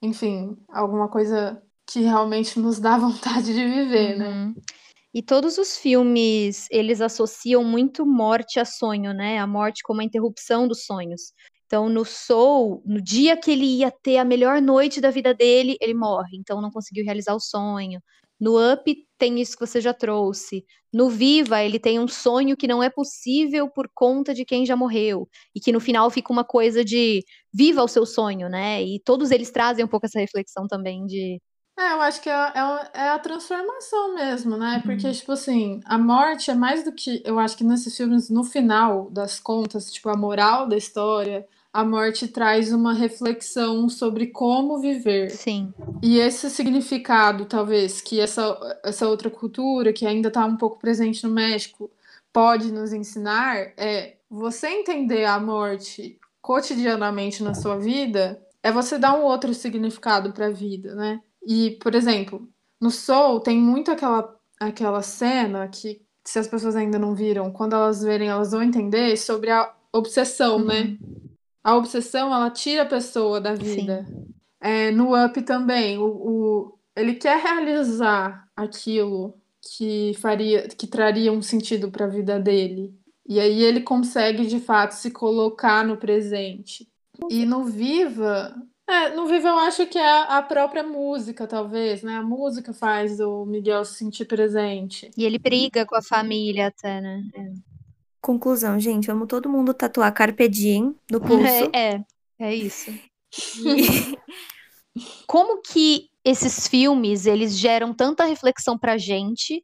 enfim, 0.00 0.56
alguma 0.68 1.08
coisa 1.08 1.62
que 1.86 2.00
realmente 2.00 2.58
nos 2.58 2.78
dá 2.78 2.96
vontade 2.98 3.46
de 3.46 3.64
viver, 3.64 4.16
né? 4.18 4.28
uhum. 4.28 4.48
né? 4.48 4.54
E 5.14 5.22
todos 5.22 5.56
os 5.56 5.78
filmes, 5.78 6.66
eles 6.70 7.00
associam 7.00 7.64
muito 7.64 8.04
morte 8.04 8.60
a 8.60 8.66
sonho, 8.66 9.14
né? 9.14 9.38
A 9.38 9.46
morte 9.46 9.82
como 9.82 10.02
a 10.02 10.04
interrupção 10.04 10.68
dos 10.68 10.84
sonhos. 10.84 11.32
Então, 11.64 11.88
no 11.88 12.04
Soul, 12.04 12.82
no 12.84 13.00
dia 13.00 13.34
que 13.34 13.50
ele 13.50 13.64
ia 13.64 13.90
ter 13.90 14.18
a 14.18 14.24
melhor 14.24 14.60
noite 14.60 15.00
da 15.00 15.10
vida 15.10 15.32
dele, 15.32 15.78
ele 15.80 15.94
morre. 15.94 16.36
Então, 16.36 16.60
não 16.60 16.70
conseguiu 16.70 17.02
realizar 17.02 17.34
o 17.34 17.40
sonho. 17.40 17.98
No 18.38 18.56
Up, 18.72 18.94
tem 19.18 19.40
isso 19.40 19.56
que 19.56 19.66
você 19.66 19.80
já 19.80 19.94
trouxe. 19.94 20.64
No 20.92 21.08
Viva, 21.08 21.62
ele 21.62 21.78
tem 21.78 21.98
um 21.98 22.06
sonho 22.06 22.56
que 22.56 22.68
não 22.68 22.82
é 22.82 22.90
possível 22.90 23.70
por 23.70 23.88
conta 23.94 24.34
de 24.34 24.44
quem 24.44 24.66
já 24.66 24.76
morreu. 24.76 25.26
E 25.54 25.60
que 25.60 25.72
no 25.72 25.80
final 25.80 26.10
fica 26.10 26.32
uma 26.32 26.44
coisa 26.44 26.84
de 26.84 27.24
viva 27.52 27.82
o 27.82 27.88
seu 27.88 28.04
sonho, 28.04 28.48
né? 28.50 28.82
E 28.82 29.00
todos 29.00 29.30
eles 29.30 29.50
trazem 29.50 29.84
um 29.84 29.88
pouco 29.88 30.06
essa 30.06 30.20
reflexão 30.20 30.68
também 30.68 31.06
de 31.06 31.40
é, 31.78 31.92
eu 31.92 32.00
acho 32.00 32.22
que 32.22 32.30
é, 32.30 32.32
é, 32.32 32.90
é 32.94 33.08
a 33.10 33.18
transformação 33.18 34.14
mesmo, 34.14 34.56
né? 34.56 34.76
Uhum. 34.76 34.82
Porque, 34.82 35.10
tipo 35.12 35.32
assim, 35.32 35.80
a 35.84 35.98
morte 35.98 36.50
é 36.50 36.54
mais 36.54 36.82
do 36.82 36.92
que. 36.92 37.22
Eu 37.24 37.38
acho 37.38 37.56
que 37.56 37.64
nesses 37.64 37.94
filmes, 37.94 38.30
no 38.30 38.44
final 38.44 39.10
das 39.10 39.38
contas, 39.38 39.92
tipo, 39.92 40.08
a 40.08 40.16
moral 40.16 40.66
da 40.66 40.76
história, 40.76 41.46
a 41.76 41.84
morte 41.84 42.26
traz 42.28 42.72
uma 42.72 42.94
reflexão 42.94 43.86
sobre 43.90 44.28
como 44.28 44.78
viver. 44.78 45.30
Sim. 45.30 45.74
E 46.02 46.18
esse 46.18 46.48
significado, 46.48 47.44
talvez, 47.44 48.00
que 48.00 48.18
essa, 48.18 48.58
essa 48.82 49.06
outra 49.06 49.28
cultura, 49.28 49.92
que 49.92 50.06
ainda 50.06 50.28
está 50.28 50.46
um 50.46 50.56
pouco 50.56 50.78
presente 50.78 51.22
no 51.22 51.30
México, 51.30 51.90
pode 52.32 52.72
nos 52.72 52.94
ensinar, 52.94 53.74
é 53.76 54.14
você 54.30 54.68
entender 54.68 55.26
a 55.26 55.38
morte 55.38 56.18
cotidianamente 56.40 57.42
na 57.42 57.52
sua 57.52 57.76
vida, 57.76 58.42
é 58.62 58.72
você 58.72 58.98
dar 58.98 59.12
um 59.12 59.24
outro 59.24 59.52
significado 59.52 60.32
para 60.32 60.46
a 60.46 60.50
vida, 60.50 60.94
né? 60.94 61.20
E, 61.46 61.78
por 61.80 61.94
exemplo, 61.94 62.48
no 62.80 62.90
Soul 62.90 63.38
tem 63.38 63.56
muito 63.56 63.90
aquela, 63.90 64.36
aquela 64.58 65.00
cena 65.00 65.68
que, 65.68 66.02
se 66.24 66.40
as 66.40 66.48
pessoas 66.48 66.74
ainda 66.74 66.98
não 66.98 67.14
viram, 67.14 67.52
quando 67.52 67.74
elas 67.74 68.02
verem, 68.02 68.28
elas 68.28 68.50
vão 68.50 68.62
entender 68.62 69.16
sobre 69.16 69.50
a 69.50 69.72
obsessão, 69.92 70.58
né? 70.58 70.80
uhum. 70.80 70.90
né? 70.90 70.98
A 71.62 71.76
obsessão, 71.76 72.32
ela 72.34 72.50
tira 72.50 72.82
a 72.82 72.86
pessoa 72.86 73.40
da 73.40 73.54
vida. 73.54 74.06
É, 74.60 74.90
no 74.90 75.14
Up 75.16 75.40
também, 75.42 75.98
o, 75.98 76.06
o, 76.06 76.78
ele 76.96 77.14
quer 77.14 77.38
realizar 77.38 78.48
aquilo 78.54 79.34
que 79.60 80.12
faria, 80.20 80.68
que 80.68 80.86
traria 80.86 81.32
um 81.32 81.42
sentido 81.42 81.90
para 81.90 82.06
a 82.06 82.08
vida 82.08 82.38
dele. 82.38 82.94
E 83.28 83.40
aí 83.40 83.62
ele 83.62 83.80
consegue 83.80 84.46
de 84.46 84.60
fato 84.60 84.92
se 84.92 85.10
colocar 85.10 85.84
no 85.84 85.96
presente. 85.96 86.88
E 87.28 87.44
no 87.44 87.64
Viva, 87.64 88.54
é, 88.88 89.10
no 89.10 89.26
Viva 89.26 89.48
eu 89.48 89.58
acho 89.58 89.86
que 89.86 89.98
é 89.98 90.22
a 90.28 90.40
própria 90.42 90.82
música, 90.82 91.46
talvez, 91.46 92.02
né? 92.02 92.16
A 92.16 92.22
música 92.22 92.72
faz 92.72 93.18
o 93.20 93.44
Miguel 93.44 93.84
se 93.84 93.94
sentir 93.94 94.26
presente. 94.26 95.10
E 95.16 95.24
ele 95.24 95.38
briga 95.38 95.84
com 95.84 95.96
a 95.96 96.02
família 96.02 96.68
até, 96.68 97.00
né? 97.00 97.22
É. 97.34 97.52
Conclusão, 98.20 98.78
gente, 98.78 99.06
vamos 99.06 99.28
todo 99.28 99.48
mundo 99.48 99.74
tatuar 99.74 100.12
Carpe 100.12 100.48
Diem 100.48 100.94
no 101.10 101.20
pulso. 101.20 101.70
É, 101.72 101.94
é, 101.98 102.04
é 102.38 102.54
isso. 102.54 102.90
E... 103.58 104.16
Como 105.26 105.60
que 105.60 106.08
esses 106.24 106.66
filmes, 106.66 107.26
eles 107.26 107.56
geram 107.56 107.92
tanta 107.92 108.24
reflexão 108.24 108.78
pra 108.78 108.96
gente 108.96 109.62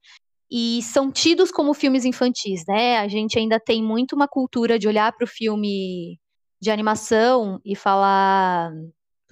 e 0.51 0.81
são 0.83 1.11
tidos 1.11 1.51
como 1.51 1.73
filmes 1.73 2.05
infantis, 2.05 2.65
né? 2.69 2.99
A 2.99 3.09
gente 3.09 3.39
ainda 3.39 3.59
tem 3.59 3.83
muito 3.83 4.15
uma 4.15 4.29
cultura 4.29 4.79
de 4.79 4.87
olhar 4.87 5.11
para 5.13 5.25
o 5.25 5.29
filme 5.29 6.21
de 6.61 6.71
animação 6.71 7.59
e 7.65 7.75
falar 7.75 8.71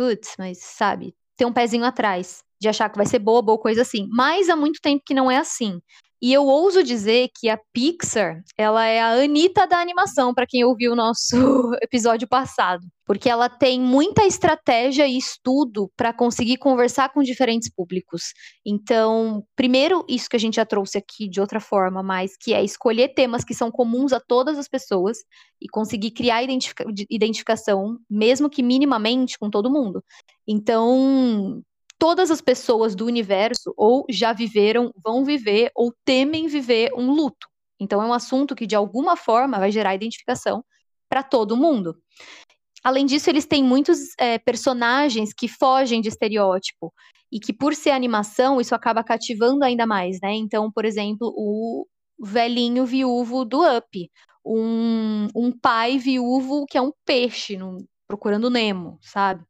putz, 0.01 0.35
mas 0.39 0.57
sabe, 0.57 1.15
ter 1.37 1.45
um 1.45 1.53
pezinho 1.53 1.85
atrás, 1.85 2.43
de 2.59 2.71
achar 2.71 2.89
que 2.89 2.97
vai 2.97 3.05
ser 3.05 3.19
bobo 3.19 3.53
ou 3.53 3.59
coisa 3.59 3.83
assim. 3.83 4.09
Mas 4.11 4.49
há 4.49 4.57
muito 4.57 4.81
tempo 4.81 5.03
que 5.05 5.13
não 5.13 5.31
é 5.31 5.37
assim. 5.37 5.79
E 6.23 6.35
eu 6.35 6.45
ouso 6.45 6.83
dizer 6.83 7.31
que 7.35 7.49
a 7.49 7.59
Pixar, 7.73 8.43
ela 8.57 8.85
é 8.85 9.01
a 9.01 9.13
Anitta 9.13 9.67
da 9.67 9.79
animação, 9.79 10.35
para 10.35 10.47
quem 10.47 10.63
ouviu 10.65 10.93
o 10.93 10.97
nosso 10.97 11.35
episódio 11.83 12.29
passado. 12.29 12.87
Porque 13.07 13.29
ela 13.29 13.49
tem 13.49 13.81
muita 13.81 14.27
estratégia 14.27 15.07
e 15.07 15.17
estudo 15.17 15.91
para 15.97 16.13
conseguir 16.13 16.59
conversar 16.59 17.09
com 17.13 17.23
diferentes 17.23 17.71
públicos. 17.73 18.35
Então, 18.65 19.43
primeiro, 19.57 20.05
isso 20.09 20.29
que 20.29 20.37
a 20.37 20.39
gente 20.39 20.57
já 20.57 20.67
trouxe 20.67 20.99
aqui 20.99 21.27
de 21.29 21.41
outra 21.41 21.59
forma, 21.59 22.03
mas 22.03 22.37
que 22.37 22.53
é 22.53 22.63
escolher 22.63 23.15
temas 23.15 23.43
que 23.43 23.55
são 23.55 23.71
comuns 23.71 24.13
a 24.13 24.21
todas 24.21 24.59
as 24.59 24.69
pessoas 24.69 25.19
e 25.61 25.69
conseguir 25.69 26.11
criar 26.11 26.43
identifica 26.43 26.85
identificação, 27.09 27.99
mesmo 28.09 28.51
que 28.51 28.63
minimamente, 28.63 29.39
com 29.39 29.49
todo 29.49 29.71
mundo. 29.71 30.05
Então, 30.47 31.63
todas 32.01 32.31
as 32.31 32.41
pessoas 32.41 32.95
do 32.97 33.05
universo 33.05 33.75
ou 33.77 34.07
já 34.09 34.33
viveram, 34.33 34.91
vão 35.05 35.23
viver 35.23 35.71
ou 35.77 35.95
temem 36.03 36.49
viver 36.49 36.91
um 36.97 37.11
luto. 37.13 37.47
Então 37.79 38.03
é 38.03 38.07
um 38.07 38.13
assunto 38.15 38.57
que 38.57 38.67
de 38.67 38.75
alguma 38.75 39.17
forma 39.17 39.59
vai 39.59 39.71
gerar 39.71 39.95
identificação 39.95 40.65
para 41.11 41.23
todo 41.23 41.59
mundo. 41.59 41.95
Além 42.83 43.05
disso, 43.05 43.29
eles 43.29 43.45
têm 43.45 43.63
muitos 43.63 43.99
é, 44.19 44.39
personagens 44.39 45.35
que 45.35 45.47
fogem 45.47 46.01
de 46.01 46.09
estereótipo 46.09 46.91
e 47.31 47.39
que, 47.39 47.53
por 47.53 47.75
ser 47.75 47.91
animação, 47.91 48.59
isso 48.59 48.75
acaba 48.75 49.05
cativando 49.05 49.63
ainda 49.63 49.87
mais, 49.87 50.19
né? 50.23 50.33
Então, 50.33 50.73
por 50.73 50.87
exemplo, 50.87 51.31
o 51.37 51.87
velhinho 52.19 52.87
viúvo 52.87 53.45
do 53.45 53.61
Up, 53.63 54.11
um, 54.45 55.29
um 55.37 55.53
pai 55.53 55.99
viúvo 55.99 56.65
que 56.65 56.79
é 56.79 56.81
um 56.81 56.93
peixe, 57.05 57.59
no, 57.59 57.77
procurando 58.09 58.49
Nemo, 58.49 58.99
sabe? 59.03 59.45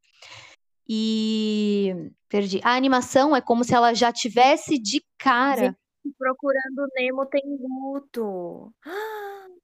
E 0.93 1.95
perdi. 2.29 2.61
A 2.65 2.75
animação 2.75 3.37
é 3.37 3.41
como 3.41 3.63
se 3.63 3.73
ela 3.73 3.95
já 3.95 4.13
tivesse 4.13 4.77
de 4.77 5.01
cara. 5.17 5.67
Gente, 6.05 6.17
procurando 6.19 6.91
Nemo 6.97 7.27
tem 7.27 7.43
luto. 7.61 8.73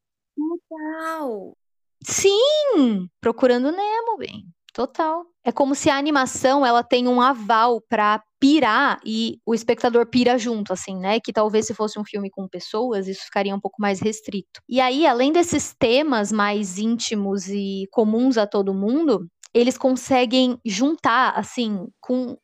Total. 0.71 1.57
Sim, 2.05 3.09
procurando 3.21 3.73
Nemo, 3.73 4.17
bem. 4.17 4.47
Total. 4.73 5.27
É 5.43 5.51
como 5.51 5.75
se 5.75 5.91
a 5.91 5.97
animação 5.97 6.65
ela 6.65 6.85
tem 6.85 7.09
um 7.09 7.21
aval 7.21 7.81
para 7.89 8.23
pirar 8.39 9.01
e 9.05 9.41
o 9.47 9.55
espectador 9.55 10.07
pira 10.07 10.39
junto, 10.39 10.73
assim, 10.73 10.97
né? 10.97 11.19
Que 11.19 11.33
talvez 11.33 11.67
se 11.67 11.75
fosse 11.75 11.99
um 11.99 12.05
filme 12.05 12.31
com 12.31 12.47
pessoas, 12.47 13.09
isso 13.09 13.25
ficaria 13.25 13.55
um 13.55 13.61
pouco 13.61 13.81
mais 13.81 13.99
restrito. 13.99 14.61
E 14.69 14.81
aí, 14.81 15.07
além 15.07 15.33
desses 15.33 15.75
temas 15.75 16.31
mais 16.31 16.79
íntimos 16.79 17.49
e 17.49 17.89
comuns 17.91 18.37
a 18.37 18.47
todo 18.47 18.75
mundo, 18.75 19.27
eles 19.57 19.79
conseguem 19.79 20.59
juntar, 20.65 21.31
assim, 21.31 21.87
com 21.99 22.37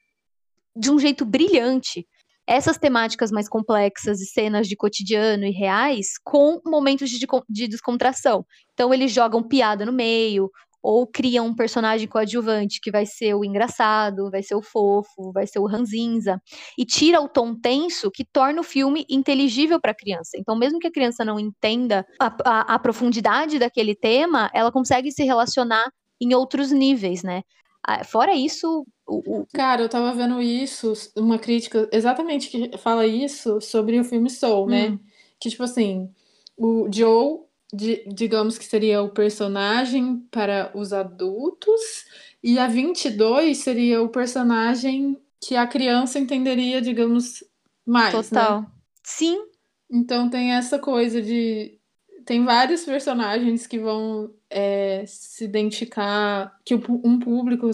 de 0.74 0.90
um 0.90 0.98
jeito 0.98 1.26
brilhante 1.26 2.06
essas 2.46 2.78
temáticas 2.78 3.30
mais 3.30 3.48
complexas 3.48 4.20
e 4.20 4.26
cenas 4.26 4.66
de 4.66 4.74
cotidiano 4.74 5.44
e 5.44 5.50
reais 5.50 6.12
com 6.24 6.60
momentos 6.64 7.10
de, 7.10 7.26
de 7.48 7.68
descontração. 7.68 8.44
Então 8.72 8.92
eles 8.94 9.12
jogam 9.12 9.46
piada 9.46 9.84
no 9.84 9.92
meio, 9.92 10.50
ou 10.82 11.06
criam 11.06 11.46
um 11.46 11.54
personagem 11.54 12.08
coadjuvante 12.08 12.80
que 12.82 12.90
vai 12.90 13.06
ser 13.06 13.34
o 13.34 13.44
engraçado, 13.44 14.30
vai 14.30 14.42
ser 14.42 14.54
o 14.54 14.62
fofo, 14.62 15.30
vai 15.32 15.46
ser 15.46 15.60
o 15.60 15.66
ranzinza, 15.66 16.40
e 16.76 16.84
tira 16.84 17.20
o 17.20 17.28
tom 17.28 17.54
tenso 17.54 18.10
que 18.10 18.24
torna 18.24 18.60
o 18.60 18.64
filme 18.64 19.06
inteligível 19.08 19.80
para 19.80 19.92
a 19.92 19.96
criança. 19.96 20.30
Então, 20.36 20.56
mesmo 20.56 20.80
que 20.80 20.88
a 20.88 20.92
criança 20.92 21.24
não 21.24 21.38
entenda 21.38 22.04
a, 22.18 22.34
a, 22.44 22.74
a 22.74 22.78
profundidade 22.78 23.58
daquele 23.58 23.94
tema, 23.94 24.50
ela 24.52 24.72
consegue 24.72 25.12
se 25.12 25.22
relacionar 25.22 25.88
em 26.22 26.34
outros 26.34 26.70
níveis, 26.70 27.22
né? 27.22 27.42
Ah, 27.84 28.04
fora 28.04 28.34
isso, 28.34 28.86
o, 29.06 29.40
o... 29.40 29.46
Cara, 29.52 29.82
eu 29.82 29.88
tava 29.88 30.14
vendo 30.14 30.40
isso, 30.40 30.92
uma 31.16 31.38
crítica 31.38 31.88
exatamente 31.92 32.48
que 32.48 32.78
fala 32.78 33.06
isso 33.06 33.60
sobre 33.60 33.98
o 33.98 34.04
filme 34.04 34.30
Soul, 34.30 34.68
né? 34.68 34.90
Hum. 34.90 34.98
Que, 35.40 35.50
tipo 35.50 35.64
assim, 35.64 36.08
o 36.56 36.88
Joe, 36.92 37.40
digamos 38.14 38.56
que 38.56 38.64
seria 38.64 39.02
o 39.02 39.10
personagem 39.10 40.18
para 40.30 40.70
os 40.74 40.92
adultos, 40.92 41.80
e 42.42 42.58
a 42.58 42.68
22 42.68 43.58
seria 43.58 44.00
o 44.00 44.08
personagem 44.08 45.20
que 45.40 45.56
a 45.56 45.66
criança 45.66 46.20
entenderia, 46.20 46.80
digamos, 46.80 47.42
mais. 47.84 48.14
Né? 48.14 48.22
Total. 48.22 48.60
Né? 48.60 48.66
Sim. 49.02 49.38
Então 49.90 50.30
tem 50.30 50.52
essa 50.52 50.78
coisa 50.78 51.20
de 51.20 51.78
tem 52.24 52.44
vários 52.44 52.84
personagens 52.84 53.66
que 53.66 53.78
vão 53.78 54.32
é, 54.48 55.04
se 55.06 55.44
identificar, 55.44 56.58
que 56.64 56.74
um 56.74 57.18
público 57.18 57.70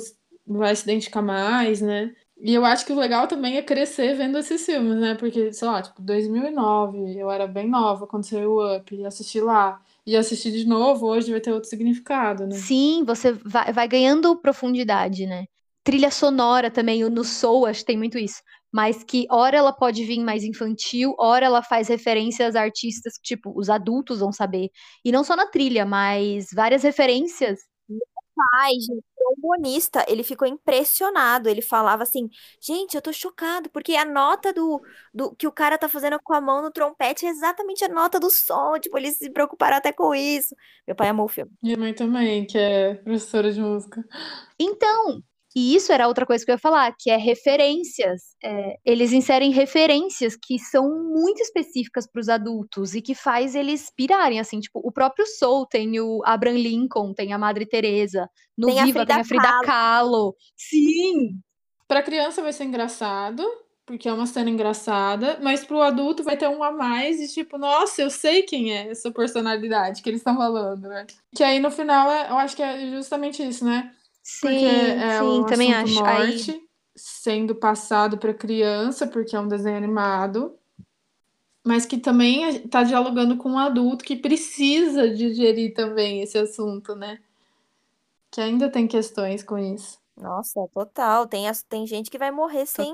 vai 0.46 0.74
se 0.74 0.84
identificar 0.84 1.22
mais, 1.22 1.80
né? 1.80 2.14
E 2.40 2.55
eu 2.55 2.64
acho 2.64 2.86
que 2.86 2.92
o 2.92 2.99
legal 2.99 3.26
também 3.26 3.57
é 3.57 3.62
crescer 3.62 4.14
vendo 4.14 4.38
esses 4.38 4.64
filmes, 4.64 4.96
né? 4.96 5.14
Porque, 5.14 5.53
sei 5.53 5.66
lá, 5.66 5.82
tipo, 5.82 6.01
2009, 6.01 7.18
eu 7.18 7.30
era 7.30 7.46
bem 7.46 7.68
nova 7.68 8.07
quando 8.07 8.24
saiu 8.24 8.53
o 8.53 8.76
Up, 8.76 8.94
e 8.94 9.05
assisti 9.05 9.40
lá. 9.40 9.80
E 10.07 10.16
assistir 10.16 10.53
de 10.53 10.66
novo 10.66 11.07
hoje 11.07 11.30
vai 11.30 11.40
ter 11.40 11.53
outro 11.53 11.68
significado, 11.68 12.46
né? 12.46 12.55
Sim, 12.55 13.05
você 13.05 13.32
vai, 13.32 13.72
vai 13.72 13.88
ganhando 13.88 14.36
profundidade, 14.36 15.26
né? 15.26 15.46
Trilha 15.82 16.11
sonora 16.11 16.70
também, 16.70 17.03
no 17.09 17.24
Soul, 17.24 17.66
acho 17.66 17.80
que 17.80 17.86
tem 17.86 17.99
muito 17.99 18.18
isso 18.18 18.42
mas 18.73 19.03
que 19.03 19.27
ora 19.31 19.57
ela 19.57 19.73
pode 19.73 20.05
vir 20.05 20.21
mais 20.23 20.45
infantil, 20.45 21.14
ora 21.19 21.47
ela 21.47 21.62
faz 21.62 21.89
referências 21.89 22.55
a 22.55 22.62
artistas 22.62 23.14
que, 23.19 23.23
tipo, 23.23 23.53
os 23.59 23.71
adultos 23.71 24.21
vão 24.21 24.33
saber. 24.33 24.71
E 25.05 25.12
não 25.12 25.25
só 25.25 25.35
na 25.37 25.47
trilha, 25.47 25.87
mas 25.87 26.49
várias 26.53 26.83
referências. 26.83 27.61
Meu 27.89 28.01
pai, 28.35 28.73
gente, 28.75 29.05
trombonista, 29.29 30.05
ele 30.09 30.23
ficou 30.23 30.47
impressionado. 30.47 31.49
Ele 31.49 31.62
falava 31.62 32.03
assim: 32.03 32.29
gente, 32.61 32.95
eu 32.95 33.03
tô 33.03 33.12
chocado, 33.12 33.71
porque 33.71 33.95
a 33.95 34.05
nota 34.05 34.53
do, 34.53 34.81
do 35.12 35.35
que 35.35 35.47
o 35.47 35.53
cara 35.53 35.79
tá 35.79 35.89
fazendo 35.89 36.19
com 36.23 36.35
a 36.35 36.41
mão 36.41 36.62
no 36.62 36.71
trompete 36.71 37.27
é 37.27 37.29
exatamente 37.29 37.85
a 37.85 37.89
nota 37.89 38.19
do 38.19 38.31
som. 38.31 38.79
Tipo, 38.79 38.99
eles 38.99 39.19
se 39.19 39.31
preocuparam 39.31 39.77
até 39.77 39.93
com 39.93 40.14
isso. 40.14 40.55
Meu 40.87 40.97
pai 40.97 41.09
amou 41.09 41.27
o 41.27 41.29
filme. 41.29 41.53
Minha 41.62 41.77
mãe 41.77 41.95
também, 41.95 42.47
que 42.47 42.59
é 42.59 42.95
professora 42.95 43.53
de 43.53 43.61
música. 43.61 44.05
Então, 44.59 45.23
e 45.57 45.74
isso 45.74 45.92
era 45.92 46.07
outra 46.07 46.26
coisa 46.26 46.44
que 46.44 46.51
eu 46.51 46.55
ia 46.55 46.59
falar, 46.59 46.94
que 46.99 47.11
é 47.11 47.16
referências. 47.16 48.36
É, 48.42 48.76
eles 48.84 49.12
inserem 49.12 49.51
referências 49.51 50.36
que 50.36 50.59
são 50.59 50.88
muito 50.88 51.40
específicas 51.40 52.07
para 52.07 52.20
os 52.20 52.28
adultos 52.28 52.94
e 52.94 53.03
que 53.03 53.14
faz 53.14 53.55
eles 53.55 53.90
pirarem, 53.94 54.38
assim, 54.38 54.61
tipo, 54.61 54.80
o 54.84 54.92
próprio 54.92 55.26
Soul 55.26 55.66
tem 55.66 55.99
o 56.01 56.20
Abraham 56.24 56.59
Lincoln, 56.59 57.14
tem 57.14 57.32
a 57.32 57.38
Madre 57.38 57.66
Teresa, 57.66 58.28
no 58.57 58.68
tem 58.68 58.84
Viva 58.84 59.03
a 59.03 59.07
tem 59.07 59.16
a 59.16 59.24
Frida 59.24 59.42
Kahlo. 59.42 59.64
Kahlo. 59.64 60.36
Sim! 60.57 61.40
Para 61.86 62.03
criança 62.03 62.42
vai 62.42 62.53
ser 62.53 62.64
engraçado, 62.64 63.42
porque 63.86 64.07
é 64.07 64.12
uma 64.12 64.26
cena 64.26 64.51
engraçada, 64.51 65.38
mas 65.40 65.64
para 65.64 65.76
o 65.76 65.80
adulto 65.80 66.22
vai 66.22 66.36
ter 66.36 66.46
um 66.46 66.62
a 66.62 66.70
mais 66.70 67.16
de 67.16 67.26
tipo, 67.28 67.57
nossa, 67.57 68.03
eu 68.03 68.11
sei 68.11 68.42
quem 68.42 68.76
é 68.76 68.90
essa 68.90 69.11
personalidade 69.11 70.03
que 70.03 70.11
eles 70.11 70.20
estão 70.20 70.36
falando, 70.36 70.88
né? 70.88 71.07
Que 71.34 71.42
aí 71.42 71.59
no 71.59 71.70
final 71.70 72.11
é, 72.11 72.28
eu 72.28 72.36
acho 72.36 72.55
que 72.55 72.62
é 72.62 72.90
justamente 72.90 73.42
isso, 73.42 73.64
né? 73.64 73.94
Sim, 74.23 74.66
é 74.66 75.21
sim, 75.21 75.47
também 75.47 75.73
acho. 75.73 75.95
Morte 75.95 76.51
Aí... 76.51 76.62
sendo 76.95 77.55
passado 77.55 78.19
para 78.19 78.35
criança, 78.35 79.07
porque 79.07 79.35
é 79.35 79.41
um 79.41 79.49
desenho 79.49 79.77
animado, 79.77 80.59
mas 81.64 81.87
que 81.87 81.99
também 81.99 82.49
está 82.49 82.83
dialogando 82.83 83.37
com 83.37 83.51
um 83.51 83.59
adulto 83.59 84.05
que 84.05 84.16
precisa 84.16 85.09
digerir 85.09 85.75
também 85.75 86.23
esse 86.23 86.37
assunto, 86.39 86.95
né? 86.95 87.19
Que 88.31 88.41
ainda 88.41 88.71
tem 88.71 88.87
questões 88.87 89.43
com 89.43 89.57
isso. 89.57 89.99
Nossa, 90.16 90.69
total. 90.75 91.27
Tem, 91.27 91.45
tem 91.69 91.87
gente 91.87 92.11
que 92.11 92.19
vai 92.19 92.31
morrer 92.31 92.66
sem, 92.66 92.93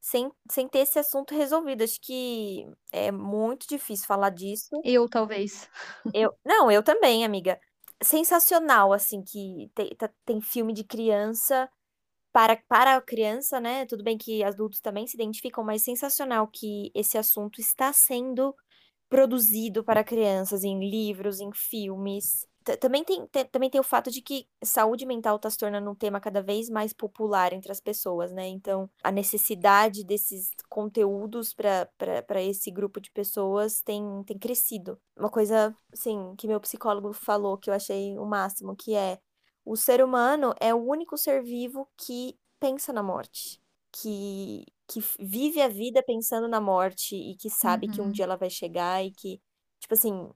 sem, 0.00 0.30
sem 0.50 0.68
ter 0.68 0.80
esse 0.80 0.98
assunto 0.98 1.34
resolvido. 1.34 1.82
Acho 1.82 1.98
que 2.00 2.66
é 2.92 3.10
muito 3.10 3.66
difícil 3.66 4.06
falar 4.06 4.30
disso. 4.30 4.68
Eu, 4.84 5.08
talvez. 5.08 5.68
Eu, 6.12 6.34
não, 6.44 6.70
eu 6.70 6.82
também, 6.82 7.24
amiga 7.24 7.58
sensacional, 8.02 8.92
assim, 8.92 9.22
que 9.22 9.70
tem, 9.74 9.90
tá, 9.96 10.10
tem 10.24 10.40
filme 10.40 10.72
de 10.72 10.84
criança 10.84 11.68
para, 12.32 12.56
para 12.68 12.96
a 12.96 13.02
criança, 13.02 13.60
né? 13.60 13.86
Tudo 13.86 14.04
bem 14.04 14.18
que 14.18 14.42
adultos 14.44 14.80
também 14.80 15.06
se 15.06 15.16
identificam, 15.16 15.64
mas 15.64 15.82
sensacional 15.84 16.48
que 16.48 16.90
esse 16.94 17.18
assunto 17.18 17.60
está 17.60 17.92
sendo 17.92 18.54
produzido 19.10 19.84
para 19.84 20.04
crianças 20.04 20.64
em 20.64 20.80
livros, 20.90 21.40
em 21.40 21.52
filmes 21.54 22.46
também 22.78 23.02
tem, 23.02 23.26
também 23.50 23.70
tem 23.70 23.80
o 23.80 23.84
fato 23.84 24.10
de 24.10 24.20
que 24.20 24.46
saúde 24.62 25.06
mental 25.06 25.36
está 25.36 25.48
se 25.48 25.56
tornando 25.56 25.90
um 25.90 25.94
tema 25.94 26.20
cada 26.20 26.42
vez 26.42 26.68
mais 26.68 26.92
popular 26.92 27.52
entre 27.52 27.72
as 27.72 27.80
pessoas, 27.80 28.30
né? 28.30 28.46
Então, 28.48 28.88
a 29.02 29.10
necessidade 29.10 30.04
desses 30.04 30.50
conteúdos 30.68 31.54
para 31.54 32.42
esse 32.42 32.70
grupo 32.70 33.00
de 33.00 33.10
pessoas 33.10 33.80
tem, 33.82 34.22
tem 34.24 34.38
crescido. 34.38 35.00
Uma 35.16 35.30
coisa, 35.30 35.74
assim, 35.92 36.34
que 36.36 36.46
meu 36.46 36.60
psicólogo 36.60 37.12
falou 37.12 37.56
que 37.56 37.70
eu 37.70 37.74
achei 37.74 38.18
o 38.18 38.26
máximo, 38.26 38.76
que 38.76 38.94
é 38.94 39.18
o 39.64 39.76
ser 39.76 40.02
humano 40.02 40.54
é 40.60 40.74
o 40.74 40.78
único 40.78 41.16
ser 41.16 41.42
vivo 41.42 41.88
que 41.96 42.36
pensa 42.58 42.92
na 42.92 43.02
morte, 43.02 43.60
que, 43.92 44.64
que 44.86 45.00
vive 45.18 45.60
a 45.60 45.68
vida 45.68 46.02
pensando 46.02 46.48
na 46.48 46.60
morte 46.60 47.14
e 47.16 47.36
que 47.36 47.48
sabe 47.48 47.86
uhum. 47.86 47.92
que 47.92 48.00
um 48.00 48.04
uhum. 48.04 48.10
dia 48.10 48.24
ela 48.24 48.36
vai 48.36 48.50
chegar 48.50 49.04
e 49.04 49.10
que, 49.10 49.40
tipo 49.78 49.94
assim, 49.94 50.30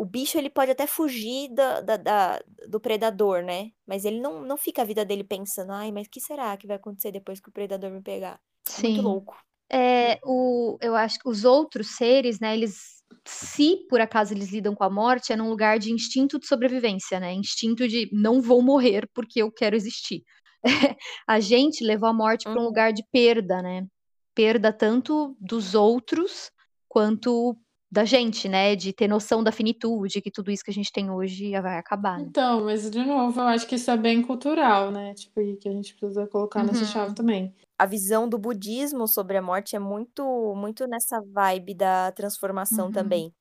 o 0.00 0.04
bicho 0.06 0.38
ele 0.38 0.50
pode 0.50 0.70
até 0.72 0.86
fugir 0.86 1.48
da, 1.54 1.80
da, 1.80 1.96
da, 1.96 2.40
do 2.68 2.80
predador, 2.80 3.42
né? 3.42 3.72
Mas 3.86 4.04
ele 4.04 4.20
não, 4.20 4.42
não 4.42 4.56
fica 4.56 4.82
a 4.82 4.84
vida 4.84 5.04
dele 5.04 5.24
pensando, 5.24 5.72
ai, 5.72 5.92
mas 5.92 6.06
o 6.06 6.10
que 6.10 6.20
será 6.20 6.56
que 6.56 6.66
vai 6.66 6.76
acontecer 6.76 7.12
depois 7.12 7.40
que 7.40 7.48
o 7.48 7.52
predador 7.52 7.90
me 7.90 8.02
pegar? 8.02 8.40
É 8.76 8.80
muito 8.80 9.02
louco. 9.02 9.36
é, 9.72 10.18
o, 10.24 10.78
eu 10.80 10.94
acho 10.96 11.18
que 11.18 11.28
os 11.28 11.44
outros 11.44 11.96
seres, 11.96 12.40
né, 12.40 12.54
eles, 12.54 13.02
se 13.26 13.76
por 13.88 14.00
acaso 14.00 14.34
eles 14.34 14.50
lidam 14.50 14.74
com 14.74 14.84
a 14.84 14.90
morte, 14.90 15.32
é 15.32 15.36
num 15.36 15.48
lugar 15.48 15.78
de 15.78 15.92
instinto 15.92 16.38
de 16.38 16.46
sobrevivência, 16.46 17.20
né? 17.20 17.32
Instinto 17.32 17.86
de 17.88 18.08
não 18.12 18.40
vou 18.42 18.62
morrer 18.62 19.08
porque 19.14 19.42
eu 19.42 19.50
quero 19.52 19.76
existir. 19.76 20.22
a 21.26 21.40
gente 21.40 21.84
levou 21.84 22.08
a 22.08 22.12
morte 22.12 22.48
para 22.50 22.60
um 22.60 22.64
Uhum. 22.64 22.66
lugar 22.66 22.92
de 22.92 23.04
perda, 23.12 23.62
né? 23.62 23.86
Perda 24.34 24.72
tanto 24.72 25.36
dos 25.40 25.74
outros 25.74 26.50
quanto 26.88 27.56
da 27.90 28.04
gente, 28.04 28.48
né? 28.48 28.76
De 28.76 28.92
ter 28.92 29.08
noção 29.08 29.42
da 29.42 29.52
finitude, 29.52 30.20
que 30.22 30.30
tudo 30.30 30.50
isso 30.50 30.64
que 30.64 30.70
a 30.70 30.74
gente 30.74 30.92
tem 30.92 31.10
hoje 31.10 31.50
vai 31.60 31.78
acabar. 31.78 32.20
Né? 32.20 32.30
Então, 32.30 32.64
mas 32.64 32.88
de 32.90 33.04
novo, 33.04 33.40
eu 33.40 33.46
acho 33.46 33.66
que 33.66 33.74
isso 33.76 33.90
é 33.90 33.96
bem 33.96 34.22
cultural, 34.22 34.90
né? 34.92 35.14
Tipo, 35.14 35.40
e 35.40 35.56
que 35.56 35.68
a 35.68 35.72
gente 35.72 35.94
precisa 35.96 36.26
colocar 36.26 36.62
nessa 36.64 36.84
Uhum. 36.84 36.86
chave 36.86 37.14
também. 37.14 37.54
A 37.78 37.86
visão 37.86 38.28
do 38.28 38.38
budismo 38.38 39.08
sobre 39.08 39.36
a 39.38 39.42
morte 39.42 39.76
é 39.76 39.78
muito, 39.78 40.54
muito 40.56 40.86
nessa 40.88 41.20
vibe 41.22 41.74
da 41.74 42.12
transformação 42.12 42.92
Uhum. 42.92 42.92
também, 42.92 43.34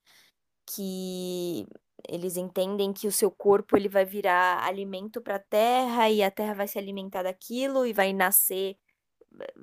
que 0.67 1.67
eles 2.09 2.37
entendem 2.37 2.93
que 2.93 3.07
o 3.07 3.11
seu 3.13 3.31
corpo 3.31 3.77
ele 3.77 3.89
vai 3.89 4.05
virar 4.05 4.63
alimento 4.65 5.21
para 5.21 5.35
a 5.37 5.39
terra 5.39 6.09
e 6.11 6.23
a 6.23 6.31
terra 6.31 6.53
vai 6.55 6.67
se 6.67 6.79
alimentar 6.79 7.23
daquilo 7.23 7.85
e 7.85 7.93
vai 7.93 8.13
nascer 8.13 8.77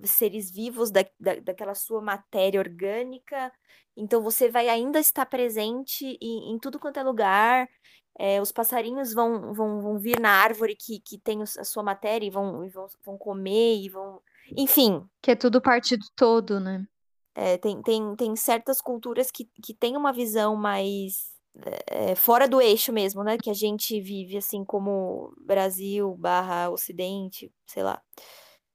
seres 0.04 0.50
vivos 0.50 0.90
da, 0.90 1.04
da, 1.18 1.36
daquela 1.36 1.74
sua 1.74 2.00
matéria 2.00 2.60
orgânica. 2.60 3.52
Então 3.96 4.22
você 4.22 4.48
vai 4.48 4.68
ainda 4.68 4.98
estar 4.98 5.26
presente 5.26 6.18
em, 6.20 6.52
em 6.52 6.58
tudo 6.58 6.78
quanto 6.78 6.98
é 6.98 7.02
lugar. 7.02 7.68
É, 8.18 8.40
os 8.40 8.50
passarinhos 8.50 9.12
vão, 9.12 9.52
vão, 9.52 9.80
vão 9.80 9.98
vir 9.98 10.18
na 10.18 10.30
árvore 10.30 10.74
que, 10.74 11.00
que 11.00 11.18
tem 11.18 11.42
a 11.42 11.64
sua 11.64 11.82
matéria 11.82 12.26
e 12.26 12.30
vão, 12.30 12.68
vão, 12.70 12.86
vão 13.04 13.18
comer 13.18 13.76
e 13.76 13.88
vão. 13.88 14.20
Enfim, 14.56 15.04
Que 15.20 15.32
é 15.32 15.36
tudo 15.36 15.60
parte 15.60 15.96
do 15.96 16.06
todo, 16.16 16.58
né? 16.60 16.86
é, 17.36 17.58
tem, 17.58 17.82
tem, 17.82 18.16
tem 18.16 18.34
certas 18.34 18.80
culturas 18.80 19.30
que, 19.30 19.44
que 19.62 19.74
têm 19.74 19.94
uma 19.94 20.10
visão 20.10 20.56
mais 20.56 21.34
é, 21.86 22.14
fora 22.14 22.48
do 22.48 22.62
eixo 22.62 22.92
mesmo, 22.92 23.22
né? 23.22 23.36
Que 23.36 23.50
a 23.50 23.54
gente 23.54 24.00
vive 24.00 24.38
assim 24.38 24.64
como 24.64 25.34
Brasil 25.38 26.16
barra 26.16 26.70
Ocidente, 26.70 27.52
sei 27.66 27.82
lá, 27.82 28.00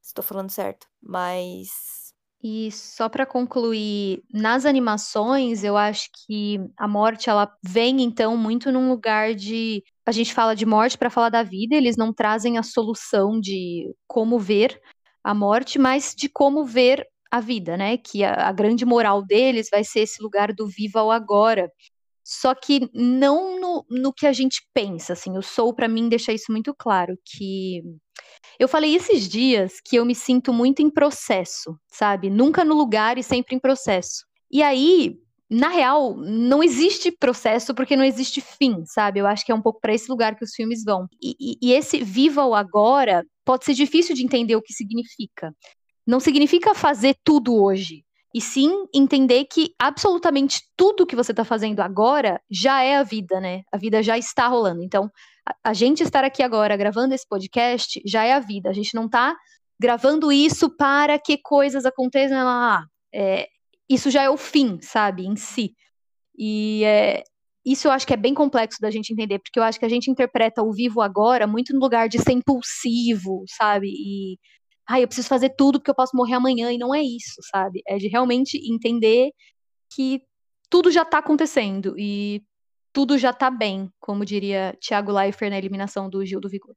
estou 0.02 0.24
falando 0.24 0.50
certo. 0.50 0.88
Mas 1.02 1.70
E 2.44 2.72
só 2.72 3.08
para 3.08 3.26
concluir, 3.26 4.24
nas 4.34 4.66
animações, 4.66 5.64
eu 5.64 5.78
acho 5.78 6.10
que 6.26 6.60
a 6.78 6.88
morte 6.88 7.30
ela 7.30 7.52
vem 7.64 8.02
então 8.02 8.36
muito 8.36 8.72
num 8.72 8.90
lugar 8.90 9.36
de 9.36 9.84
a 10.06 10.12
gente 10.12 10.34
fala 10.34 10.56
de 10.56 10.66
morte 10.66 10.98
para 10.98 11.10
falar 11.12 11.30
da 11.30 11.44
vida, 11.44 11.76
eles 11.76 11.96
não 11.98 12.12
trazem 12.14 12.58
a 12.58 12.64
solução 12.64 13.40
de 13.40 13.94
como 14.08 14.40
ver 14.40 14.82
a 15.24 15.34
morte, 15.36 15.78
mas 15.78 16.16
de 16.16 16.28
como 16.30 16.66
ver 16.66 17.08
a 17.30 17.40
vida, 17.40 17.78
né? 17.78 17.98
Que 17.98 18.24
a, 18.24 18.48
a 18.50 18.52
grande 18.52 18.86
moral 18.86 19.24
deles 19.24 19.68
vai 19.72 19.84
ser 19.84 20.02
esse 20.02 20.22
lugar 20.24 20.52
do 20.54 20.68
viva 20.68 21.00
ao 21.02 21.12
agora. 21.12 21.72
Só 22.24 22.54
que 22.56 22.90
não 22.94 23.60
no, 23.60 23.86
no 23.90 24.14
que 24.14 24.28
a 24.28 24.34
gente 24.34 24.62
pensa, 24.74 25.14
assim. 25.14 25.38
O 25.38 25.42
Soul, 25.42 25.74
para 25.74 25.88
mim, 25.88 26.10
deixa 26.10 26.32
isso 26.32 26.52
muito 26.52 26.74
claro, 26.78 27.18
que 27.26 27.82
eu 28.60 28.68
falei 28.68 28.96
esses 28.96 29.28
dias 29.28 29.74
que 29.84 29.96
eu 29.96 30.06
me 30.06 30.16
sinto 30.16 30.54
muito 30.54 30.82
em 30.82 30.90
processo, 30.90 31.76
sabe? 31.88 32.30
Nunca 32.30 32.64
no 32.64 32.76
lugar 32.76 33.18
e 33.18 33.24
sempre 33.24 33.56
em 33.56 33.60
processo. 33.60 34.26
E 34.52 34.62
aí, 34.62 35.16
na 35.50 35.70
real, 35.70 36.16
não 36.18 36.64
existe 36.64 37.12
processo 37.12 37.74
porque 37.74 37.96
não 37.96 38.04
existe 38.04 38.42
fim, 38.42 38.86
sabe? 38.86 39.20
Eu 39.20 39.28
acho 39.28 39.46
que 39.46 39.52
é 39.52 39.56
um 39.56 39.62
pouco 39.62 39.80
para 39.82 39.94
esse 39.94 40.10
lugar 40.10 40.36
que 40.36 40.44
os 40.46 40.54
filmes 40.54 40.84
vão. 40.84 41.08
E, 41.22 41.36
e- 41.40 41.58
e 41.62 41.74
esse 41.74 42.04
viva 42.04 42.46
o 42.46 42.54
agora 42.56 43.26
pode 43.46 43.66
ser 43.66 43.74
difícil 43.74 44.16
de 44.16 44.24
entender 44.24 44.56
o 44.56 44.62
que 44.62 44.74
significa. 44.74 45.54
Não 46.06 46.20
significa 46.20 46.74
fazer 46.76 47.16
tudo 47.24 47.56
hoje. 47.56 48.04
E 48.34 48.40
sim 48.40 48.86
entender 48.94 49.46
que 49.46 49.74
absolutamente 49.78 50.62
tudo 50.78 51.06
que 51.06 51.16
você 51.16 51.32
está 51.32 51.44
fazendo 51.44 51.82
agora 51.82 52.42
já 52.50 52.82
é 52.82 52.96
a 52.96 53.04
vida, 53.04 53.42
né? 53.42 53.64
A 53.72 53.78
vida 53.78 54.02
já 54.02 54.18
está 54.18 54.48
rolando. 54.48 54.82
Então, 54.84 55.10
a, 55.48 55.72
a 55.72 55.74
gente 55.74 56.02
estar 56.02 56.24
aqui 56.24 56.42
agora 56.42 56.78
gravando 56.78 57.14
esse 57.14 57.28
podcast 57.28 58.02
já 58.06 58.24
é 58.24 58.34
a 58.34 58.40
vida. 58.40 58.70
A 58.70 58.74
gente 58.74 58.96
não 58.96 59.10
tá 59.10 59.36
gravando 59.80 60.32
isso 60.32 60.76
para 60.78 61.20
que 61.20 61.38
coisas 61.38 61.86
aconteçam 61.86 62.38
lá. 62.38 62.44
lá, 62.44 62.60
lá. 62.60 62.86
É, 63.14 63.48
isso 63.90 64.10
já 64.10 64.24
é 64.24 64.30
o 64.30 64.38
fim, 64.38 64.80
sabe, 64.82 65.26
em 65.26 65.36
si. 65.36 65.74
E 66.38 66.84
é, 66.86 67.24
isso 67.66 67.88
eu 67.88 67.92
acho 67.92 68.08
que 68.08 68.14
é 68.14 68.18
bem 68.18 68.34
complexo 68.34 68.80
da 68.82 68.90
gente 68.90 69.12
entender, 69.12 69.40
porque 69.40 69.60
eu 69.60 69.64
acho 69.64 69.78
que 69.78 69.86
a 69.86 69.90
gente 69.90 70.10
interpreta 70.10 70.64
o 70.64 70.72
vivo 70.72 71.02
agora 71.02 71.46
muito 71.46 71.74
no 71.74 71.80
lugar 71.80 72.08
de 72.08 72.18
ser 72.18 72.32
impulsivo, 72.32 73.44
sabe? 73.48 73.88
E 73.88 74.38
ai, 74.92 75.04
eu 75.04 75.08
preciso 75.08 75.28
fazer 75.28 75.50
tudo 75.56 75.80
porque 75.80 75.92
eu 75.92 75.96
posso 75.96 76.16
morrer 76.16 76.36
amanhã, 76.36 76.72
e 76.72 76.78
não 76.78 76.94
é 76.94 77.02
isso, 77.02 77.42
sabe? 77.50 77.82
É 77.88 77.98
de 77.98 78.08
realmente 78.08 78.58
entender 78.72 79.32
que 79.90 80.22
tudo 80.70 80.92
já 80.92 81.06
tá 81.06 81.20
acontecendo 81.20 81.96
e 81.98 82.44
tudo 82.94 83.18
já 83.18 83.32
tá 83.32 83.50
bem, 83.50 83.90
como 84.00 84.26
diria 84.26 84.78
Thiago 84.82 85.12
Leifert 85.12 85.50
na 85.50 85.58
eliminação 85.58 86.10
do 86.10 86.26
Gil 86.26 86.42
do 86.42 86.50
Vigor. 86.50 86.76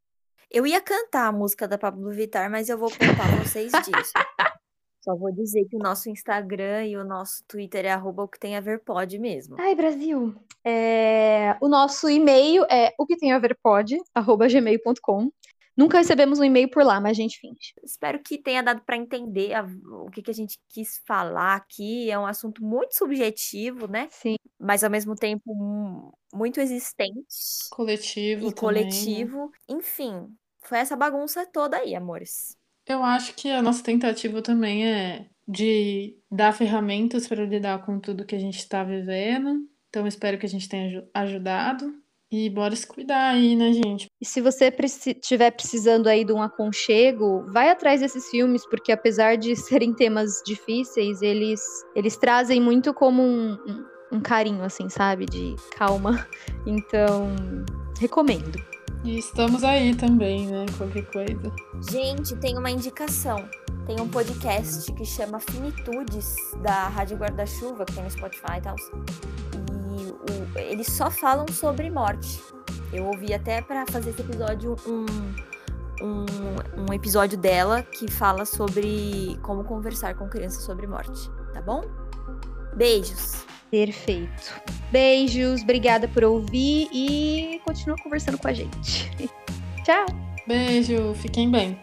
eu 0.51 0.65
ia 0.67 0.81
cantar 0.81 1.27
a 1.27 1.33
música 1.33 1.67
da 1.67 1.77
Pablo 1.77 2.11
Vittar, 2.13 2.49
mas 2.51 2.69
eu 2.69 2.79
vou 2.79 2.89
poupar 2.89 3.37
vocês 3.43 3.73
disso. 3.73 4.13
Só 5.05 5.15
vou 5.15 5.31
dizer 5.33 5.67
que 5.69 5.77
o 5.77 5.79
nosso 5.81 6.09
Instagram 6.09 6.87
e 6.87 6.97
o 6.97 7.05
nosso 7.05 7.45
Twitter 7.47 7.85
é 7.85 7.91
arroba 7.91 8.23
o 8.23 8.29
que 8.29 8.39
tem 8.39 8.57
a 8.57 8.61
ver 8.61 8.83
pode 8.83 9.19
mesmo. 9.19 9.55
Ai, 9.59 9.75
Brasil. 9.75 10.35
É, 10.65 11.59
O 11.61 11.69
nosso 11.69 12.09
e-mail 12.09 12.65
é 12.71 12.95
o 12.99 13.05
que 13.05 13.19
tem 13.19 13.33
a 13.33 13.39
ver 13.39 13.55
pode, 13.63 13.99
arroba 14.15 14.49
gmail.com. 14.49 15.31
Nunca 15.77 15.99
recebemos 15.99 16.39
um 16.39 16.45
e-mail 16.45 16.71
por 16.71 16.85
lá, 16.85 17.01
mas 17.01 17.13
a 17.19 17.21
gente 17.23 17.39
finge. 17.41 17.75
Espero 17.83 18.23
que 18.23 18.39
tenha 18.39 18.63
dado 18.63 18.83
para 18.83 18.97
entender 18.97 19.55
a- 19.55 19.67
o 20.05 20.11
que, 20.11 20.23
que 20.23 20.31
a 20.31 20.35
gente 20.35 20.59
quis 20.69 21.01
falar 21.07 21.57
aqui. 21.57 22.11
É 22.11 22.19
um 22.19 22.27
assunto 22.27 22.63
muito 22.65 22.95
subjetivo, 22.97 23.89
né? 23.89 24.09
Sim. 24.11 24.37
Mas 24.59 24.85
ao 24.85 24.91
mesmo 24.91 25.15
tempo 25.17 25.55
mu- 25.55 26.17
muito 26.33 26.61
existente 26.61 27.27
Coletivo 27.71 28.49
e 28.49 28.53
também, 28.53 28.85
né? 28.85 28.91
coletivo. 28.91 29.51
Enfim, 29.69 30.29
foi 30.65 30.79
essa 30.79 30.97
bagunça 30.97 31.45
toda 31.47 31.77
aí, 31.79 31.95
amores. 31.95 32.57
Eu 32.87 33.03
acho 33.03 33.35
que 33.35 33.49
a 33.51 33.63
nossa 33.63 33.83
tentativa 33.83 34.43
também 34.43 34.87
é 34.87 35.27
de 35.47 36.17
dar 36.31 36.53
ferramentas 36.53 37.27
para 37.27 37.45
lidar 37.45 37.85
com 37.85 37.99
tudo 37.99 38.25
que 38.25 38.35
a 38.35 38.39
gente 38.39 38.59
está 38.59 38.85
vivendo. 38.85 39.69
Então, 39.89 40.07
espero 40.07 40.39
que 40.39 40.47
a 40.47 40.49
gente 40.49 40.69
tenha 40.69 40.87
aju- 40.87 41.09
ajudado. 41.15 42.04
E 42.37 42.51
bora 42.51 42.75
se 42.75 42.85
cuidar 42.85 43.29
aí, 43.29 43.55
né, 43.55 43.73
gente? 43.73 44.09
E 44.21 44.27
se 44.27 44.41
você 44.41 44.75
estiver 45.07 45.53
precisando 45.53 46.09
aí 46.09 46.25
de 46.25 46.33
um 46.33 46.43
aconchego, 46.43 47.47
vai 47.49 47.71
atrás 47.71 48.01
desses 48.01 48.29
filmes, 48.29 48.67
porque 48.67 48.91
apesar 48.91 49.37
de 49.37 49.55
serem 49.55 49.95
temas 49.95 50.43
difíceis, 50.45 51.23
eles, 51.23 51.63
eles 51.95 52.17
trazem 52.17 52.61
muito 52.61 52.93
como 52.93 53.23
um, 53.23 53.53
um, 53.53 54.17
um 54.17 54.21
carinho, 54.21 54.65
assim, 54.65 54.89
sabe? 54.89 55.27
De 55.27 55.55
calma. 55.77 56.27
Então, 56.67 57.29
recomendo. 58.01 58.59
E 59.05 59.19
estamos 59.19 59.63
aí 59.63 59.95
também, 59.95 60.47
né? 60.47 60.65
Qualquer 60.79 61.05
coisa. 61.11 61.53
Gente, 61.91 62.35
tem 62.37 62.57
uma 62.59 62.71
indicação. 62.71 63.49
Tem 63.87 64.01
um 64.01 64.09
podcast 64.09 64.91
que 64.95 65.05
chama 65.05 65.39
Finitudes, 65.39 66.35
da 66.63 66.89
Rádio 66.89 67.19
Guarda-Chuva, 67.19 67.85
que 67.85 67.93
tem 67.93 68.03
no 68.03 68.11
Spotify 68.11 68.57
e 68.59 68.63
tal. 68.63 68.77
O- 69.95 70.59
eles 70.59 70.87
só 70.89 71.11
falam 71.11 71.47
sobre 71.53 71.91
morte. 71.91 72.43
Eu 72.93 73.07
ouvi 73.07 73.33
até 73.35 73.61
pra 73.63 73.85
fazer 73.87 74.11
esse 74.11 74.21
episódio 74.21 74.77
um, 74.87 75.07
um, 76.03 76.87
um 76.89 76.93
episódio 76.93 77.37
dela 77.39 77.83
que 77.83 78.11
fala 78.11 78.45
sobre 78.45 79.39
como 79.43 79.65
conversar 79.65 80.15
com 80.15 80.29
crianças 80.29 80.63
sobre 80.65 80.87
morte, 80.87 81.31
tá 81.53 81.61
bom? 81.61 81.83
Beijos! 82.77 83.45
Perfeito. 83.71 84.53
Beijos, 84.93 85.63
obrigada 85.63 86.07
por 86.07 86.23
ouvir 86.23 86.89
e 86.93 87.61
continua 87.65 87.97
conversando 88.03 88.39
com 88.39 88.47
a 88.47 88.53
gente. 88.53 89.11
Tchau! 89.85 90.07
Beijo, 90.47 91.15
fiquem 91.15 91.51
bem. 91.51 91.79